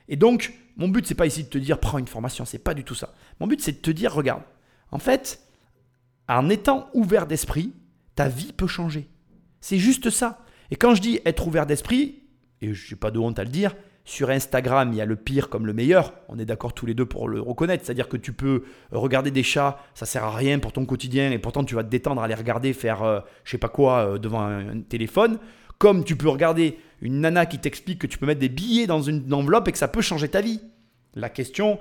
Et 0.09 0.17
donc, 0.17 0.53
mon 0.75 0.89
but, 0.89 1.05
c'est 1.05 1.15
pas 1.15 1.25
ici 1.25 1.43
de 1.43 1.49
te 1.49 1.57
dire 1.57 1.79
prends 1.79 1.97
une 1.97 2.07
formation, 2.07 2.43
c'est 2.43 2.59
pas 2.59 2.73
du 2.73 2.83
tout 2.83 2.95
ça. 2.95 3.13
Mon 3.39 3.47
but, 3.47 3.61
c'est 3.61 3.73
de 3.73 3.77
te 3.77 3.91
dire 3.91 4.13
regarde, 4.13 4.43
en 4.91 4.99
fait, 4.99 5.41
en 6.27 6.49
étant 6.49 6.89
ouvert 6.93 7.27
d'esprit, 7.27 7.71
ta 8.15 8.27
vie 8.27 8.51
peut 8.51 8.67
changer. 8.67 9.07
C'est 9.61 9.77
juste 9.77 10.09
ça. 10.09 10.39
Et 10.71 10.75
quand 10.75 10.95
je 10.95 11.01
dis 11.01 11.19
être 11.25 11.47
ouvert 11.47 11.65
d'esprit, 11.65 12.23
et 12.61 12.73
je 12.73 12.93
n'ai 12.93 12.99
pas 12.99 13.11
de 13.11 13.19
honte 13.19 13.39
à 13.39 13.43
le 13.43 13.49
dire, 13.49 13.75
sur 14.03 14.29
Instagram, 14.29 14.89
il 14.91 14.97
y 14.97 15.01
a 15.01 15.05
le 15.05 15.15
pire 15.15 15.49
comme 15.49 15.65
le 15.65 15.73
meilleur. 15.73 16.13
On 16.27 16.39
est 16.39 16.45
d'accord 16.45 16.73
tous 16.73 16.85
les 16.85 16.93
deux 16.93 17.05
pour 17.05 17.27
le 17.27 17.39
reconnaître. 17.39 17.85
C'est-à-dire 17.85 18.09
que 18.09 18.17
tu 18.17 18.33
peux 18.33 18.63
regarder 18.91 19.31
des 19.31 19.43
chats, 19.43 19.79
ça 19.93 20.05
sert 20.05 20.23
à 20.23 20.35
rien 20.35 20.59
pour 20.59 20.73
ton 20.73 20.85
quotidien, 20.85 21.31
et 21.31 21.37
pourtant 21.37 21.63
tu 21.63 21.75
vas 21.75 21.83
te 21.83 21.89
détendre 21.89 22.21
à 22.21 22.27
les 22.27 22.33
regarder 22.33 22.73
faire 22.73 23.03
euh, 23.03 23.19
je 23.43 23.51
sais 23.51 23.57
pas 23.57 23.69
quoi 23.69 23.99
euh, 23.99 24.17
devant 24.17 24.41
un, 24.41 24.81
téléphone. 24.81 25.37
Comme 25.77 26.03
tu 26.03 26.15
peux 26.15 26.29
regarder 26.29 26.77
une 27.01 27.21
nana 27.21 27.45
qui 27.45 27.59
t'explique 27.59 27.99
que 27.99 28.07
tu 28.07 28.17
peux 28.17 28.25
mettre 28.25 28.39
des 28.39 28.49
billets 28.49 28.87
dans 28.87 29.01
une 29.01 29.33
enveloppe 29.33 29.67
et 29.67 29.71
que 29.71 29.77
ça 29.77 29.87
peut 29.87 30.01
changer 30.01 30.27
ta 30.27 30.41
vie. 30.41 30.61
La 31.15 31.29
question, 31.29 31.79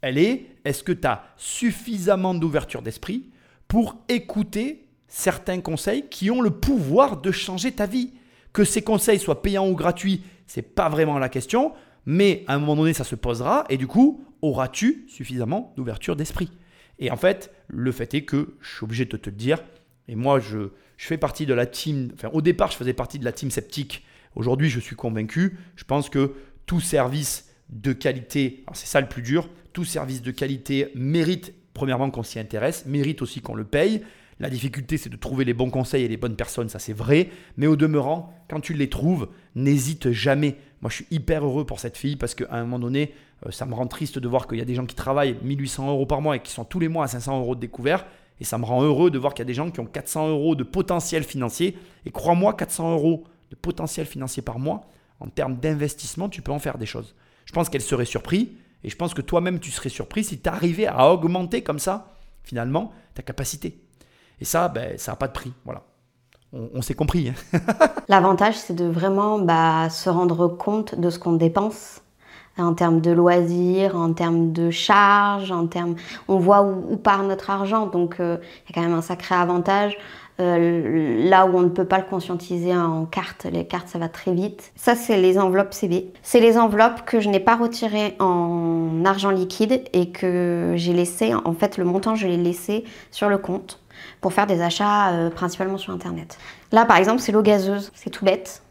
elle 0.00 0.18
est 0.18 0.46
est-ce 0.64 0.82
que 0.82 0.92
tu 0.92 1.06
as 1.06 1.24
suffisamment 1.36 2.34
d'ouverture 2.34 2.82
d'esprit 2.82 3.30
pour 3.66 3.96
écouter 4.08 4.81
certains 5.12 5.60
conseils 5.60 6.08
qui 6.08 6.30
ont 6.30 6.40
le 6.40 6.50
pouvoir 6.50 7.20
de 7.20 7.30
changer 7.30 7.70
ta 7.70 7.84
vie. 7.84 8.12
Que 8.54 8.64
ces 8.64 8.80
conseils 8.80 9.18
soient 9.18 9.42
payants 9.42 9.68
ou 9.68 9.74
gratuits, 9.74 10.22
c'est 10.46 10.62
pas 10.62 10.88
vraiment 10.88 11.18
la 11.18 11.28
question, 11.28 11.72
mais 12.06 12.44
à 12.48 12.54
un 12.54 12.58
moment 12.58 12.76
donné, 12.76 12.94
ça 12.94 13.04
se 13.04 13.14
posera 13.14 13.64
et 13.68 13.76
du 13.76 13.86
coup, 13.86 14.24
auras-tu 14.40 15.04
suffisamment 15.08 15.74
d'ouverture 15.76 16.16
d'esprit? 16.16 16.50
Et 16.98 17.10
en 17.10 17.16
fait, 17.16 17.52
le 17.68 17.92
fait 17.92 18.14
est 18.14 18.22
que 18.22 18.56
je 18.60 18.76
suis 18.76 18.84
obligé 18.84 19.04
de 19.04 19.16
te 19.18 19.28
le 19.28 19.36
dire, 19.36 19.62
et 20.08 20.16
moi, 20.16 20.40
je, 20.40 20.70
je 20.96 21.06
fais 21.06 21.18
partie 21.18 21.44
de 21.44 21.52
la 21.52 21.66
team, 21.66 22.10
enfin, 22.14 22.30
au 22.32 22.40
départ, 22.40 22.70
je 22.70 22.76
faisais 22.78 22.94
partie 22.94 23.18
de 23.18 23.24
la 23.24 23.32
team 23.32 23.50
sceptique. 23.50 24.04
Aujourd'hui, 24.34 24.70
je 24.70 24.80
suis 24.80 24.96
convaincu. 24.96 25.58
Je 25.76 25.84
pense 25.84 26.08
que 26.08 26.32
tout 26.64 26.80
service 26.80 27.50
de 27.68 27.92
qualité, 27.92 28.64
c'est 28.72 28.86
ça 28.86 29.00
le 29.00 29.08
plus 29.08 29.22
dur, 29.22 29.50
tout 29.74 29.84
service 29.84 30.22
de 30.22 30.30
qualité 30.30 30.90
mérite, 30.94 31.52
premièrement, 31.74 32.10
qu'on 32.10 32.22
s'y 32.22 32.38
intéresse, 32.38 32.86
mérite 32.86 33.20
aussi 33.20 33.42
qu'on 33.42 33.54
le 33.54 33.64
paye. 33.64 34.02
La 34.42 34.50
difficulté, 34.50 34.98
c'est 34.98 35.08
de 35.08 35.16
trouver 35.16 35.44
les 35.44 35.54
bons 35.54 35.70
conseils 35.70 36.02
et 36.02 36.08
les 36.08 36.16
bonnes 36.16 36.34
personnes, 36.34 36.68
ça 36.68 36.80
c'est 36.80 36.92
vrai. 36.92 37.30
Mais 37.56 37.68
au 37.68 37.76
demeurant, 37.76 38.34
quand 38.50 38.58
tu 38.58 38.74
les 38.74 38.90
trouves, 38.90 39.28
n'hésite 39.54 40.10
jamais. 40.10 40.56
Moi, 40.80 40.90
je 40.90 40.96
suis 40.96 41.06
hyper 41.12 41.44
heureux 41.44 41.64
pour 41.64 41.78
cette 41.78 41.96
fille 41.96 42.16
parce 42.16 42.34
qu'à 42.34 42.48
un 42.50 42.62
moment 42.62 42.80
donné, 42.80 43.14
euh, 43.46 43.52
ça 43.52 43.66
me 43.66 43.74
rend 43.74 43.86
triste 43.86 44.18
de 44.18 44.26
voir 44.26 44.48
qu'il 44.48 44.58
y 44.58 44.60
a 44.60 44.64
des 44.64 44.74
gens 44.74 44.84
qui 44.84 44.96
travaillent 44.96 45.38
1800 45.44 45.88
euros 45.90 46.06
par 46.06 46.20
mois 46.20 46.34
et 46.34 46.40
qui 46.40 46.50
sont 46.50 46.64
tous 46.64 46.80
les 46.80 46.88
mois 46.88 47.04
à 47.04 47.06
500 47.06 47.38
euros 47.38 47.54
de 47.54 47.60
découvert. 47.60 48.04
Et 48.40 48.44
ça 48.44 48.58
me 48.58 48.64
rend 48.64 48.82
heureux 48.82 49.12
de 49.12 49.18
voir 49.20 49.32
qu'il 49.32 49.44
y 49.44 49.46
a 49.46 49.46
des 49.46 49.54
gens 49.54 49.70
qui 49.70 49.78
ont 49.78 49.86
400 49.86 50.30
euros 50.30 50.56
de 50.56 50.64
potentiel 50.64 51.22
financier. 51.22 51.78
Et 52.04 52.10
crois-moi, 52.10 52.54
400 52.54 52.94
euros 52.94 53.22
de 53.52 53.54
potentiel 53.54 54.06
financier 54.06 54.42
par 54.42 54.58
mois, 54.58 54.90
en 55.20 55.28
termes 55.28 55.54
d'investissement, 55.54 56.28
tu 56.28 56.42
peux 56.42 56.50
en 56.50 56.58
faire 56.58 56.78
des 56.78 56.86
choses. 56.86 57.14
Je 57.44 57.52
pense 57.52 57.68
qu'elle 57.68 57.80
serait 57.80 58.06
surprise. 58.06 58.48
Et 58.82 58.90
je 58.90 58.96
pense 58.96 59.14
que 59.14 59.22
toi-même, 59.22 59.60
tu 59.60 59.70
serais 59.70 59.88
surpris 59.88 60.24
si 60.24 60.40
tu 60.40 60.48
arrivais 60.48 60.88
à 60.88 61.12
augmenter 61.12 61.62
comme 61.62 61.78
ça, 61.78 62.16
finalement, 62.42 62.92
ta 63.14 63.22
capacité. 63.22 63.78
Et 64.42 64.44
ça, 64.44 64.66
ben, 64.66 64.98
ça 64.98 65.12
n'a 65.12 65.16
pas 65.16 65.28
de 65.28 65.32
prix. 65.32 65.52
Voilà. 65.64 65.82
On, 66.52 66.82
s'est 66.82 66.94
compris. 66.94 67.28
Hein. 67.28 67.58
L'avantage, 68.08 68.56
c'est 68.56 68.74
de 68.74 68.86
vraiment 68.86 69.38
bah, 69.38 69.88
se 69.88 70.10
rendre 70.10 70.48
compte 70.48 70.98
de 70.98 71.10
ce 71.10 71.20
qu'on 71.20 71.34
dépense 71.34 72.00
en 72.58 72.74
termes 72.74 73.00
de 73.00 73.12
loisirs, 73.12 73.96
en 73.96 74.12
termes 74.12 74.52
de 74.52 74.70
charges, 74.70 75.52
en 75.52 75.68
termes... 75.68 75.94
On 76.26 76.38
voit 76.38 76.62
où, 76.62 76.96
part 76.96 77.22
notre 77.22 77.50
argent, 77.50 77.86
donc 77.86 78.16
euh, 78.18 78.38
il 78.42 78.70
y 78.70 78.78
a 78.78 78.82
quand 78.82 78.88
même 78.88 78.98
un 78.98 79.02
sacré 79.02 79.36
avantage. 79.36 79.96
Euh, 80.40 81.28
là 81.28 81.46
où 81.46 81.56
on 81.56 81.62
ne 81.62 81.68
peut 81.68 81.84
pas 81.84 81.98
le 81.98 82.04
conscientiser 82.04 82.74
en 82.74 83.04
carte, 83.04 83.46
les 83.50 83.66
cartes 83.66 83.88
ça 83.88 83.98
va 83.98 84.08
très 84.08 84.32
vite. 84.32 84.72
Ça 84.74 84.94
c'est 84.94 85.18
les 85.18 85.38
enveloppes 85.38 85.72
CB. 85.72 86.10
C'est 86.22 86.40
les 86.40 86.58
enveloppes 86.58 87.04
que 87.04 87.20
je 87.20 87.28
n'ai 87.28 87.38
pas 87.38 87.54
retirées 87.54 88.16
en 88.18 89.04
argent 89.04 89.30
liquide 89.30 89.84
et 89.92 90.10
que 90.10 90.72
j'ai 90.74 90.94
laissé, 90.94 91.32
en 91.34 91.52
fait 91.52 91.76
le 91.76 91.84
montant 91.84 92.14
je 92.14 92.26
l'ai 92.26 92.38
laissé 92.38 92.84
sur 93.10 93.28
le 93.28 93.38
compte 93.38 93.81
pour 94.20 94.32
faire 94.32 94.46
des 94.46 94.60
achats 94.60 95.10
euh, 95.10 95.30
principalement 95.30 95.78
sur 95.78 95.92
Internet. 95.92 96.38
Là, 96.70 96.84
par 96.84 96.96
exemple, 96.96 97.20
c'est 97.20 97.32
l'eau 97.32 97.42
gazeuse. 97.42 97.90
C'est 97.94 98.10
tout 98.10 98.24
bête. 98.24 98.62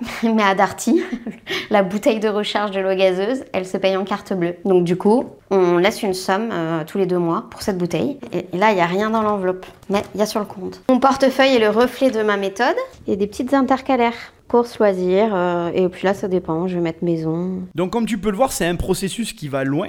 Mais 0.22 0.42
à 0.42 0.54
Darty, 0.54 1.02
la 1.70 1.82
bouteille 1.82 2.20
de 2.20 2.28
recharge 2.28 2.70
de 2.70 2.80
l'eau 2.80 2.94
gazeuse, 2.94 3.44
elle 3.52 3.66
se 3.66 3.76
paye 3.76 3.96
en 3.96 4.04
carte 4.04 4.32
bleue. 4.32 4.56
Donc 4.64 4.84
du 4.84 4.96
coup, 4.96 5.24
on 5.50 5.78
laisse 5.78 6.02
une 6.02 6.14
somme 6.14 6.50
euh, 6.52 6.84
tous 6.84 6.98
les 6.98 7.06
deux 7.06 7.18
mois 7.18 7.46
pour 7.50 7.62
cette 7.62 7.78
bouteille. 7.78 8.18
Et, 8.32 8.46
là, 8.56 8.72
il 8.72 8.74
n'y 8.74 8.80
a 8.80 8.86
rien 8.86 9.10
dans 9.10 9.22
l'enveloppe, 9.22 9.66
mais 9.88 10.02
il 10.14 10.20
y 10.20 10.22
a 10.22 10.26
sur 10.26 10.40
le 10.40 10.46
compte. 10.46 10.82
Mon 10.88 11.00
portefeuille 11.00 11.54
est 11.54 11.58
le 11.58 11.70
reflet 11.70 12.10
de 12.10 12.22
ma 12.22 12.36
méthode. 12.36 12.76
A 13.08 13.16
des 13.16 13.26
petites 13.26 13.54
intercalaires. 13.54 14.32
Course, 14.48 14.78
loisirs, 14.78 15.34
euh, 15.34 15.72
et 15.74 15.88
puis 15.88 16.04
là, 16.04 16.14
ça 16.14 16.28
dépend. 16.28 16.68
Je 16.68 16.76
vais 16.76 16.80
mettre 16.80 17.02
maison. 17.02 17.62
Donc 17.74 17.90
comme 17.90 18.06
tu 18.06 18.18
peux 18.18 18.30
le 18.30 18.36
voir, 18.36 18.52
c'est 18.52 18.66
un 18.66 18.76
processus 18.76 19.32
qui 19.32 19.48
va 19.48 19.64
loin. 19.64 19.88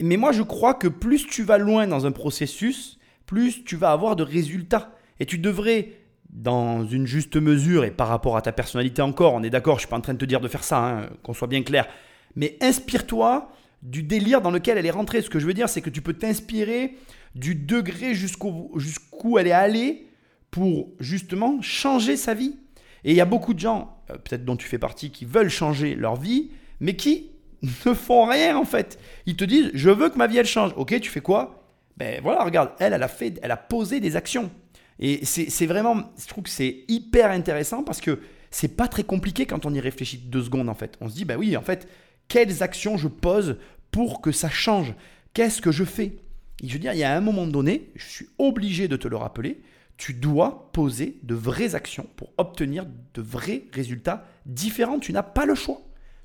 Mais 0.00 0.16
moi, 0.16 0.32
je 0.32 0.42
crois 0.42 0.74
que 0.74 0.88
plus 0.88 1.26
tu 1.26 1.42
vas 1.42 1.58
loin 1.58 1.86
dans 1.86 2.06
un 2.06 2.10
processus, 2.10 2.98
plus 3.32 3.64
tu 3.64 3.76
vas 3.76 3.92
avoir 3.92 4.14
de 4.14 4.22
résultats. 4.22 4.92
Et 5.18 5.24
tu 5.24 5.38
devrais, 5.38 5.92
dans 6.28 6.84
une 6.84 7.06
juste 7.06 7.36
mesure 7.36 7.82
et 7.82 7.90
par 7.90 8.08
rapport 8.08 8.36
à 8.36 8.42
ta 8.42 8.52
personnalité 8.52 9.00
encore, 9.00 9.32
on 9.32 9.42
est 9.42 9.48
d'accord, 9.48 9.76
je 9.76 9.78
ne 9.78 9.80
suis 9.86 9.88
pas 9.88 9.96
en 9.96 10.02
train 10.02 10.12
de 10.12 10.18
te 10.18 10.26
dire 10.26 10.40
de 10.40 10.48
faire 10.48 10.64
ça, 10.64 10.86
hein, 10.86 11.08
qu'on 11.22 11.32
soit 11.32 11.48
bien 11.48 11.62
clair, 11.62 11.88
mais 12.36 12.58
inspire-toi 12.60 13.50
du 13.82 14.02
délire 14.02 14.42
dans 14.42 14.50
lequel 14.50 14.76
elle 14.76 14.84
est 14.84 14.90
rentrée. 14.90 15.22
Ce 15.22 15.30
que 15.30 15.38
je 15.38 15.46
veux 15.46 15.54
dire, 15.54 15.70
c'est 15.70 15.80
que 15.80 15.88
tu 15.88 16.02
peux 16.02 16.12
t'inspirer 16.12 16.94
du 17.34 17.54
degré 17.54 18.14
jusqu'où 18.14 19.38
elle 19.38 19.46
est 19.46 19.52
allée 19.52 20.08
pour 20.50 20.90
justement 21.00 21.62
changer 21.62 22.18
sa 22.18 22.34
vie. 22.34 22.56
Et 23.04 23.12
il 23.12 23.16
y 23.16 23.22
a 23.22 23.24
beaucoup 23.24 23.54
de 23.54 23.60
gens, 23.60 23.96
euh, 24.10 24.18
peut-être 24.18 24.44
dont 24.44 24.56
tu 24.56 24.68
fais 24.68 24.78
partie, 24.78 25.10
qui 25.10 25.24
veulent 25.24 25.48
changer 25.48 25.94
leur 25.94 26.16
vie, 26.16 26.50
mais 26.80 26.96
qui 26.96 27.30
ne 27.62 27.94
font 27.94 28.26
rien 28.26 28.58
en 28.58 28.66
fait. 28.66 28.98
Ils 29.24 29.36
te 29.36 29.44
disent, 29.44 29.70
je 29.72 29.88
veux 29.88 30.10
que 30.10 30.18
ma 30.18 30.26
vie 30.26 30.36
elle 30.36 30.44
change. 30.44 30.72
Ok, 30.76 31.00
tu 31.00 31.08
fais 31.08 31.22
quoi? 31.22 31.61
Ben 32.02 32.20
voilà, 32.20 32.42
regarde, 32.42 32.70
elle, 32.80 32.94
elle 32.94 33.02
a, 33.02 33.08
fait, 33.08 33.38
elle 33.42 33.52
a 33.52 33.56
posé 33.56 34.00
des 34.00 34.16
actions. 34.16 34.50
Et 34.98 35.24
c'est 35.24 35.66
vraiment, 35.66 36.12
je 36.20 36.26
trouve 36.26 36.44
que 36.44 36.50
c'est 36.50 36.84
hyper 36.88 37.30
intéressant 37.30 37.84
parce 37.84 38.00
que 38.00 38.20
c'est 38.50 38.76
pas 38.76 38.88
très 38.88 39.04
compliqué 39.04 39.46
quand 39.46 39.66
on 39.66 39.72
y 39.72 39.80
réfléchit 39.80 40.18
deux 40.18 40.42
secondes 40.42 40.68
en 40.68 40.74
fait. 40.74 40.96
On 41.00 41.08
se 41.08 41.14
dit, 41.14 41.24
bah 41.24 41.36
oui, 41.38 41.56
en 41.56 41.62
fait, 41.62 41.88
quelles 42.26 42.62
actions 42.62 42.96
je 42.96 43.06
pose 43.06 43.56
pour 43.92 44.20
que 44.20 44.32
ça 44.32 44.50
change? 44.50 44.94
Qu'est-ce 45.32 45.62
que 45.62 45.70
je 45.70 45.84
fais? 45.84 46.16
Je 46.62 46.72
veux 46.72 46.78
dire, 46.80 46.92
il 46.92 46.98
y 46.98 47.04
a 47.04 47.16
un 47.16 47.20
moment 47.20 47.46
donné, 47.46 47.90
je 47.94 48.06
suis 48.06 48.28
obligé 48.38 48.88
de 48.88 48.96
te 48.96 49.06
le 49.06 49.16
rappeler, 49.16 49.60
tu 49.96 50.12
dois 50.12 50.70
poser 50.72 51.18
de 51.22 51.34
vraies 51.36 51.76
actions 51.76 52.06
pour 52.16 52.32
obtenir 52.36 52.84
de 53.14 53.22
vrais 53.22 53.64
résultats 53.72 54.26
différents. 54.46 54.98
Tu 54.98 55.12
n'as 55.12 55.22
pas 55.22 55.46
le 55.46 55.54
choix. 55.54 55.80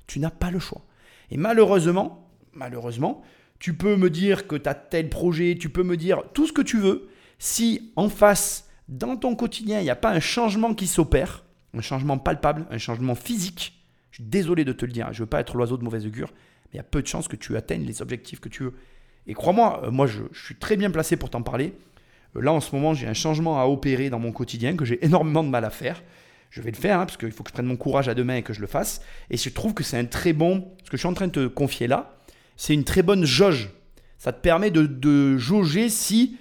Tu 0.08 0.18
n'as 0.18 0.30
pas 0.30 0.50
le 0.50 0.58
choix. 0.58 0.82
Et 1.30 1.36
malheureusement, 1.36 2.28
malheureusement, 2.52 3.22
tu 3.58 3.74
peux 3.74 3.96
me 3.96 4.10
dire 4.10 4.46
que 4.46 4.56
tu 4.56 4.68
as 4.68 4.74
tel 4.74 5.08
projet, 5.08 5.56
tu 5.58 5.68
peux 5.68 5.82
me 5.82 5.96
dire 5.96 6.22
tout 6.34 6.46
ce 6.46 6.52
que 6.52 6.62
tu 6.62 6.78
veux. 6.78 7.08
si 7.38 7.92
en 7.96 8.08
face, 8.08 8.68
dans 8.88 9.16
ton 9.16 9.36
quotidien, 9.36 9.80
il 9.80 9.84
n'y 9.84 9.90
a 9.90 9.96
pas 9.96 10.10
un 10.10 10.20
changement 10.20 10.74
qui 10.74 10.86
s'opère, 10.86 11.44
un 11.74 11.80
changement 11.80 12.18
palpable, 12.18 12.66
un 12.70 12.78
changement 12.78 13.14
physique, 13.14 13.84
je 14.10 14.16
suis 14.22 14.24
désolé 14.24 14.64
de 14.64 14.72
te 14.72 14.84
le 14.84 14.92
dire, 14.92 15.06
je 15.12 15.20
ne 15.20 15.24
veux 15.24 15.28
pas 15.28 15.40
être 15.40 15.56
l'oiseau 15.56 15.76
de 15.76 15.84
mauvaise 15.84 16.06
augure, 16.06 16.32
mais 16.32 16.74
il 16.74 16.76
y 16.76 16.80
a 16.80 16.84
peu 16.84 17.02
de 17.02 17.06
chances 17.06 17.28
que 17.28 17.36
tu 17.36 17.56
atteignes 17.56 17.84
les 17.84 18.02
objectifs 18.02 18.40
que 18.40 18.48
tu 18.48 18.64
veux. 18.64 18.74
Et 19.26 19.34
crois-moi, 19.34 19.82
euh, 19.84 19.90
moi 19.90 20.06
je, 20.06 20.22
suis 20.32 20.56
très 20.56 20.76
bien 20.76 20.90
placé 20.90 21.16
pour 21.16 21.30
t'en 21.30 21.42
parler. 21.42 21.74
Euh, 22.36 22.42
là 22.42 22.52
en 22.52 22.60
ce 22.60 22.74
moment, 22.74 22.94
j'ai 22.94 23.06
un 23.06 23.14
changement 23.14 23.60
à 23.60 23.66
opérer 23.66 24.10
dans 24.10 24.18
mon 24.18 24.32
quotidien 24.32 24.74
que 24.74 24.84
j'ai 24.84 25.04
énormément 25.04 25.44
de 25.44 25.50
mal 25.50 25.64
à 25.64 25.70
faire. 25.70 26.02
Je 26.50 26.62
vais 26.62 26.70
le 26.70 26.76
faire, 26.76 26.98
hein, 26.98 27.04
parce 27.04 27.18
qu'il 27.18 27.30
faut 27.30 27.42
que 27.42 27.50
je 27.50 27.54
prenne 27.54 27.66
mon 27.66 27.76
courage 27.76 28.08
à 28.08 28.14
deux 28.14 28.24
mains 28.24 28.36
et 28.36 28.42
que 28.42 28.54
je 28.54 28.62
le 28.62 28.66
fasse. 28.66 29.02
Et 29.28 29.36
je 29.36 29.50
trouve 29.50 29.74
que 29.74 29.84
c'est 29.84 29.98
un 29.98 30.06
très 30.06 30.32
bon, 30.32 30.72
ce 30.82 30.90
que 30.90 30.96
je 30.96 31.02
suis 31.02 31.08
en 31.08 31.12
train 31.12 31.26
de 31.26 31.32
te 31.32 31.46
confier 31.46 31.86
là, 31.86 32.17
c'est 32.58 32.74
une 32.74 32.84
très 32.84 33.02
bonne 33.02 33.24
jauge. 33.24 33.70
Ça 34.18 34.32
te 34.32 34.40
permet 34.42 34.70
de, 34.70 35.38
jauger 35.38 35.88
si 35.88 36.36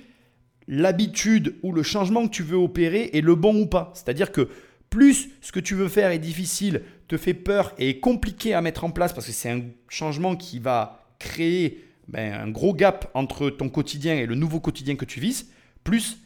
l'habitude 0.68 1.56
ou 1.64 1.72
le 1.72 1.84
changement 1.84 2.28
que 2.28 2.34
tu 2.34 2.44
veux 2.44 2.58
opérer 2.58 3.12
est 3.14 3.22
le 3.22 3.36
bon 3.36 3.62
ou 3.62 3.68
pas. 3.68 3.92
C'est-à-dire 3.94 4.34
que 4.34 4.50
plus 4.90 5.30
ce 5.42 5.52
que 5.54 5.60
tu 5.62 5.76
veux 5.76 5.88
faire 5.88 6.12
est 6.12 6.20
difficile, 6.20 6.82
te 7.08 7.18
fait 7.18 7.36
peur 7.36 7.74
et 7.78 7.90
est 7.90 8.00
compliqué 8.00 8.54
à 8.54 8.62
mettre 8.62 8.84
en 8.84 8.90
place 8.90 9.14
parce 9.14 9.28
que 9.28 9.32
c'est 9.32 9.52
un 9.52 9.62
changement 9.88 10.36
qui 10.36 10.60
va 10.60 11.06
créer 11.20 11.86
ben, 12.08 12.34
un 12.34 12.50
gros 12.50 12.74
gap 12.74 13.10
entre 13.14 13.50
ton 13.50 13.70
quotidien 13.70 14.16
et 14.16 14.26
le 14.26 14.36
nouveau 14.36 14.60
quotidien 14.60 14.96
que 14.96 15.06
tu 15.06 15.20
vises, 15.20 15.52
plus 15.84 16.18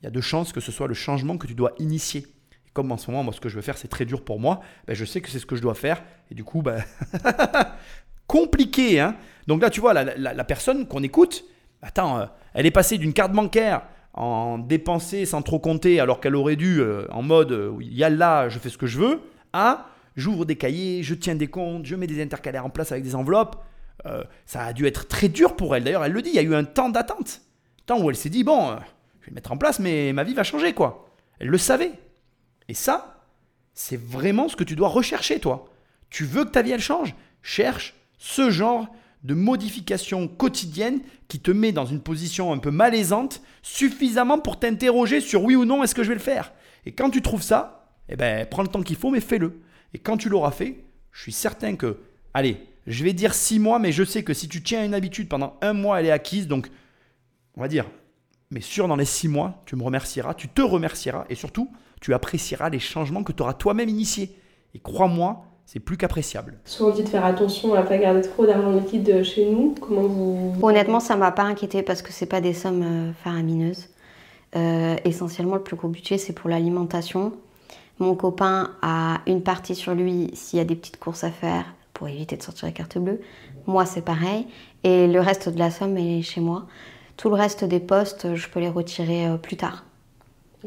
il 0.00 0.04
y 0.04 0.06
a 0.08 0.10
de 0.10 0.20
chances 0.20 0.52
que 0.52 0.60
ce 0.60 0.72
soit 0.72 0.88
le 0.88 0.94
changement 0.94 1.38
que 1.38 1.46
tu 1.46 1.54
dois 1.54 1.72
initier. 1.78 2.26
Comme 2.72 2.92
en 2.92 2.98
ce 2.98 3.10
moment, 3.10 3.22
moi, 3.22 3.32
ce 3.32 3.40
que 3.40 3.48
je 3.48 3.56
veux 3.56 3.62
faire, 3.62 3.78
c'est 3.78 3.88
très 3.88 4.04
dur 4.04 4.22
pour 4.22 4.40
moi, 4.40 4.60
ben, 4.86 4.94
je 4.94 5.04
sais 5.04 5.20
que 5.20 5.30
c'est 5.30 5.38
ce 5.38 5.46
que 5.46 5.56
je 5.56 5.62
dois 5.62 5.74
faire. 5.74 6.02
Et 6.30 6.34
du 6.34 6.44
coup, 6.44 6.60
ben, 6.62 6.84
compliqué. 8.36 9.00
Hein 9.00 9.16
Donc 9.46 9.62
là, 9.62 9.70
tu 9.70 9.80
vois, 9.80 9.94
la, 9.94 10.44
personne 10.44 10.86
qu'on 10.86 11.02
écoute, 11.02 11.44
attends, 11.82 12.18
euh, 12.18 12.26
elle 12.54 12.66
est 12.66 12.70
passée 12.70 12.98
d'une 12.98 13.12
carte 13.12 13.32
bancaire 13.32 13.82
en 14.14 14.58
dépenser 14.58 15.26
sans 15.26 15.42
trop 15.42 15.58
compter 15.58 16.00
alors 16.00 16.20
qu'elle 16.20 16.36
aurait 16.36 16.56
dû 16.56 16.80
euh, 16.80 17.06
en 17.10 17.22
mode 17.22 17.52
euh, 17.52 17.76
il 17.80 17.94
y 17.94 18.02
a 18.02 18.08
là, 18.08 18.48
je 18.48 18.58
fais 18.58 18.70
ce 18.70 18.78
que 18.78 18.86
je 18.86 18.98
veux, 18.98 19.20
à 19.52 19.86
j'ouvre 20.16 20.46
des 20.46 20.56
cahiers, 20.56 21.02
je 21.02 21.14
tiens 21.14 21.34
des 21.34 21.48
comptes, 21.48 21.84
je 21.84 21.94
mets 21.94 22.06
des 22.06 22.22
intercalaires 22.22 22.64
en 22.64 22.70
place 22.70 22.92
avec 22.92 23.04
des 23.04 23.14
enveloppes. 23.14 23.56
Ça 24.44 24.62
a 24.62 24.72
dû 24.72 24.86
être 24.86 25.08
très 25.08 25.28
dur 25.28 25.56
pour 25.56 25.74
elle. 25.74 25.82
D'ailleurs, 25.82 26.04
elle 26.04 26.12
le 26.12 26.22
dit, 26.22 26.30
il 26.30 26.36
y 26.36 26.38
a 26.38 26.42
eu 26.42 26.54
un 26.54 26.62
temps 26.62 26.90
d'attente. 26.90 27.40
Temps 27.86 28.00
où 28.00 28.08
elle 28.08 28.14
s'est 28.14 28.28
dit, 28.28 28.44
bon, 28.44 28.76
je 29.18 29.24
vais 29.24 29.30
le 29.30 29.34
mettre 29.34 29.50
en 29.50 29.56
place, 29.56 29.80
mais 29.80 30.12
ma 30.12 30.22
vie 30.22 30.32
va 30.32 30.44
changer, 30.44 30.74
quoi. 30.74 31.08
Elle 31.40 31.48
le 31.48 31.58
savait. 31.58 31.90
Et 32.68 32.74
ça, 32.74 33.24
c'est 33.74 34.00
vraiment 34.00 34.48
ce 34.48 34.54
que 34.54 34.62
tu 34.62 34.76
dois 34.76 34.88
rechercher, 34.88 35.40
toi. 35.40 35.64
Tu 36.08 36.24
veux 36.24 36.44
que 36.44 36.50
ta 36.50 36.62
vie, 36.62 36.70
elle 36.70 36.80
change? 36.80 37.16
Cherche 37.42 37.95
ce 38.18 38.50
genre 38.50 38.88
de 39.22 39.34
modification 39.34 40.28
quotidienne 40.28 41.00
qui 41.28 41.40
te 41.40 41.50
met 41.50 41.72
dans 41.72 41.86
une 41.86 42.00
position 42.00 42.52
un 42.52 42.58
peu 42.58 42.70
malaisante, 42.70 43.42
suffisamment 43.62 44.38
pour 44.38 44.58
t'interroger 44.58 45.20
sur 45.20 45.42
oui 45.42 45.56
ou 45.56 45.64
non 45.64 45.82
est-ce 45.82 45.94
que 45.94 46.02
je 46.02 46.08
vais 46.08 46.14
le 46.14 46.20
faire? 46.20 46.52
Et 46.84 46.92
quand 46.92 47.10
tu 47.10 47.22
trouves 47.22 47.42
ça, 47.42 47.90
eh 48.08 48.16
ben, 48.16 48.46
prends 48.46 48.62
le 48.62 48.68
temps 48.68 48.82
qu'il 48.82 48.96
faut, 48.96 49.10
mais 49.10 49.20
fais-le. 49.20 49.60
Et 49.94 49.98
quand 49.98 50.16
tu 50.16 50.28
l'auras 50.28 50.52
fait, 50.52 50.84
je 51.10 51.22
suis 51.22 51.32
certain 51.32 51.74
que, 51.74 51.98
allez, 52.34 52.64
je 52.86 53.02
vais 53.02 53.12
dire 53.12 53.34
six 53.34 53.58
mois, 53.58 53.78
mais 53.78 53.90
je 53.90 54.04
sais 54.04 54.22
que 54.22 54.34
si 54.34 54.48
tu 54.48 54.62
tiens 54.62 54.84
une 54.84 54.94
habitude 54.94 55.28
pendant 55.28 55.56
un 55.60 55.72
mois, 55.72 55.98
elle 55.98 56.06
est 56.06 56.12
acquise. 56.12 56.46
Donc, 56.46 56.70
on 57.56 57.60
va 57.60 57.68
dire, 57.68 57.86
mais 58.50 58.60
sûr, 58.60 58.86
dans 58.86 58.96
les 58.96 59.04
six 59.04 59.26
mois, 59.26 59.62
tu 59.66 59.74
me 59.74 59.82
remercieras, 59.82 60.34
tu 60.34 60.48
te 60.48 60.62
remercieras 60.62 61.24
et 61.28 61.34
surtout, 61.34 61.72
tu 62.00 62.14
apprécieras 62.14 62.68
les 62.68 62.78
changements 62.78 63.24
que 63.24 63.32
tu 63.32 63.42
auras 63.42 63.54
toi-même 63.54 63.88
initiés. 63.88 64.38
Et 64.74 64.78
crois-moi, 64.78 65.44
c'est 65.66 65.80
plus 65.80 65.96
qu'appréciable. 65.96 66.54
Souvent 66.64 66.90
on 66.90 66.94
dit 66.94 67.02
de 67.02 67.08
faire 67.08 67.24
attention 67.24 67.74
à 67.74 67.82
ne 67.82 67.86
pas 67.86 67.98
garder 67.98 68.22
trop 68.22 68.46
d'argent 68.46 68.70
liquide 68.70 69.24
chez 69.24 69.50
nous. 69.50 69.74
Comment 69.80 70.02
vous... 70.02 70.54
Honnêtement, 70.62 71.00
ça 71.00 71.16
m'a 71.16 71.32
pas 71.32 71.42
inquiété 71.42 71.82
parce 71.82 72.02
que 72.02 72.12
c'est 72.12 72.26
pas 72.26 72.40
des 72.40 72.54
sommes 72.54 72.82
euh, 72.82 73.12
faramineuses. 73.24 73.88
Euh, 74.54 74.94
essentiellement, 75.04 75.56
le 75.56 75.62
plus 75.62 75.76
gros 75.76 75.88
budget, 75.88 76.18
c'est 76.18 76.32
pour 76.32 76.48
l'alimentation. 76.48 77.32
Mon 77.98 78.14
copain 78.14 78.70
a 78.80 79.20
une 79.26 79.42
partie 79.42 79.74
sur 79.74 79.94
lui 79.94 80.30
s'il 80.34 80.58
y 80.58 80.62
a 80.62 80.64
des 80.64 80.76
petites 80.76 80.98
courses 80.98 81.24
à 81.24 81.30
faire 81.30 81.64
pour 81.94 82.08
éviter 82.08 82.36
de 82.36 82.42
sortir 82.42 82.66
la 82.66 82.72
carte 82.72 82.98
bleue. 82.98 83.20
Moi, 83.66 83.86
c'est 83.86 84.02
pareil. 84.02 84.46
Et 84.84 85.08
le 85.08 85.20
reste 85.20 85.48
de 85.48 85.58
la 85.58 85.70
somme 85.72 85.96
est 85.96 86.22
chez 86.22 86.40
moi. 86.40 86.66
Tout 87.16 87.28
le 87.28 87.34
reste 87.34 87.64
des 87.64 87.80
postes, 87.80 88.34
je 88.34 88.48
peux 88.48 88.60
les 88.60 88.68
retirer 88.68 89.26
euh, 89.26 89.36
plus 89.36 89.56
tard. 89.56 89.85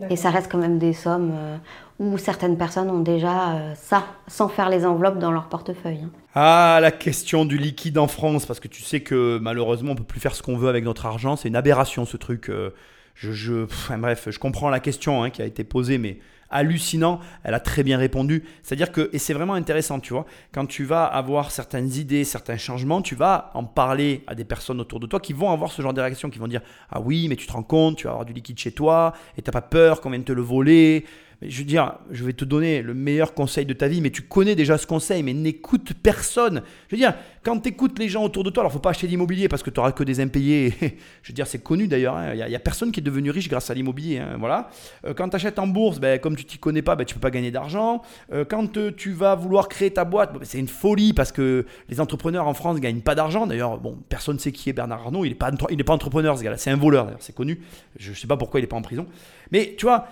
Et 0.09 0.15
ça 0.15 0.29
reste 0.29 0.51
quand 0.51 0.57
même 0.57 0.77
des 0.77 0.93
sommes 0.93 1.31
euh, 1.33 1.57
où 1.99 2.17
certaines 2.17 2.57
personnes 2.57 2.89
ont 2.89 3.01
déjà 3.01 3.55
euh, 3.55 3.73
ça, 3.75 4.05
sans 4.27 4.47
faire 4.47 4.69
les 4.69 4.85
enveloppes 4.85 5.19
dans 5.19 5.31
leur 5.31 5.49
portefeuille. 5.49 6.01
Hein. 6.05 6.11
Ah, 6.35 6.79
la 6.81 6.91
question 6.91 7.45
du 7.45 7.57
liquide 7.57 7.97
en 7.97 8.07
France, 8.07 8.45
parce 8.45 8.59
que 8.59 8.67
tu 8.67 8.81
sais 8.81 9.01
que 9.01 9.39
malheureusement 9.41 9.91
on 9.91 9.95
peut 9.95 10.03
plus 10.03 10.19
faire 10.19 10.35
ce 10.35 10.43
qu'on 10.43 10.57
veut 10.57 10.69
avec 10.69 10.83
notre 10.83 11.05
argent, 11.05 11.35
c'est 11.35 11.47
une 11.47 11.55
aberration 11.55 12.05
ce 12.05 12.17
truc. 12.17 12.49
Euh, 12.49 12.71
je, 13.15 13.65
bref, 13.97 14.27
je 14.29 14.39
comprends 14.39 14.69
la 14.69 14.79
question 14.79 15.23
hein, 15.23 15.29
qui 15.29 15.41
a 15.41 15.45
été 15.45 15.63
posée, 15.63 15.97
mais 15.97 16.19
hallucinant. 16.49 17.19
Elle 17.43 17.53
a 17.53 17.59
très 17.59 17.83
bien 17.83 17.97
répondu. 17.97 18.43
C'est-à-dire 18.63 18.91
que, 18.91 19.09
et 19.13 19.19
c'est 19.19 19.33
vraiment 19.33 19.53
intéressant, 19.53 19.99
tu 19.99 20.13
vois, 20.13 20.25
quand 20.51 20.65
tu 20.65 20.83
vas 20.83 21.05
avoir 21.05 21.51
certaines 21.51 21.91
idées, 21.93 22.23
certains 22.23 22.57
changements, 22.57 23.01
tu 23.01 23.15
vas 23.15 23.51
en 23.53 23.63
parler 23.63 24.23
à 24.27 24.35
des 24.35 24.45
personnes 24.45 24.79
autour 24.81 24.99
de 24.99 25.07
toi 25.07 25.19
qui 25.19 25.33
vont 25.33 25.51
avoir 25.51 25.71
ce 25.71 25.81
genre 25.81 25.93
de 25.93 26.01
réaction, 26.01 26.29
qui 26.29 26.39
vont 26.39 26.47
dire 26.47 26.61
Ah 26.91 26.99
oui, 27.01 27.27
mais 27.27 27.35
tu 27.35 27.47
te 27.47 27.53
rends 27.53 27.63
compte, 27.63 27.97
tu 27.97 28.05
vas 28.05 28.11
avoir 28.11 28.25
du 28.25 28.33
liquide 28.33 28.57
chez 28.57 28.71
toi 28.71 29.13
et 29.37 29.41
tu 29.41 29.49
n'as 29.49 29.53
pas 29.53 29.61
peur 29.61 30.01
qu'on 30.01 30.09
vienne 30.09 30.23
te 30.23 30.31
le 30.31 30.41
voler 30.41 31.05
je 31.41 31.59
veux 31.59 31.65
dire, 31.65 31.93
je 32.11 32.25
vais 32.25 32.33
te 32.33 32.43
donner 32.43 32.81
le 32.81 32.93
meilleur 32.93 33.33
conseil 33.33 33.65
de 33.65 33.73
ta 33.73 33.87
vie, 33.87 34.01
mais 34.01 34.09
tu 34.09 34.23
connais 34.23 34.55
déjà 34.55 34.77
ce 34.77 34.85
conseil, 34.85 35.23
mais 35.23 35.33
n'écoute 35.33 35.93
personne. 36.03 36.61
Je 36.89 36.95
veux 36.95 36.99
dire, 36.99 37.13
quand 37.43 37.57
tu 37.61 37.69
écoutes 37.69 37.97
les 37.97 38.09
gens 38.09 38.25
autour 38.25 38.43
de 38.43 38.49
toi, 38.49 38.63
alors 38.63 38.73
faut 38.73 38.79
pas 38.79 38.89
acheter 38.89 39.07
d'immobilier 39.07 39.47
parce 39.47 39.63
que 39.63 39.69
tu 39.69 39.79
n'auras 39.79 39.93
que 39.93 40.03
des 40.03 40.19
impayés. 40.19 40.73
je 41.23 41.29
veux 41.29 41.33
dire, 41.33 41.47
c'est 41.47 41.63
connu 41.63 41.87
d'ailleurs. 41.87 42.17
Hein. 42.17 42.33
Il 42.33 42.45
n'y 42.45 42.55
a, 42.55 42.59
personne 42.59 42.91
qui 42.91 42.99
est 42.99 43.03
devenu 43.03 43.31
riche 43.31 43.47
grâce 43.47 43.69
à 43.69 43.73
l'immobilier. 43.73 44.17
Hein, 44.17 44.35
voilà. 44.37 44.69
Euh, 45.05 45.13
quand 45.13 45.29
tu 45.29 45.37
achètes 45.37 45.59
en 45.59 45.67
bourse, 45.67 45.99
ben, 45.99 46.19
comme 46.19 46.35
tu 46.35 46.43
t'y 46.43 46.57
connais 46.57 46.81
pas, 46.81 46.97
ben, 46.97 47.05
tu 47.05 47.15
peux 47.15 47.21
pas 47.21 47.31
gagner 47.31 47.51
d'argent. 47.51 48.01
Euh, 48.33 48.43
quand 48.43 48.75
euh, 48.75 48.91
tu 48.91 49.11
vas 49.11 49.35
vouloir 49.35 49.69
créer 49.69 49.91
ta 49.91 50.03
boîte, 50.03 50.33
ben, 50.33 50.41
c'est 50.43 50.59
une 50.59 50.67
folie 50.67 51.13
parce 51.13 51.31
que 51.31 51.65
les 51.87 52.01
entrepreneurs 52.01 52.47
en 52.47 52.53
France 52.53 52.81
gagnent 52.81 52.99
pas 52.99 53.15
d'argent. 53.15 53.47
D'ailleurs, 53.47 53.77
bon, 53.77 53.97
personne 54.09 54.35
ne 54.35 54.41
sait 54.41 54.51
qui 54.51 54.69
est 54.69 54.73
Bernard 54.73 55.03
Arnault. 55.03 55.23
Il 55.23 55.29
n'est 55.29 55.35
pas, 55.35 55.51
pas 55.51 55.93
entrepreneur, 55.93 56.37
ce 56.37 56.43
gars-là. 56.43 56.57
C'est 56.57 56.71
un 56.71 56.75
voleur, 56.75 57.05
d'ailleurs, 57.05 57.21
c'est 57.21 57.35
connu. 57.35 57.61
Je 57.97 58.09
ne 58.09 58.15
sais 58.15 58.27
pas 58.27 58.35
pourquoi 58.35 58.59
il 58.59 58.63
n'est 58.63 58.67
pas 58.67 58.75
en 58.75 58.81
prison. 58.81 59.07
Mais 59.51 59.75
tu 59.77 59.85
vois, 59.85 60.07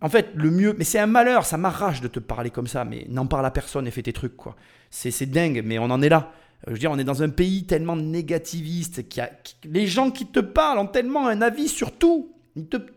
en 0.00 0.08
fait, 0.08 0.30
le 0.34 0.50
mieux, 0.50 0.74
mais 0.78 0.84
c'est 0.84 0.98
un 0.98 1.06
malheur, 1.06 1.44
ça 1.44 1.56
m'arrache 1.56 2.00
de 2.00 2.08
te 2.08 2.20
parler 2.20 2.50
comme 2.50 2.66
ça, 2.66 2.84
mais 2.84 3.06
n'en 3.08 3.26
parle 3.26 3.46
à 3.46 3.50
personne 3.50 3.86
et 3.86 3.90
fais 3.90 4.02
tes 4.02 4.12
trucs, 4.12 4.36
quoi. 4.36 4.56
C'est 4.90 5.26
dingue, 5.26 5.62
mais 5.64 5.78
on 5.78 5.84
en 5.84 6.02
est 6.02 6.08
là. 6.08 6.32
Je 6.66 6.72
veux 6.72 6.78
dire, 6.78 6.90
on 6.90 6.98
est 6.98 7.04
dans 7.04 7.22
un 7.22 7.28
pays 7.28 7.64
tellement 7.64 7.96
négativiste, 7.96 9.08
qui 9.08 9.20
a, 9.20 9.30
les 9.64 9.86
gens 9.86 10.10
qui 10.10 10.26
te 10.26 10.40
parlent 10.40 10.78
ont 10.78 10.86
tellement 10.86 11.26
un 11.26 11.42
avis 11.42 11.68
sur 11.68 11.92
tout. 11.92 12.32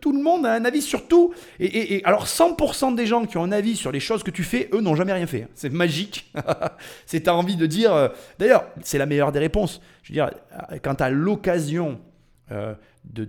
tout 0.00 0.12
le 0.12 0.22
monde 0.22 0.46
a 0.46 0.52
un 0.52 0.64
avis 0.64 0.80
sur 0.80 1.06
tout. 1.08 1.34
Et, 1.58 2.00
alors, 2.04 2.26
100% 2.26 2.94
des 2.94 3.06
gens 3.06 3.26
qui 3.26 3.36
ont 3.36 3.44
un 3.44 3.52
avis 3.52 3.76
sur 3.76 3.92
les 3.92 4.00
choses 4.00 4.22
que 4.22 4.30
tu 4.30 4.44
fais, 4.44 4.70
eux, 4.72 4.80
n'ont 4.80 4.94
jamais 4.94 5.12
rien 5.12 5.26
fait. 5.26 5.48
C'est 5.54 5.70
magique. 5.70 6.32
c'est 7.06 7.28
as 7.28 7.34
envie 7.34 7.56
de 7.56 7.66
dire. 7.66 7.92
Euh, 7.92 8.08
d'ailleurs, 8.38 8.66
c'est 8.82 8.98
la 8.98 9.06
meilleure 9.06 9.32
des 9.32 9.40
réponses. 9.40 9.80
Je 10.02 10.12
veux 10.12 10.14
dire, 10.14 10.30
quand 10.82 10.96
tu 10.96 11.02
as 11.02 11.10
l'occasion 11.10 12.00
euh, 12.52 12.74
de, 13.04 13.24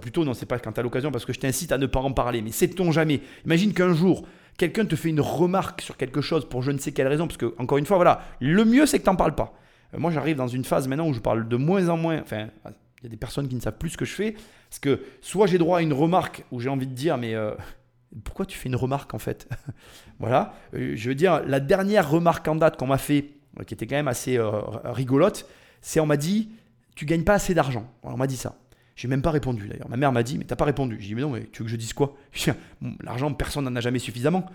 plutôt 0.00 0.24
non 0.24 0.34
c'est 0.34 0.46
pas 0.46 0.58
quand 0.58 0.72
tu 0.72 0.80
as 0.80 0.82
l'occasion 0.82 1.12
parce 1.12 1.24
que 1.24 1.32
je 1.32 1.38
t'incite 1.38 1.72
à 1.72 1.78
ne 1.78 1.86
pas 1.86 2.00
en 2.00 2.12
parler 2.12 2.42
mais 2.42 2.50
sait-on 2.50 2.90
jamais? 2.92 3.20
Imagine 3.44 3.72
qu'un 3.72 3.94
jour 3.94 4.26
quelqu'un 4.58 4.84
te 4.84 4.96
fait 4.96 5.08
une 5.08 5.20
remarque 5.20 5.80
sur 5.82 5.96
quelque 5.96 6.20
chose 6.20 6.48
pour 6.48 6.62
je 6.62 6.72
ne 6.72 6.78
sais 6.78 6.92
quelle 6.92 7.08
raison 7.08 7.26
parce 7.26 7.38
que 7.38 7.54
encore 7.58 7.78
une 7.78 7.86
fois 7.86 7.96
voilà 7.96 8.22
le 8.40 8.64
mieux 8.64 8.86
c'est 8.86 8.98
que 8.98 9.04
t'en 9.04 9.16
parles 9.16 9.34
pas 9.34 9.54
euh, 9.94 9.98
moi 9.98 10.10
j'arrive 10.10 10.36
dans 10.36 10.48
une 10.48 10.64
phase 10.64 10.88
maintenant 10.88 11.08
où 11.08 11.14
je 11.14 11.20
parle 11.20 11.48
de 11.48 11.56
moins 11.56 11.88
en 11.88 11.96
moins 11.96 12.20
enfin 12.20 12.48
il 12.66 13.04
y 13.04 13.06
a 13.06 13.08
des 13.08 13.16
personnes 13.16 13.48
qui 13.48 13.54
ne 13.54 13.60
savent 13.60 13.78
plus 13.78 13.90
ce 13.90 13.96
que 13.96 14.04
je 14.04 14.14
fais 14.14 14.32
parce 14.32 14.80
que 14.80 15.00
soit 15.20 15.46
j'ai 15.46 15.58
droit 15.58 15.78
à 15.78 15.82
une 15.82 15.92
remarque 15.92 16.44
où 16.50 16.60
j'ai 16.60 16.68
envie 16.68 16.86
de 16.86 16.94
dire 16.94 17.16
mais 17.18 17.34
euh, 17.34 17.52
pourquoi 18.24 18.46
tu 18.46 18.58
fais 18.58 18.68
une 18.68 18.76
remarque 18.76 19.14
en 19.14 19.18
fait? 19.18 19.48
Voilà 20.18 20.54
je 20.72 21.08
veux 21.08 21.14
dire 21.14 21.42
la 21.46 21.60
dernière 21.60 22.10
remarque 22.10 22.46
en 22.48 22.56
date 22.56 22.76
qu'on 22.76 22.86
m'a 22.88 22.98
fait 22.98 23.30
qui 23.66 23.74
était 23.74 23.86
quand 23.86 23.96
même 23.96 24.08
assez 24.08 24.38
rigolote 24.84 25.46
c'est 25.80 26.00
on 26.00 26.06
m'a 26.06 26.16
dit 26.16 26.50
tu 26.94 27.06
gagnes 27.06 27.24
pas 27.24 27.34
assez 27.34 27.54
d'argent. 27.54 27.86
On 28.02 28.16
m'a 28.16 28.26
dit 28.26 28.36
ça. 28.36 28.54
J'ai 29.02 29.08
même 29.08 29.20
pas 29.20 29.32
répondu 29.32 29.66
d'ailleurs. 29.66 29.88
Ma 29.88 29.96
mère 29.96 30.12
m'a 30.12 30.22
dit, 30.22 30.38
mais 30.38 30.44
t'as 30.44 30.54
pas 30.54 30.64
répondu. 30.64 30.96
J'ai 31.00 31.08
dit, 31.08 31.14
mais 31.16 31.22
non, 31.22 31.30
mais 31.30 31.48
tu 31.50 31.58
veux 31.58 31.64
que 31.64 31.72
je 31.72 31.74
dise 31.74 31.92
quoi? 31.92 32.14
L'argent, 33.02 33.34
personne 33.34 33.64
n'en 33.64 33.74
a 33.74 33.80
jamais 33.80 33.98
suffisamment. 33.98 34.46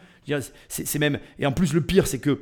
C'est 0.70 1.00
même. 1.00 1.20
Et 1.38 1.46
en 1.46 1.52
plus, 1.52 1.74
le 1.74 1.82
pire, 1.82 2.08
c'est 2.08 2.20
que 2.20 2.42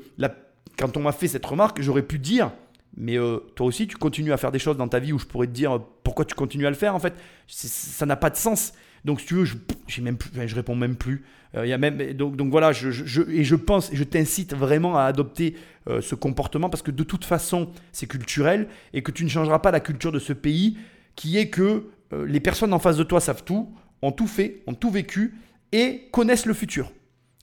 quand 0.78 0.98
on 0.98 1.02
m'a 1.02 1.14
fait 1.14 1.28
cette 1.28 1.44
remarque, 1.44 1.82
j'aurais 1.82 2.04
pu 2.04 2.20
dire, 2.20 2.52
mais 2.96 3.18
euh, 3.18 3.40
toi 3.56 3.66
aussi, 3.66 3.88
tu 3.88 3.98
continues 3.98 4.34
à 4.34 4.38
faire 4.38 4.52
des 4.52 4.60
choses 4.60 4.78
dans 4.78 4.88
ta 4.88 5.00
vie 5.00 5.14
où 5.14 5.18
je 5.18 5.26
pourrais 5.26 5.48
te 5.48 5.52
dire 5.52 5.82
pourquoi 6.04 6.26
tu 6.26 6.36
continues 6.36 6.68
à 6.68 6.70
le 6.70 6.76
faire 6.76 6.94
en 6.94 7.00
fait. 7.00 7.16
Ça 7.48 8.06
n'a 8.06 8.16
pas 8.16 8.30
de 8.30 8.36
sens. 8.36 8.74
Donc, 9.04 9.22
si 9.22 9.26
tu 9.26 9.34
veux, 9.34 9.46
je, 9.46 10.02
même 10.04 10.18
plus, 10.18 10.30
je 10.48 10.56
réponds 10.56 10.76
même 10.76 10.98
plus. 10.98 11.24
Euh, 11.56 11.66
y 11.66 11.74
a 11.74 11.80
même, 11.80 12.14
donc, 12.14 12.36
donc 12.36 12.52
voilà, 12.52 12.72
je, 12.72 13.32
et 13.32 13.44
je 13.44 13.56
pense, 13.56 13.90
je 13.92 14.04
t'incite 14.04 14.54
vraiment 14.54 14.96
à 14.96 15.06
adopter 15.06 15.56
euh, 15.90 16.02
ce 16.02 16.14
comportement 16.14 16.70
parce 16.70 16.84
que 16.84 16.92
de 16.92 17.04
toute 17.04 17.26
façon, 17.26 17.72
c'est 17.92 18.06
culturel 18.06 18.68
et 18.94 19.02
que 19.02 19.10
tu 19.10 19.24
ne 19.24 19.30
changeras 19.30 19.58
pas 19.58 19.72
la 19.72 19.80
culture 19.80 20.12
de 20.12 20.20
ce 20.20 20.34
pays 20.34 20.78
qui 21.16 21.40
est 21.40 21.50
que 21.50 21.86
euh, 22.14 22.26
les 22.26 22.40
personnes 22.40 22.74
en 22.74 22.80
face 22.80 22.98
de 22.98 23.04
toi 23.04 23.20
savent 23.20 23.44
tout, 23.44 23.74
ont 24.02 24.12
tout 24.12 24.28
fait, 24.28 24.64
ont 24.68 24.74
tout 24.74 24.90
vécu 24.90 25.36
et 25.72 26.08
connaissent 26.12 26.46
le 26.46 26.54
futur. 26.54 26.92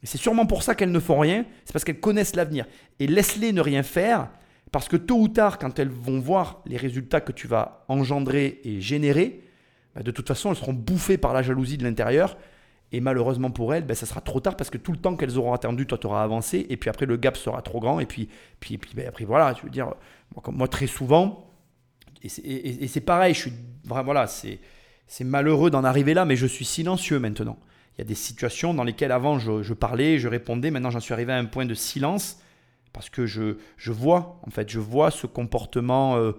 C'est 0.04 0.18
sûrement 0.18 0.46
pour 0.46 0.62
ça 0.62 0.74
qu'elles 0.74 0.90
ne 0.90 1.00
font 1.00 1.20
rien, 1.20 1.44
c'est 1.64 1.72
parce 1.72 1.84
qu'elles 1.84 2.00
connaissent 2.00 2.34
l'avenir. 2.34 2.66
Et 2.98 3.06
laisse-les 3.06 3.52
ne 3.52 3.60
rien 3.60 3.82
faire, 3.82 4.30
parce 4.72 4.88
que 4.88 4.96
tôt 4.96 5.20
ou 5.20 5.28
tard, 5.28 5.58
quand 5.58 5.78
elles 5.78 5.90
vont 5.90 6.18
voir 6.18 6.62
les 6.66 6.76
résultats 6.76 7.20
que 7.20 7.30
tu 7.30 7.46
vas 7.46 7.84
engendrer 7.88 8.60
et 8.64 8.80
générer, 8.80 9.44
bah, 9.94 10.02
de 10.02 10.10
toute 10.10 10.26
façon, 10.26 10.50
elles 10.50 10.56
seront 10.56 10.72
bouffées 10.72 11.18
par 11.18 11.32
la 11.32 11.42
jalousie 11.42 11.76
de 11.76 11.84
l'intérieur. 11.84 12.36
Et 12.90 13.00
malheureusement 13.00 13.50
pour 13.50 13.72
elles, 13.74 13.84
ben, 13.84 13.94
ça 13.94 14.06
sera 14.06 14.20
trop 14.20 14.40
tard 14.40 14.56
parce 14.56 14.70
que 14.70 14.78
tout 14.78 14.92
le 14.92 14.98
temps 14.98 15.16
qu'elles 15.16 15.38
auront 15.38 15.52
attendu, 15.52 15.86
toi, 15.86 15.98
tu 15.98 16.06
auras 16.06 16.22
avancé. 16.22 16.66
Et 16.68 16.76
puis 16.76 16.90
après, 16.90 17.06
le 17.06 17.16
gap 17.16 17.36
sera 17.36 17.62
trop 17.62 17.80
grand. 17.80 18.00
Et 18.00 18.06
puis, 18.06 18.28
puis, 18.60 18.78
puis 18.78 18.92
ben, 18.94 19.06
après, 19.06 19.24
voilà, 19.24 19.54
je 19.54 19.62
veux 19.62 19.70
dire, 19.70 19.94
moi, 20.34 20.42
moi 20.48 20.68
très 20.68 20.86
souvent, 20.86 21.51
et 22.22 22.88
c'est 22.88 23.00
pareil, 23.00 23.34
je 23.34 23.40
suis 23.40 23.52
voilà, 23.84 24.26
c'est 24.26 25.24
malheureux 25.24 25.70
d'en 25.70 25.84
arriver 25.84 26.14
là, 26.14 26.24
mais 26.24 26.36
je 26.36 26.46
suis 26.46 26.64
silencieux 26.64 27.18
maintenant. 27.18 27.58
Il 27.96 28.00
y 28.00 28.02
a 28.02 28.06
des 28.06 28.14
situations 28.14 28.72
dans 28.72 28.84
lesquelles 28.84 29.12
avant 29.12 29.38
je, 29.38 29.74
parlais, 29.74 30.18
je 30.18 30.28
répondais, 30.28 30.70
maintenant 30.70 30.90
j'en 30.90 31.00
suis 31.00 31.12
arrivé 31.12 31.32
à 31.32 31.36
un 31.36 31.44
point 31.44 31.66
de 31.66 31.74
silence 31.74 32.40
parce 32.92 33.08
que 33.10 33.26
je, 33.26 33.56
vois, 33.86 34.40
en 34.46 34.50
fait, 34.50 34.68
je 34.70 34.78
vois 34.78 35.10
ce 35.10 35.26
comportement 35.26 36.16
euh, 36.16 36.32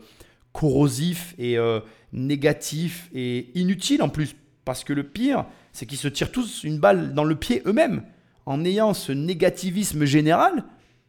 corrosif 0.51 1.33
et 1.37 1.57
euh, 1.57 1.79
négatif 2.11 3.09
et 3.13 3.49
inutile 3.59 4.03
en 4.03 4.09
plus. 4.09 4.35
Parce 4.65 4.83
que 4.83 4.93
le 4.93 5.03
pire, 5.03 5.45
c'est 5.73 5.85
qu'ils 5.85 5.97
se 5.97 6.07
tirent 6.07 6.31
tous 6.31 6.63
une 6.63 6.79
balle 6.79 7.13
dans 7.13 7.23
le 7.23 7.35
pied 7.35 7.63
eux-mêmes. 7.65 8.03
En 8.45 8.63
ayant 8.65 8.93
ce 8.93 9.11
négativisme 9.11 10.05
général, 10.05 10.63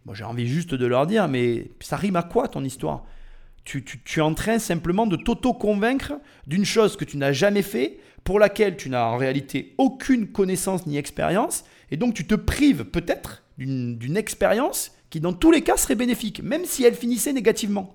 moi 0.06 0.14
j'ai 0.14 0.24
envie 0.24 0.48
juste 0.48 0.74
de 0.74 0.86
leur 0.86 1.06
dire, 1.06 1.28
mais 1.28 1.70
ça 1.80 1.96
rime 1.96 2.16
à 2.16 2.22
quoi 2.22 2.48
ton 2.48 2.64
histoire? 2.64 3.04
Tu, 3.64 3.84
tu, 3.84 4.18
es 4.18 4.22
en 4.22 4.34
train 4.34 4.58
simplement 4.58 5.06
de 5.06 5.16
t'auto-convaincre 5.16 6.14
d'une 6.46 6.64
chose 6.64 6.96
que 6.96 7.04
tu 7.04 7.16
n'as 7.16 7.32
jamais 7.32 7.62
fait, 7.62 7.98
pour 8.22 8.38
laquelle 8.38 8.76
tu 8.76 8.90
n'as 8.90 9.04
en 9.04 9.16
réalité 9.16 9.74
aucune 9.78 10.28
connaissance 10.28 10.86
ni 10.86 10.96
expérience, 10.96 11.64
et 11.90 11.96
donc 11.96 12.14
tu 12.14 12.26
te 12.26 12.34
prives 12.34 12.84
peut-être 12.84 13.42
d'une 13.58 14.16
expérience 14.16 14.92
qui 15.10 15.20
dans 15.20 15.32
tous 15.32 15.50
les 15.50 15.62
cas 15.62 15.76
serait 15.76 15.94
bénéfique, 15.94 16.42
même 16.42 16.64
si 16.64 16.84
elle 16.84 16.94
finissait 16.94 17.32
négativement. 17.32 17.94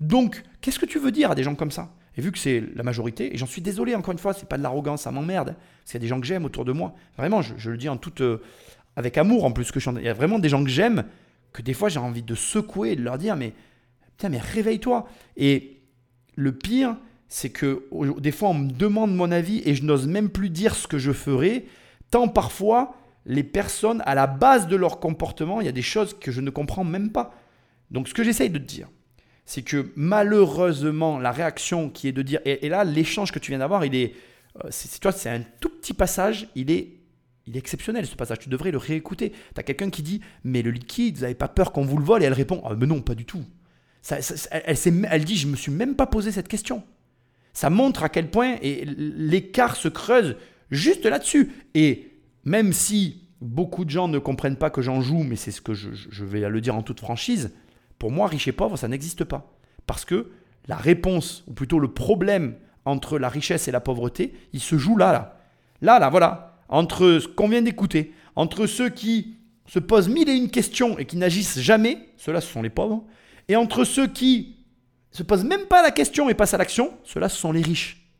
Donc, 0.00 0.42
qu'est-ce 0.60 0.78
que 0.78 0.86
tu 0.86 0.98
veux 0.98 1.12
dire 1.12 1.30
à 1.30 1.34
des 1.34 1.42
gens 1.42 1.54
comme 1.54 1.70
ça? 1.70 1.92
Et 2.16 2.22
vu 2.22 2.32
que 2.32 2.38
c'est 2.38 2.62
la 2.74 2.82
majorité, 2.82 3.34
et 3.34 3.36
j'en 3.36 3.46
suis 3.46 3.60
désolé 3.60 3.94
encore 3.94 4.12
une 4.12 4.18
fois, 4.18 4.32
c'est 4.32 4.48
pas 4.48 4.56
de 4.56 4.62
l'arrogance, 4.62 5.02
ça 5.02 5.10
m'emmerde, 5.10 5.50
hein, 5.50 5.56
parce 5.80 5.92
qu'il 5.92 5.94
y 5.94 6.02
a 6.02 6.04
des 6.04 6.08
gens 6.08 6.20
que 6.20 6.26
j'aime 6.26 6.44
autour 6.44 6.64
de 6.64 6.72
moi. 6.72 6.94
Vraiment, 7.18 7.42
je, 7.42 7.70
le 7.70 7.76
dis 7.76 7.88
en 7.88 7.96
toute, 7.96 8.20
euh, 8.20 8.40
avec 8.96 9.18
amour 9.18 9.44
en 9.44 9.52
plus 9.52 9.72
que 9.72 9.80
je 9.80 9.90
Il 9.90 10.02
y 10.02 10.08
a 10.08 10.14
vraiment 10.14 10.38
des 10.38 10.48
gens 10.48 10.62
que 10.62 10.70
j'aime 10.70 11.04
que 11.52 11.62
des 11.62 11.74
fois 11.74 11.88
j'ai 11.88 12.00
envie 12.00 12.22
de 12.22 12.34
secouer 12.34 12.92
et 12.92 12.96
de 12.96 13.02
leur 13.02 13.18
dire 13.18 13.36
mais 13.36 13.52
putain 14.16 14.28
mais 14.28 14.38
réveille-toi. 14.38 15.08
Et 15.36 15.82
le 16.36 16.52
pire, 16.52 16.96
c'est 17.28 17.50
que 17.50 17.84
des 18.20 18.32
fois 18.32 18.50
on 18.50 18.54
me 18.54 18.70
demande 18.70 19.14
mon 19.14 19.30
avis 19.30 19.62
et 19.64 19.74
je 19.74 19.84
n'ose 19.84 20.06
même 20.06 20.28
plus 20.28 20.50
dire 20.50 20.74
ce 20.74 20.86
que 20.86 20.98
je 20.98 21.12
ferai, 21.12 21.66
tant 22.10 22.28
parfois 22.28 22.94
les 23.26 23.42
personnes 23.42 24.02
à 24.06 24.14
la 24.14 24.26
base 24.26 24.68
de 24.68 24.76
leur 24.76 25.00
comportement, 25.00 25.60
il 25.60 25.64
y 25.66 25.68
a 25.68 25.72
des 25.72 25.82
choses 25.82 26.14
que 26.18 26.30
je 26.30 26.40
ne 26.40 26.50
comprends 26.50 26.84
même 26.84 27.10
pas. 27.10 27.34
Donc 27.90 28.08
ce 28.08 28.14
que 28.14 28.24
j'essaye 28.24 28.50
de 28.50 28.58
te 28.58 28.64
dire, 28.64 28.88
c'est 29.46 29.62
que 29.62 29.92
malheureusement, 29.96 31.18
la 31.18 31.30
réaction 31.30 31.90
qui 31.90 32.08
est 32.08 32.12
de 32.12 32.22
dire, 32.22 32.40
et, 32.44 32.68
là, 32.68 32.84
l'échange 32.84 33.32
que 33.32 33.38
tu 33.38 33.50
viens 33.50 33.58
d'avoir, 33.58 33.84
il 33.84 33.94
est, 33.94 34.14
euh, 34.64 34.68
c'est, 34.70 34.98
toi, 35.00 35.12
c'est 35.12 35.28
un 35.28 35.42
tout 35.60 35.68
petit 35.68 35.94
passage, 35.94 36.48
il 36.54 36.70
est, 36.70 36.96
il 37.46 37.56
est 37.56 37.58
exceptionnel 37.58 38.06
ce 38.06 38.16
passage, 38.16 38.38
tu 38.38 38.48
devrais 38.48 38.70
le 38.70 38.78
réécouter. 38.78 39.30
Tu 39.30 39.60
as 39.60 39.62
quelqu'un 39.62 39.90
qui 39.90 40.02
dit, 40.02 40.20
mais 40.44 40.62
le 40.62 40.70
liquide, 40.70 41.16
vous 41.16 41.22
n'avez 41.22 41.34
pas 41.34 41.48
peur 41.48 41.72
qu'on 41.72 41.84
vous 41.84 41.98
le 41.98 42.04
vole? 42.04 42.22
Et 42.22 42.26
elle 42.26 42.32
répond, 42.32 42.62
ah, 42.64 42.74
mais 42.74 42.86
non, 42.86 43.02
pas 43.02 43.14
du 43.14 43.26
tout. 43.26 43.44
Elle, 44.10 45.24
dit, 45.24 45.36
je 45.36 45.46
me 45.46 45.56
suis 45.56 45.72
même 45.72 45.94
pas 45.94 46.06
posé 46.06 46.32
cette 46.32 46.48
question. 46.48 46.82
Ça 47.52 47.70
montre 47.70 48.02
à 48.02 48.08
quel 48.08 48.30
point 48.30 48.56
l'écart 48.62 49.76
se 49.76 49.88
creuse 49.88 50.36
juste 50.70 51.06
là-dessus. 51.06 51.52
Et 51.74 52.10
même 52.44 52.72
si 52.72 53.28
beaucoup 53.40 53.84
de 53.84 53.90
gens 53.90 54.08
ne 54.08 54.18
comprennent 54.18 54.56
pas 54.56 54.70
que 54.70 54.82
j'en 54.82 55.00
joue, 55.00 55.22
mais 55.22 55.36
c'est 55.36 55.50
ce 55.50 55.60
que 55.60 55.74
je, 55.74 55.90
je 55.92 56.24
vais 56.24 56.48
le 56.48 56.60
dire 56.60 56.76
en 56.76 56.82
toute 56.82 57.00
franchise, 57.00 57.52
pour 57.98 58.10
moi, 58.10 58.26
riche 58.26 58.48
et 58.48 58.52
pauvre, 58.52 58.76
ça 58.76 58.88
n'existe 58.88 59.24
pas. 59.24 59.56
Parce 59.86 60.04
que 60.04 60.32
la 60.66 60.76
réponse, 60.76 61.44
ou 61.46 61.52
plutôt 61.52 61.78
le 61.78 61.88
problème 61.88 62.56
entre 62.84 63.18
la 63.18 63.28
richesse 63.28 63.68
et 63.68 63.72
la 63.72 63.80
pauvreté, 63.80 64.34
il 64.52 64.60
se 64.60 64.76
joue 64.76 64.96
là, 64.96 65.12
là. 65.12 65.40
Là, 65.80 65.98
là, 65.98 66.10
voilà. 66.10 66.58
Entre 66.68 67.18
ce 67.20 67.28
qu'on 67.28 67.48
vient 67.48 67.62
d'écouter, 67.62 68.12
entre 68.36 68.66
ceux 68.66 68.88
qui 68.88 69.36
se 69.66 69.78
posent 69.78 70.08
mille 70.08 70.28
et 70.28 70.34
une 70.34 70.50
questions 70.50 70.98
et 70.98 71.04
qui 71.04 71.16
n'agissent 71.16 71.60
jamais, 71.60 71.98
ceux-là, 72.16 72.40
ce 72.40 72.50
sont 72.50 72.62
les 72.62 72.70
pauvres, 72.70 73.04
et 73.48 73.56
entre 73.56 73.84
ceux 73.84 74.06
qui 74.06 74.56
se 75.10 75.22
posent 75.22 75.44
même 75.44 75.66
pas 75.66 75.82
la 75.82 75.90
question 75.90 76.28
et 76.28 76.34
passent 76.34 76.54
à 76.54 76.58
l'action, 76.58 76.92
ceux-là, 77.04 77.28
ce 77.28 77.36
sont 77.36 77.52
les 77.52 77.62
riches. 77.62 78.10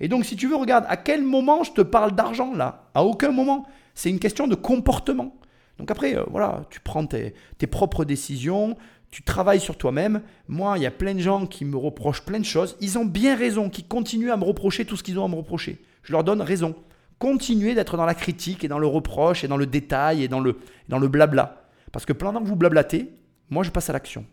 Et 0.00 0.08
donc, 0.08 0.24
si 0.24 0.34
tu 0.34 0.48
veux, 0.48 0.56
regarde, 0.56 0.86
à 0.88 0.96
quel 0.96 1.22
moment 1.22 1.62
je 1.62 1.72
te 1.72 1.82
parle 1.82 2.12
d'argent 2.12 2.54
là? 2.54 2.90
À 2.94 3.04
aucun 3.04 3.30
moment. 3.30 3.66
C'est 3.94 4.10
une 4.10 4.18
question 4.18 4.46
de 4.46 4.54
comportement. 4.54 5.36
Donc 5.78 5.90
après, 5.90 6.16
euh, 6.16 6.24
voilà, 6.30 6.64
tu 6.70 6.80
prends 6.80 7.06
tes, 7.06 7.34
tes 7.58 7.66
propres 7.66 8.04
décisions, 8.04 8.76
tu 9.10 9.22
travailles 9.22 9.60
sur 9.60 9.76
toi-même. 9.76 10.22
Moi, 10.48 10.78
il 10.78 10.82
y 10.82 10.86
a 10.86 10.90
plein 10.90 11.14
de 11.14 11.20
gens 11.20 11.46
qui 11.46 11.64
me 11.64 11.76
reprochent 11.76 12.24
plein 12.24 12.38
de 12.38 12.44
choses. 12.44 12.76
Ils 12.80 12.98
ont 12.98 13.04
bien 13.04 13.36
raison, 13.36 13.68
qui 13.68 13.82
continuent 13.82 14.30
à 14.30 14.36
me 14.36 14.44
reprocher 14.44 14.84
tout 14.84 14.96
ce 14.96 15.02
qu'ils 15.02 15.18
ont 15.18 15.24
à 15.24 15.28
me 15.28 15.36
reprocher. 15.36 15.82
Je 16.02 16.12
leur 16.12 16.24
donne 16.24 16.40
raison. 16.40 16.74
Continuez 17.18 17.74
d'être 17.74 17.96
dans 17.96 18.06
la 18.06 18.14
critique 18.14 18.64
et 18.64 18.68
dans 18.68 18.78
le 18.78 18.86
reproche 18.86 19.44
et 19.44 19.48
dans 19.48 19.58
le 19.58 19.66
détail 19.66 20.22
et 20.22 20.28
dans 20.28 20.40
le, 20.40 20.58
dans 20.88 20.98
le 20.98 21.08
blabla. 21.08 21.64
Parce 21.92 22.06
que 22.06 22.12
pendant 22.12 22.40
que 22.40 22.46
vous 22.46 22.56
blablatez, 22.56 23.10
moi, 23.50 23.62
je 23.64 23.70
passe 23.70 23.90
à 23.90 23.92
l'action. 23.92 24.24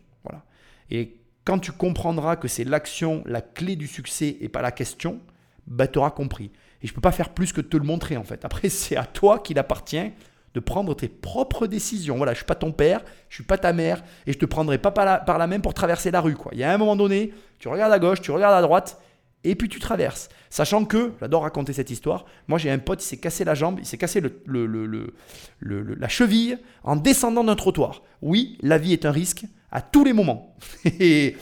Et 0.90 1.20
quand 1.44 1.58
tu 1.58 1.72
comprendras 1.72 2.36
que 2.36 2.48
c'est 2.48 2.64
l'action, 2.64 3.22
la 3.26 3.40
clé 3.40 3.76
du 3.76 3.86
succès 3.86 4.36
et 4.40 4.48
pas 4.48 4.62
la 4.62 4.72
question, 4.72 5.20
bah, 5.66 5.86
tu 5.86 5.98
auras 5.98 6.10
compris. 6.10 6.50
Et 6.82 6.86
je 6.86 6.92
ne 6.92 6.94
peux 6.94 7.00
pas 7.00 7.12
faire 7.12 7.30
plus 7.30 7.52
que 7.52 7.60
te 7.60 7.76
le 7.76 7.84
montrer 7.84 8.16
en 8.16 8.24
fait. 8.24 8.44
Après, 8.44 8.68
c'est 8.68 8.96
à 8.96 9.04
toi 9.04 9.38
qu'il 9.38 9.58
appartient 9.58 10.12
de 10.54 10.60
prendre 10.60 10.94
tes 10.94 11.08
propres 11.08 11.66
décisions. 11.66 12.16
Voilà, 12.16 12.32
je 12.32 12.38
suis 12.38 12.46
pas 12.46 12.54
ton 12.54 12.72
père, 12.72 13.02
je 13.28 13.36
suis 13.36 13.44
pas 13.44 13.58
ta 13.58 13.72
mère, 13.72 14.02
et 14.26 14.32
je 14.32 14.38
te 14.38 14.46
prendrai 14.46 14.78
pas 14.78 14.90
par 14.90 15.38
la, 15.38 15.46
main 15.46 15.60
pour 15.60 15.74
traverser 15.74 16.10
la 16.10 16.20
rue. 16.20 16.36
Quoi. 16.36 16.52
Il 16.54 16.58
y 16.58 16.64
a 16.64 16.72
un 16.72 16.78
moment 16.78 16.96
donné, 16.96 17.32
tu 17.58 17.68
regardes 17.68 17.92
à 17.92 17.98
gauche, 17.98 18.20
tu 18.20 18.30
regardes 18.30 18.54
à 18.54 18.62
droite, 18.62 19.00
et 19.44 19.54
puis 19.54 19.68
tu 19.68 19.78
traverses. 19.78 20.28
Sachant 20.50 20.84
que, 20.84 21.12
j'adore 21.20 21.42
raconter 21.42 21.72
cette 21.72 21.90
histoire, 21.90 22.24
moi 22.48 22.58
j'ai 22.58 22.70
un 22.70 22.78
pote, 22.78 23.02
il 23.02 23.06
s'est 23.06 23.18
cassé 23.18 23.44
la 23.44 23.54
jambe, 23.54 23.78
il 23.78 23.86
s'est 23.86 23.98
cassé 23.98 24.20
la 24.50 26.08
cheville 26.08 26.58
en 26.82 26.96
descendant 26.96 27.44
d'un 27.44 27.54
trottoir. 27.54 28.02
Oui, 28.22 28.58
la 28.62 28.78
vie 28.78 28.94
est 28.94 29.04
un 29.04 29.12
risque 29.12 29.44
à 29.70 29.80
tous 29.80 30.04
les 30.04 30.12
moments. 30.12 30.54
Et 31.00 31.36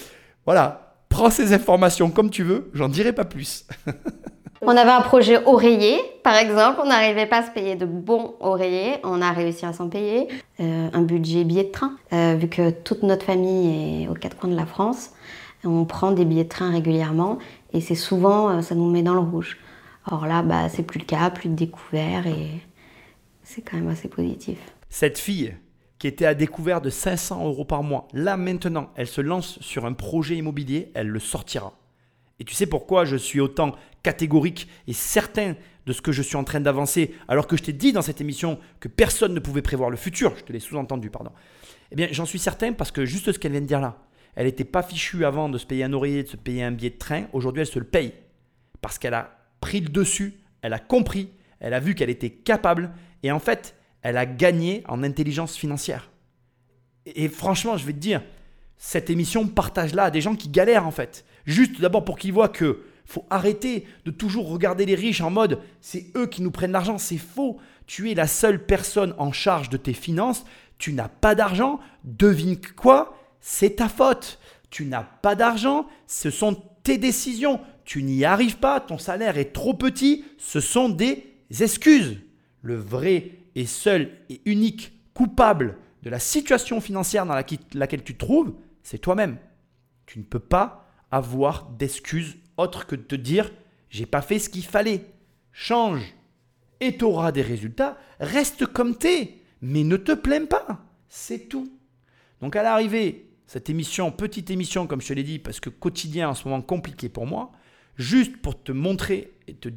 voilà, 0.44 0.94
prends 1.08 1.30
ces 1.30 1.52
informations 1.52 2.10
comme 2.10 2.30
tu 2.30 2.42
veux, 2.42 2.70
j'en 2.74 2.88
dirai 2.88 3.12
pas 3.12 3.24
plus. 3.24 3.66
On 4.62 4.76
avait 4.76 4.90
un 4.90 5.02
projet 5.02 5.44
oreiller, 5.44 6.00
par 6.24 6.34
exemple, 6.34 6.80
on 6.82 6.88
n'arrivait 6.88 7.26
pas 7.26 7.38
à 7.38 7.42
se 7.46 7.50
payer 7.50 7.76
de 7.76 7.84
bons 7.84 8.34
oreillers, 8.40 8.96
on 9.04 9.20
a 9.20 9.30
réussi 9.30 9.66
à 9.66 9.72
s'en 9.72 9.88
payer. 9.88 10.28
Euh, 10.60 10.88
un 10.92 11.02
budget 11.02 11.44
billet 11.44 11.64
de 11.64 11.70
train, 11.70 11.92
euh, 12.12 12.36
vu 12.36 12.48
que 12.48 12.70
toute 12.70 13.02
notre 13.02 13.26
famille 13.26 14.04
est 14.04 14.08
aux 14.08 14.14
quatre 14.14 14.36
coins 14.36 14.48
de 14.48 14.56
la 14.56 14.64
France, 14.64 15.10
on 15.62 15.84
prend 15.84 16.10
des 16.10 16.24
billets 16.24 16.44
de 16.44 16.48
train 16.48 16.70
régulièrement 16.70 17.38
et 17.72 17.80
c'est 17.80 17.94
souvent, 17.94 18.48
euh, 18.48 18.62
ça 18.62 18.74
nous 18.74 18.90
met 18.90 19.02
dans 19.02 19.14
le 19.14 19.20
rouge. 19.20 19.58
Or 20.10 20.26
là, 20.26 20.42
bah, 20.42 20.68
c'est 20.68 20.84
plus 20.84 21.00
le 21.00 21.04
cas, 21.04 21.30
plus 21.30 21.48
de 21.48 21.54
découvert 21.54 22.26
et 22.26 22.48
c'est 23.42 23.60
quand 23.60 23.76
même 23.76 23.88
assez 23.88 24.08
positif. 24.08 24.58
Cette 24.88 25.18
fille 25.18 25.54
qui 25.98 26.06
était 26.06 26.26
à 26.26 26.34
découvert 26.34 26.80
de 26.80 26.90
500 26.90 27.44
euros 27.46 27.64
par 27.64 27.82
mois, 27.82 28.08
là 28.12 28.36
maintenant, 28.36 28.90
elle 28.96 29.06
se 29.06 29.20
lance 29.20 29.58
sur 29.60 29.86
un 29.86 29.92
projet 29.92 30.36
immobilier, 30.36 30.90
elle 30.94 31.08
le 31.08 31.20
sortira. 31.20 31.78
Et 32.38 32.44
tu 32.44 32.54
sais 32.54 32.66
pourquoi 32.66 33.04
je 33.04 33.16
suis 33.16 33.40
autant 33.40 33.74
catégorique 34.02 34.68
et 34.86 34.92
certain 34.92 35.54
de 35.86 35.92
ce 35.92 36.02
que 36.02 36.12
je 36.12 36.22
suis 36.22 36.36
en 36.36 36.44
train 36.44 36.60
d'avancer, 36.60 37.14
alors 37.28 37.46
que 37.46 37.56
je 37.56 37.62
t'ai 37.62 37.72
dit 37.72 37.92
dans 37.92 38.02
cette 38.02 38.20
émission 38.20 38.58
que 38.80 38.88
personne 38.88 39.32
ne 39.32 39.40
pouvait 39.40 39.62
prévoir 39.62 39.88
le 39.88 39.96
futur, 39.96 40.36
je 40.36 40.44
te 40.44 40.52
l'ai 40.52 40.60
sous-entendu, 40.60 41.10
pardon. 41.10 41.30
Eh 41.92 41.96
bien, 41.96 42.08
j'en 42.10 42.26
suis 42.26 42.40
certain 42.40 42.72
parce 42.72 42.90
que 42.90 43.04
juste 43.04 43.32
ce 43.32 43.38
qu'elle 43.38 43.52
vient 43.52 43.60
de 43.60 43.66
dire 43.66 43.80
là, 43.80 43.96
elle 44.34 44.46
n'était 44.46 44.64
pas 44.64 44.82
fichue 44.82 45.24
avant 45.24 45.48
de 45.48 45.56
se 45.56 45.64
payer 45.64 45.84
un 45.84 45.92
oreiller, 45.92 46.24
de 46.24 46.28
se 46.28 46.36
payer 46.36 46.62
un 46.62 46.72
billet 46.72 46.90
de 46.90 46.98
train, 46.98 47.26
aujourd'hui 47.32 47.60
elle 47.62 47.68
se 47.68 47.78
le 47.78 47.86
paye. 47.86 48.12
Parce 48.82 48.98
qu'elle 48.98 49.14
a 49.14 49.38
pris 49.60 49.80
le 49.80 49.88
dessus, 49.88 50.34
elle 50.60 50.74
a 50.74 50.78
compris, 50.78 51.30
elle 51.60 51.72
a 51.72 51.80
vu 51.80 51.94
qu'elle 51.94 52.10
était 52.10 52.30
capable, 52.30 52.90
et 53.22 53.32
en 53.32 53.38
fait, 53.38 53.75
elle 54.06 54.18
a 54.18 54.26
gagné 54.26 54.84
en 54.86 55.02
intelligence 55.02 55.56
financière. 55.56 56.10
Et 57.06 57.28
franchement, 57.28 57.76
je 57.76 57.84
vais 57.84 57.92
te 57.92 57.98
dire, 57.98 58.22
cette 58.76 59.10
émission 59.10 59.48
partage 59.48 59.94
là 59.94 60.04
à 60.04 60.10
des 60.12 60.20
gens 60.20 60.36
qui 60.36 60.48
galèrent 60.48 60.86
en 60.86 60.92
fait. 60.92 61.24
Juste 61.44 61.80
d'abord 61.80 62.04
pour 62.04 62.16
qu'ils 62.16 62.32
voient 62.32 62.48
que 62.48 62.84
faut 63.04 63.26
arrêter 63.30 63.84
de 64.04 64.12
toujours 64.12 64.48
regarder 64.48 64.86
les 64.86 64.94
riches 64.94 65.20
en 65.20 65.30
mode 65.30 65.60
c'est 65.80 66.06
eux 66.16 66.26
qui 66.26 66.42
nous 66.42 66.52
prennent 66.52 66.70
l'argent, 66.70 66.98
c'est 66.98 67.18
faux. 67.18 67.58
Tu 67.88 68.10
es 68.10 68.14
la 68.14 68.28
seule 68.28 68.64
personne 68.64 69.12
en 69.18 69.32
charge 69.32 69.70
de 69.70 69.76
tes 69.76 69.92
finances, 69.92 70.44
tu 70.78 70.92
n'as 70.92 71.08
pas 71.08 71.34
d'argent, 71.34 71.80
devine 72.04 72.60
quoi? 72.60 73.18
C'est 73.40 73.76
ta 73.76 73.88
faute. 73.88 74.38
Tu 74.70 74.84
n'as 74.84 75.02
pas 75.02 75.34
d'argent, 75.34 75.86
ce 76.06 76.30
sont 76.30 76.62
tes 76.84 76.98
décisions. 76.98 77.60
Tu 77.84 78.04
n'y 78.04 78.24
arrives 78.24 78.58
pas, 78.58 78.78
ton 78.78 78.98
salaire 78.98 79.36
est 79.36 79.52
trop 79.52 79.74
petit, 79.74 80.24
ce 80.38 80.60
sont 80.60 80.88
des 80.88 81.24
excuses. 81.60 82.20
Le 82.62 82.76
vrai 82.76 83.32
et 83.56 83.66
seul 83.66 84.12
et 84.28 84.40
unique 84.44 84.92
coupable 85.14 85.78
de 86.02 86.10
la 86.10 86.20
situation 86.20 86.80
financière 86.80 87.26
dans 87.26 87.34
laquelle 87.34 88.04
tu 88.04 88.14
te 88.14 88.24
trouves, 88.24 88.54
c'est 88.84 88.98
toi-même. 88.98 89.38
Tu 90.04 90.20
ne 90.20 90.24
peux 90.24 90.38
pas 90.38 90.88
avoir 91.10 91.70
d'excuses 91.70 92.36
autres 92.56 92.86
que 92.86 92.94
de 92.94 93.02
te 93.02 93.16
dire 93.16 93.50
j'ai 93.88 94.06
pas 94.06 94.22
fait 94.22 94.38
ce 94.38 94.48
qu'il 94.48 94.64
fallait. 94.64 95.06
Change 95.52 96.14
et 96.80 96.96
tu 96.96 97.04
auras 97.04 97.32
des 97.32 97.42
résultats. 97.42 97.96
Reste 98.20 98.66
comme 98.66 98.96
t'es, 98.96 99.38
mais 99.62 99.84
ne 99.84 99.96
te 99.96 100.12
plains 100.12 100.44
pas. 100.44 100.84
C'est 101.08 101.48
tout. 101.48 101.72
Donc 102.42 102.56
à 102.56 102.62
l'arrivée, 102.62 103.30
cette 103.46 103.70
émission, 103.70 104.12
petite 104.12 104.50
émission 104.50 104.86
comme 104.86 105.00
je 105.00 105.08
te 105.08 105.12
l'ai 105.14 105.22
dit, 105.22 105.38
parce 105.38 105.60
que 105.60 105.70
quotidien 105.70 106.28
en 106.28 106.34
ce 106.34 106.46
moment 106.46 106.60
compliqué 106.60 107.08
pour 107.08 107.26
moi, 107.26 107.52
juste 107.96 108.36
pour 108.36 108.62
te 108.62 108.72
montrer 108.72 109.32
et 109.46 109.54
te 109.54 109.70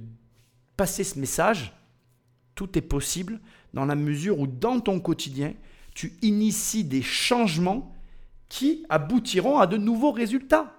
passer 0.75 1.05
ce 1.05 1.17
message, 1.17 1.73
tout 2.55 2.77
est 2.77 2.81
possible 2.81 3.39
dans 3.73 3.85
la 3.85 3.95
mesure 3.95 4.39
où 4.39 4.47
dans 4.47 4.79
ton 4.79 4.99
quotidien, 4.99 5.53
tu 5.93 6.13
inities 6.21 6.83
des 6.83 7.01
changements 7.01 7.93
qui 8.47 8.85
aboutiront 8.89 9.59
à 9.59 9.67
de 9.67 9.77
nouveaux 9.77 10.11
résultats. 10.11 10.73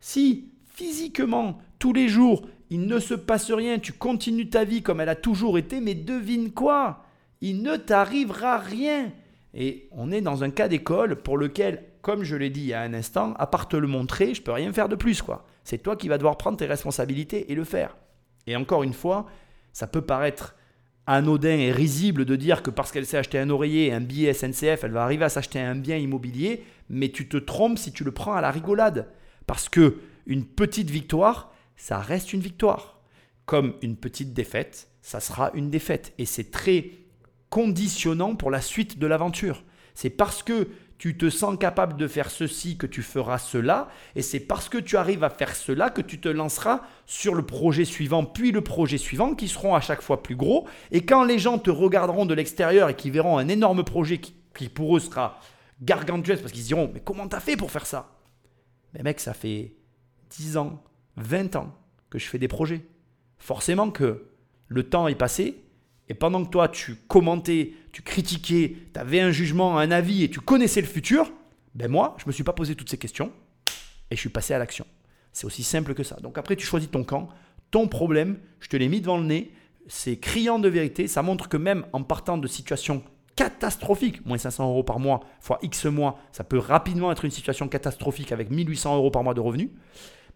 Si 0.00 0.52
physiquement, 0.74 1.58
tous 1.78 1.92
les 1.92 2.08
jours, 2.08 2.46
il 2.70 2.86
ne 2.86 2.98
se 2.98 3.14
passe 3.14 3.50
rien, 3.50 3.78
tu 3.78 3.92
continues 3.92 4.48
ta 4.48 4.64
vie 4.64 4.82
comme 4.82 5.00
elle 5.00 5.08
a 5.08 5.14
toujours 5.14 5.58
été, 5.58 5.80
mais 5.80 5.94
devine 5.94 6.52
quoi? 6.52 7.04
Il 7.40 7.62
ne 7.62 7.76
t'arrivera 7.76 8.58
rien. 8.58 9.12
Et 9.52 9.88
on 9.90 10.10
est 10.10 10.22
dans 10.22 10.44
un 10.44 10.50
cas 10.50 10.68
d'école 10.68 11.16
pour 11.16 11.36
lequel, 11.36 11.84
comme 12.00 12.24
je 12.24 12.36
l'ai 12.36 12.48
dit 12.48 12.60
il 12.60 12.66
y 12.68 12.74
a 12.74 12.80
un 12.80 12.94
instant, 12.94 13.34
à 13.34 13.46
part 13.46 13.68
te 13.68 13.76
le 13.76 13.88
montrer, 13.88 14.34
je 14.34 14.40
peux 14.40 14.52
rien 14.52 14.72
faire 14.72 14.88
de 14.88 14.96
plus. 14.96 15.20
quoi. 15.20 15.44
C'est 15.64 15.82
toi 15.82 15.96
qui 15.96 16.08
vas 16.08 16.16
devoir 16.16 16.38
prendre 16.38 16.56
tes 16.56 16.66
responsabilités 16.66 17.52
et 17.52 17.54
le 17.54 17.64
faire. 17.64 17.96
Et 18.46 18.56
encore 18.56 18.82
une 18.82 18.94
fois, 18.94 19.26
ça 19.72 19.86
peut 19.86 20.00
paraître 20.00 20.54
anodin 21.06 21.58
et 21.58 21.72
risible 21.72 22.24
de 22.24 22.36
dire 22.36 22.62
que 22.62 22.70
parce 22.70 22.92
qu'elle 22.92 23.06
s'est 23.06 23.18
acheté 23.18 23.38
un 23.38 23.50
oreiller 23.50 23.86
et 23.86 23.92
un 23.92 24.00
billet 24.00 24.32
SNCF, 24.32 24.84
elle 24.84 24.92
va 24.92 25.02
arriver 25.02 25.24
à 25.24 25.28
s'acheter 25.28 25.60
un 25.60 25.74
bien 25.74 25.96
immobilier, 25.96 26.64
mais 26.88 27.10
tu 27.10 27.28
te 27.28 27.36
trompes 27.36 27.78
si 27.78 27.92
tu 27.92 28.04
le 28.04 28.12
prends 28.12 28.34
à 28.34 28.40
la 28.40 28.50
rigolade. 28.50 29.08
Parce 29.46 29.68
que 29.68 29.98
une 30.26 30.44
petite 30.44 30.90
victoire, 30.90 31.52
ça 31.76 31.98
reste 31.98 32.32
une 32.32 32.40
victoire. 32.40 33.00
Comme 33.44 33.74
une 33.82 33.96
petite 33.96 34.32
défaite, 34.32 34.88
ça 35.00 35.18
sera 35.18 35.50
une 35.54 35.70
défaite. 35.70 36.12
Et 36.18 36.26
c'est 36.26 36.50
très 36.50 36.90
conditionnant 37.50 38.36
pour 38.36 38.50
la 38.50 38.60
suite 38.60 38.98
de 38.98 39.06
l'aventure. 39.06 39.64
C'est 39.94 40.10
parce 40.10 40.42
que 40.42 40.68
tu 41.02 41.16
te 41.16 41.30
sens 41.30 41.58
capable 41.58 41.96
de 41.96 42.06
faire 42.06 42.30
ceci 42.30 42.76
que 42.76 42.86
tu 42.86 43.02
feras 43.02 43.38
cela, 43.38 43.88
et 44.14 44.22
c'est 44.22 44.38
parce 44.38 44.68
que 44.68 44.78
tu 44.78 44.96
arrives 44.96 45.24
à 45.24 45.30
faire 45.30 45.56
cela 45.56 45.90
que 45.90 46.00
tu 46.00 46.20
te 46.20 46.28
lanceras 46.28 46.82
sur 47.06 47.34
le 47.34 47.44
projet 47.44 47.84
suivant, 47.84 48.24
puis 48.24 48.52
le 48.52 48.60
projet 48.60 48.98
suivant, 48.98 49.34
qui 49.34 49.48
seront 49.48 49.74
à 49.74 49.80
chaque 49.80 50.00
fois 50.00 50.22
plus 50.22 50.36
gros. 50.36 50.68
Et 50.92 51.04
quand 51.04 51.24
les 51.24 51.40
gens 51.40 51.58
te 51.58 51.72
regarderont 51.72 52.24
de 52.24 52.34
l'extérieur 52.34 52.88
et 52.88 52.94
qui 52.94 53.10
verront 53.10 53.36
un 53.36 53.48
énorme 53.48 53.82
projet 53.82 54.18
qui, 54.18 54.68
pour 54.68 54.96
eux 54.96 55.00
sera 55.00 55.40
gargantuesque, 55.80 56.42
parce 56.42 56.52
qu'ils 56.52 56.62
diront, 56.62 56.88
mais 56.94 57.00
comment 57.00 57.26
t'as 57.26 57.40
fait 57.40 57.56
pour 57.56 57.72
faire 57.72 57.86
ça? 57.86 58.12
Mais 58.94 59.02
mec, 59.02 59.18
ça 59.18 59.34
fait 59.34 59.74
10 60.30 60.56
ans, 60.56 60.84
20 61.16 61.56
ans 61.56 61.74
que 62.10 62.20
je 62.20 62.28
fais 62.28 62.38
des 62.38 62.46
projets. 62.46 62.86
Forcément 63.38 63.90
que 63.90 64.28
le 64.68 64.88
temps 64.88 65.08
est 65.08 65.16
passé, 65.16 65.64
et 66.08 66.14
pendant 66.14 66.44
que 66.44 66.50
toi, 66.50 66.68
tu 66.68 66.94
commentais, 66.94 67.72
tu 67.92 68.02
critiquais, 68.02 68.76
tu 68.92 68.98
avais 69.00 69.20
un 69.20 69.30
jugement, 69.30 69.78
un 69.78 69.90
avis, 69.90 70.24
et 70.24 70.30
tu 70.30 70.40
connaissais 70.40 70.80
le 70.80 70.86
futur, 70.86 71.30
ben 71.74 71.90
moi, 71.90 72.16
je 72.18 72.24
ne 72.24 72.28
me 72.28 72.32
suis 72.32 72.44
pas 72.44 72.52
posé 72.52 72.74
toutes 72.74 72.90
ces 72.90 72.98
questions, 72.98 73.32
et 74.10 74.16
je 74.16 74.20
suis 74.20 74.30
passé 74.30 74.54
à 74.54 74.58
l'action. 74.58 74.86
C'est 75.32 75.46
aussi 75.46 75.62
simple 75.62 75.94
que 75.94 76.02
ça. 76.02 76.16
Donc 76.16 76.38
après, 76.38 76.56
tu 76.56 76.66
choisis 76.66 76.90
ton 76.90 77.04
camp, 77.04 77.28
ton 77.70 77.88
problème, 77.88 78.38
je 78.60 78.68
te 78.68 78.76
l'ai 78.76 78.88
mis 78.88 79.00
devant 79.00 79.18
le 79.18 79.24
nez, 79.24 79.52
c'est 79.88 80.18
criant 80.18 80.58
de 80.58 80.68
vérité, 80.68 81.06
ça 81.06 81.22
montre 81.22 81.48
que 81.48 81.56
même 81.56 81.84
en 81.92 82.02
partant 82.02 82.38
de 82.38 82.46
situations 82.48 83.02
catastrophiques, 83.36 84.24
moins 84.26 84.38
500 84.38 84.68
euros 84.68 84.84
par 84.84 84.98
mois, 84.98 85.20
fois 85.40 85.58
X 85.62 85.86
mois, 85.86 86.18
ça 86.32 86.44
peut 86.44 86.58
rapidement 86.58 87.10
être 87.12 87.24
une 87.24 87.30
situation 87.30 87.68
catastrophique 87.68 88.32
avec 88.32 88.50
1800 88.50 88.96
euros 88.96 89.10
par 89.10 89.24
mois 89.24 89.34
de 89.34 89.40
revenus. 89.40 89.70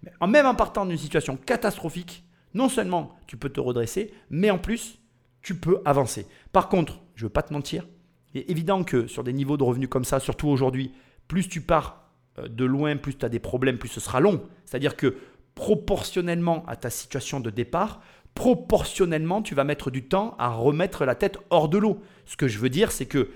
Mais 0.02 0.12
même 0.26 0.46
en 0.46 0.54
partant 0.54 0.86
d'une 0.86 0.98
situation 0.98 1.36
catastrophique, 1.36 2.24
non 2.54 2.68
seulement 2.68 3.16
tu 3.26 3.36
peux 3.36 3.50
te 3.50 3.60
redresser, 3.60 4.12
mais 4.30 4.50
en 4.50 4.58
plus, 4.58 4.98
tu 5.46 5.54
peux 5.54 5.80
avancer. 5.84 6.26
Par 6.50 6.68
contre, 6.68 6.98
je 7.14 7.22
ne 7.22 7.26
veux 7.26 7.32
pas 7.32 7.44
te 7.44 7.52
mentir, 7.52 7.86
il 8.34 8.40
est 8.40 8.50
évident 8.50 8.82
que 8.82 9.06
sur 9.06 9.22
des 9.22 9.32
niveaux 9.32 9.56
de 9.56 9.62
revenus 9.62 9.88
comme 9.88 10.04
ça, 10.04 10.18
surtout 10.18 10.48
aujourd'hui, 10.48 10.92
plus 11.28 11.48
tu 11.48 11.60
pars 11.60 12.10
euh, 12.40 12.48
de 12.48 12.64
loin, 12.64 12.96
plus 12.96 13.16
tu 13.16 13.24
as 13.24 13.28
des 13.28 13.38
problèmes, 13.38 13.78
plus 13.78 13.88
ce 13.88 14.00
sera 14.00 14.18
long. 14.18 14.42
C'est-à-dire 14.64 14.96
que 14.96 15.16
proportionnellement 15.54 16.66
à 16.66 16.74
ta 16.74 16.90
situation 16.90 17.38
de 17.38 17.50
départ, 17.50 18.00
proportionnellement, 18.34 19.40
tu 19.40 19.54
vas 19.54 19.62
mettre 19.62 19.92
du 19.92 20.08
temps 20.08 20.34
à 20.40 20.48
remettre 20.48 21.04
la 21.04 21.14
tête 21.14 21.38
hors 21.50 21.68
de 21.68 21.78
l'eau. 21.78 22.02
Ce 22.24 22.36
que 22.36 22.48
je 22.48 22.58
veux 22.58 22.68
dire, 22.68 22.90
c'est 22.90 23.06
que 23.06 23.30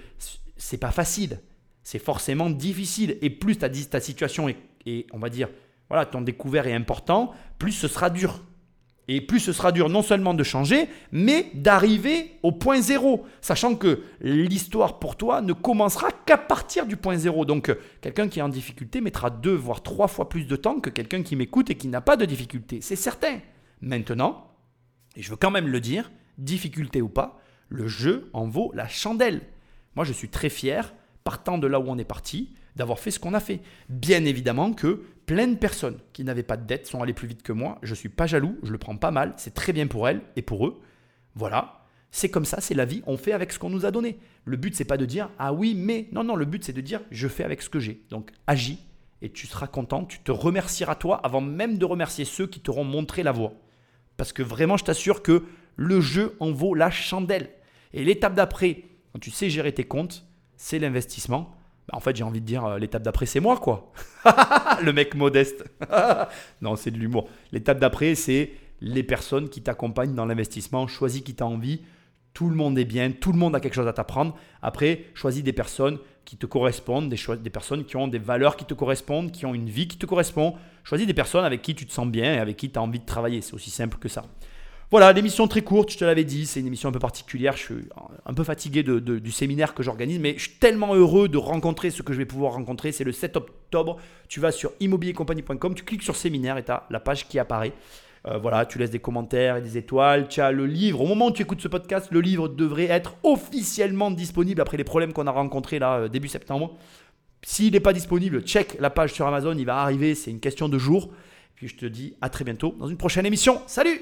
c'est 0.56 0.78
pas 0.78 0.90
facile. 0.90 1.38
C'est 1.84 2.00
forcément 2.00 2.50
difficile. 2.50 3.18
Et 3.22 3.30
plus 3.30 3.56
ta, 3.56 3.70
situation 4.00 4.48
est, 4.48 5.06
on 5.12 5.18
va 5.20 5.28
dire, 5.28 5.48
voilà, 5.88 6.06
ton 6.06 6.22
découvert 6.22 6.66
est 6.66 6.74
important, 6.74 7.32
plus 7.60 7.70
ce 7.70 7.86
sera 7.86 8.10
dur. 8.10 8.40
Et 9.12 9.20
plus 9.20 9.40
ce 9.40 9.52
sera 9.52 9.72
dur 9.72 9.88
non 9.88 10.02
seulement 10.02 10.34
de 10.34 10.44
changer, 10.44 10.88
mais 11.10 11.50
d'arriver 11.54 12.38
au 12.44 12.52
point 12.52 12.80
zéro, 12.80 13.26
sachant 13.40 13.74
que 13.74 14.04
l'histoire 14.20 15.00
pour 15.00 15.16
toi 15.16 15.40
ne 15.40 15.52
commencera 15.52 16.12
qu'à 16.12 16.38
partir 16.38 16.86
du 16.86 16.96
point 16.96 17.16
zéro. 17.16 17.44
Donc 17.44 17.76
quelqu'un 18.02 18.28
qui 18.28 18.38
est 18.38 18.42
en 18.42 18.48
difficulté 18.48 19.00
mettra 19.00 19.28
deux, 19.30 19.52
voire 19.52 19.82
trois 19.82 20.06
fois 20.06 20.28
plus 20.28 20.46
de 20.46 20.54
temps 20.54 20.78
que 20.78 20.90
quelqu'un 20.90 21.24
qui 21.24 21.34
m'écoute 21.34 21.70
et 21.70 21.74
qui 21.74 21.88
n'a 21.88 22.00
pas 22.00 22.16
de 22.16 22.24
difficulté. 22.24 22.78
C'est 22.82 22.94
certain. 22.94 23.40
Maintenant, 23.80 24.46
et 25.16 25.22
je 25.22 25.30
veux 25.30 25.36
quand 25.36 25.50
même 25.50 25.66
le 25.66 25.80
dire, 25.80 26.12
difficulté 26.38 27.02
ou 27.02 27.08
pas, 27.08 27.40
le 27.68 27.88
jeu 27.88 28.30
en 28.32 28.46
vaut 28.46 28.70
la 28.76 28.86
chandelle. 28.86 29.40
Moi, 29.96 30.04
je 30.04 30.12
suis 30.12 30.28
très 30.28 30.50
fier, 30.50 30.94
partant 31.24 31.58
de 31.58 31.66
là 31.66 31.80
où 31.80 31.86
on 31.88 31.98
est 31.98 32.04
parti, 32.04 32.54
d'avoir 32.76 33.00
fait 33.00 33.10
ce 33.10 33.18
qu'on 33.18 33.34
a 33.34 33.40
fait. 33.40 33.60
Bien 33.88 34.24
évidemment 34.24 34.72
que 34.72 35.02
plein 35.30 35.46
de 35.46 35.54
personnes 35.54 36.00
qui 36.12 36.24
n'avaient 36.24 36.42
pas 36.42 36.56
de 36.56 36.66
dette 36.66 36.88
sont 36.88 37.00
allées 37.00 37.12
plus 37.12 37.28
vite 37.28 37.44
que 37.44 37.52
moi. 37.52 37.78
Je 37.82 37.90
ne 37.90 37.94
suis 37.94 38.08
pas 38.08 38.26
jaloux, 38.26 38.58
je 38.64 38.72
le 38.72 38.78
prends 38.78 38.96
pas 38.96 39.12
mal, 39.12 39.32
c'est 39.36 39.54
très 39.54 39.72
bien 39.72 39.86
pour 39.86 40.08
elles 40.08 40.22
et 40.34 40.42
pour 40.42 40.66
eux. 40.66 40.80
Voilà, 41.36 41.84
c'est 42.10 42.30
comme 42.30 42.44
ça, 42.44 42.60
c'est 42.60 42.74
la 42.74 42.84
vie, 42.84 43.04
on 43.06 43.16
fait 43.16 43.30
avec 43.30 43.52
ce 43.52 43.60
qu'on 43.60 43.70
nous 43.70 43.86
a 43.86 43.92
donné. 43.92 44.18
Le 44.44 44.56
but, 44.56 44.74
c'est 44.74 44.84
pas 44.84 44.96
de 44.96 45.04
dire 45.04 45.30
ah 45.38 45.52
oui, 45.52 45.76
mais 45.76 46.08
non, 46.10 46.24
non, 46.24 46.34
le 46.34 46.46
but, 46.46 46.64
c'est 46.64 46.72
de 46.72 46.80
dire 46.80 47.00
je 47.12 47.28
fais 47.28 47.44
avec 47.44 47.62
ce 47.62 47.70
que 47.70 47.78
j'ai. 47.78 48.02
Donc 48.10 48.32
agis 48.48 48.80
et 49.22 49.30
tu 49.30 49.46
seras 49.46 49.68
content, 49.68 50.04
tu 50.04 50.18
te 50.18 50.32
remercieras 50.32 50.96
toi 50.96 51.20
avant 51.22 51.40
même 51.40 51.78
de 51.78 51.84
remercier 51.84 52.24
ceux 52.24 52.48
qui 52.48 52.58
t'auront 52.58 52.82
montré 52.82 53.22
la 53.22 53.30
voie. 53.30 53.52
Parce 54.16 54.32
que 54.32 54.42
vraiment, 54.42 54.78
je 54.78 54.84
t'assure 54.84 55.22
que 55.22 55.44
le 55.76 56.00
jeu 56.00 56.34
en 56.40 56.50
vaut 56.50 56.74
la 56.74 56.90
chandelle. 56.90 57.50
Et 57.92 58.02
l'étape 58.02 58.34
d'après, 58.34 58.82
quand 59.12 59.20
tu 59.20 59.30
sais 59.30 59.48
gérer 59.48 59.72
tes 59.72 59.84
comptes, 59.84 60.26
c'est 60.56 60.80
l'investissement. 60.80 61.54
Bah, 61.90 61.96
en 61.96 62.00
fait, 62.00 62.16
j'ai 62.16 62.24
envie 62.24 62.40
de 62.40 62.46
dire, 62.46 62.64
euh, 62.64 62.78
l'étape 62.78 63.02
d'après, 63.02 63.26
c'est 63.26 63.40
moi, 63.40 63.56
quoi. 63.56 63.92
le 64.82 64.92
mec 64.92 65.14
modeste. 65.14 65.64
non, 66.60 66.76
c'est 66.76 66.90
de 66.90 66.98
l'humour. 66.98 67.28
L'étape 67.52 67.78
d'après, 67.78 68.14
c'est 68.14 68.52
les 68.80 69.02
personnes 69.02 69.48
qui 69.48 69.62
t'accompagnent 69.62 70.14
dans 70.14 70.26
l'investissement. 70.26 70.86
Choisis 70.86 71.22
qui 71.22 71.34
t'a 71.34 71.46
envie. 71.46 71.82
Tout 72.32 72.48
le 72.48 72.54
monde 72.54 72.78
est 72.78 72.84
bien, 72.84 73.10
tout 73.10 73.32
le 73.32 73.38
monde 73.38 73.56
a 73.56 73.60
quelque 73.60 73.74
chose 73.74 73.88
à 73.88 73.92
t'apprendre. 73.92 74.36
Après, 74.62 75.06
choisis 75.14 75.42
des 75.42 75.52
personnes 75.52 75.98
qui 76.24 76.36
te 76.36 76.46
correspondent, 76.46 77.08
des, 77.08 77.18
des 77.38 77.50
personnes 77.50 77.84
qui 77.84 77.96
ont 77.96 78.06
des 78.06 78.20
valeurs 78.20 78.56
qui 78.56 78.64
te 78.64 78.72
correspondent, 78.72 79.32
qui 79.32 79.46
ont 79.46 79.54
une 79.54 79.68
vie 79.68 79.88
qui 79.88 79.98
te 79.98 80.06
correspond. 80.06 80.54
Choisis 80.84 81.08
des 81.08 81.14
personnes 81.14 81.44
avec 81.44 81.60
qui 81.60 81.74
tu 81.74 81.86
te 81.86 81.92
sens 81.92 82.06
bien 82.06 82.34
et 82.34 82.38
avec 82.38 82.56
qui 82.56 82.70
tu 82.70 82.78
as 82.78 82.82
envie 82.82 83.00
de 83.00 83.04
travailler. 83.04 83.40
C'est 83.40 83.54
aussi 83.54 83.70
simple 83.70 83.98
que 83.98 84.08
ça. 84.08 84.24
Voilà, 84.90 85.12
l'émission 85.12 85.46
très 85.46 85.62
courte, 85.62 85.92
je 85.92 85.98
te 85.98 86.04
l'avais 86.04 86.24
dit, 86.24 86.46
c'est 86.46 86.58
une 86.58 86.66
émission 86.66 86.88
un 86.88 86.92
peu 86.92 86.98
particulière. 86.98 87.56
Je 87.56 87.62
suis 87.62 87.74
un 88.26 88.34
peu 88.34 88.42
fatigué 88.42 88.82
du 88.82 89.30
séminaire 89.30 89.72
que 89.72 89.84
j'organise, 89.84 90.18
mais 90.18 90.34
je 90.36 90.48
suis 90.48 90.58
tellement 90.58 90.94
heureux 90.96 91.28
de 91.28 91.38
rencontrer 91.38 91.90
ce 91.90 92.02
que 92.02 92.12
je 92.12 92.18
vais 92.18 92.24
pouvoir 92.24 92.54
rencontrer. 92.54 92.90
C'est 92.90 93.04
le 93.04 93.12
7 93.12 93.36
octobre. 93.36 93.98
Tu 94.28 94.40
vas 94.40 94.50
sur 94.50 94.72
immobiliercompagnie.com, 94.80 95.74
tu 95.74 95.84
cliques 95.84 96.02
sur 96.02 96.16
séminaire 96.16 96.58
et 96.58 96.64
tu 96.64 96.72
as 96.72 96.86
la 96.90 96.98
page 96.98 97.28
qui 97.28 97.38
apparaît. 97.38 97.72
Euh, 98.26 98.38
voilà, 98.38 98.66
tu 98.66 98.78
laisses 98.78 98.90
des 98.90 98.98
commentaires 98.98 99.56
et 99.56 99.62
des 99.62 99.78
étoiles. 99.78 100.26
Tu 100.28 100.40
as 100.40 100.50
le 100.50 100.66
livre. 100.66 101.00
Au 101.00 101.06
moment 101.06 101.28
où 101.28 101.30
tu 101.30 101.42
écoutes 101.42 101.60
ce 101.60 101.68
podcast, 101.68 102.08
le 102.10 102.20
livre 102.20 102.48
devrait 102.48 102.90
être 102.90 103.14
officiellement 103.22 104.10
disponible 104.10 104.60
après 104.60 104.76
les 104.76 104.84
problèmes 104.84 105.12
qu'on 105.12 105.28
a 105.28 105.30
rencontrés 105.30 105.78
là 105.78 106.00
euh, 106.00 106.08
début 106.08 106.28
septembre. 106.28 106.76
S'il 107.42 107.72
n'est 107.72 107.80
pas 107.80 107.92
disponible, 107.92 108.42
check 108.42 108.76
la 108.80 108.90
page 108.90 109.12
sur 109.12 109.26
Amazon, 109.26 109.56
il 109.56 109.64
va 109.64 109.78
arriver, 109.78 110.14
c'est 110.14 110.30
une 110.30 110.40
question 110.40 110.68
de 110.68 110.78
jour. 110.78 111.10
Puis 111.54 111.68
je 111.68 111.76
te 111.76 111.86
dis 111.86 112.14
à 112.20 112.28
très 112.28 112.44
bientôt 112.44 112.74
dans 112.78 112.88
une 112.88 112.98
prochaine 112.98 113.24
émission. 113.24 113.62
Salut 113.66 113.98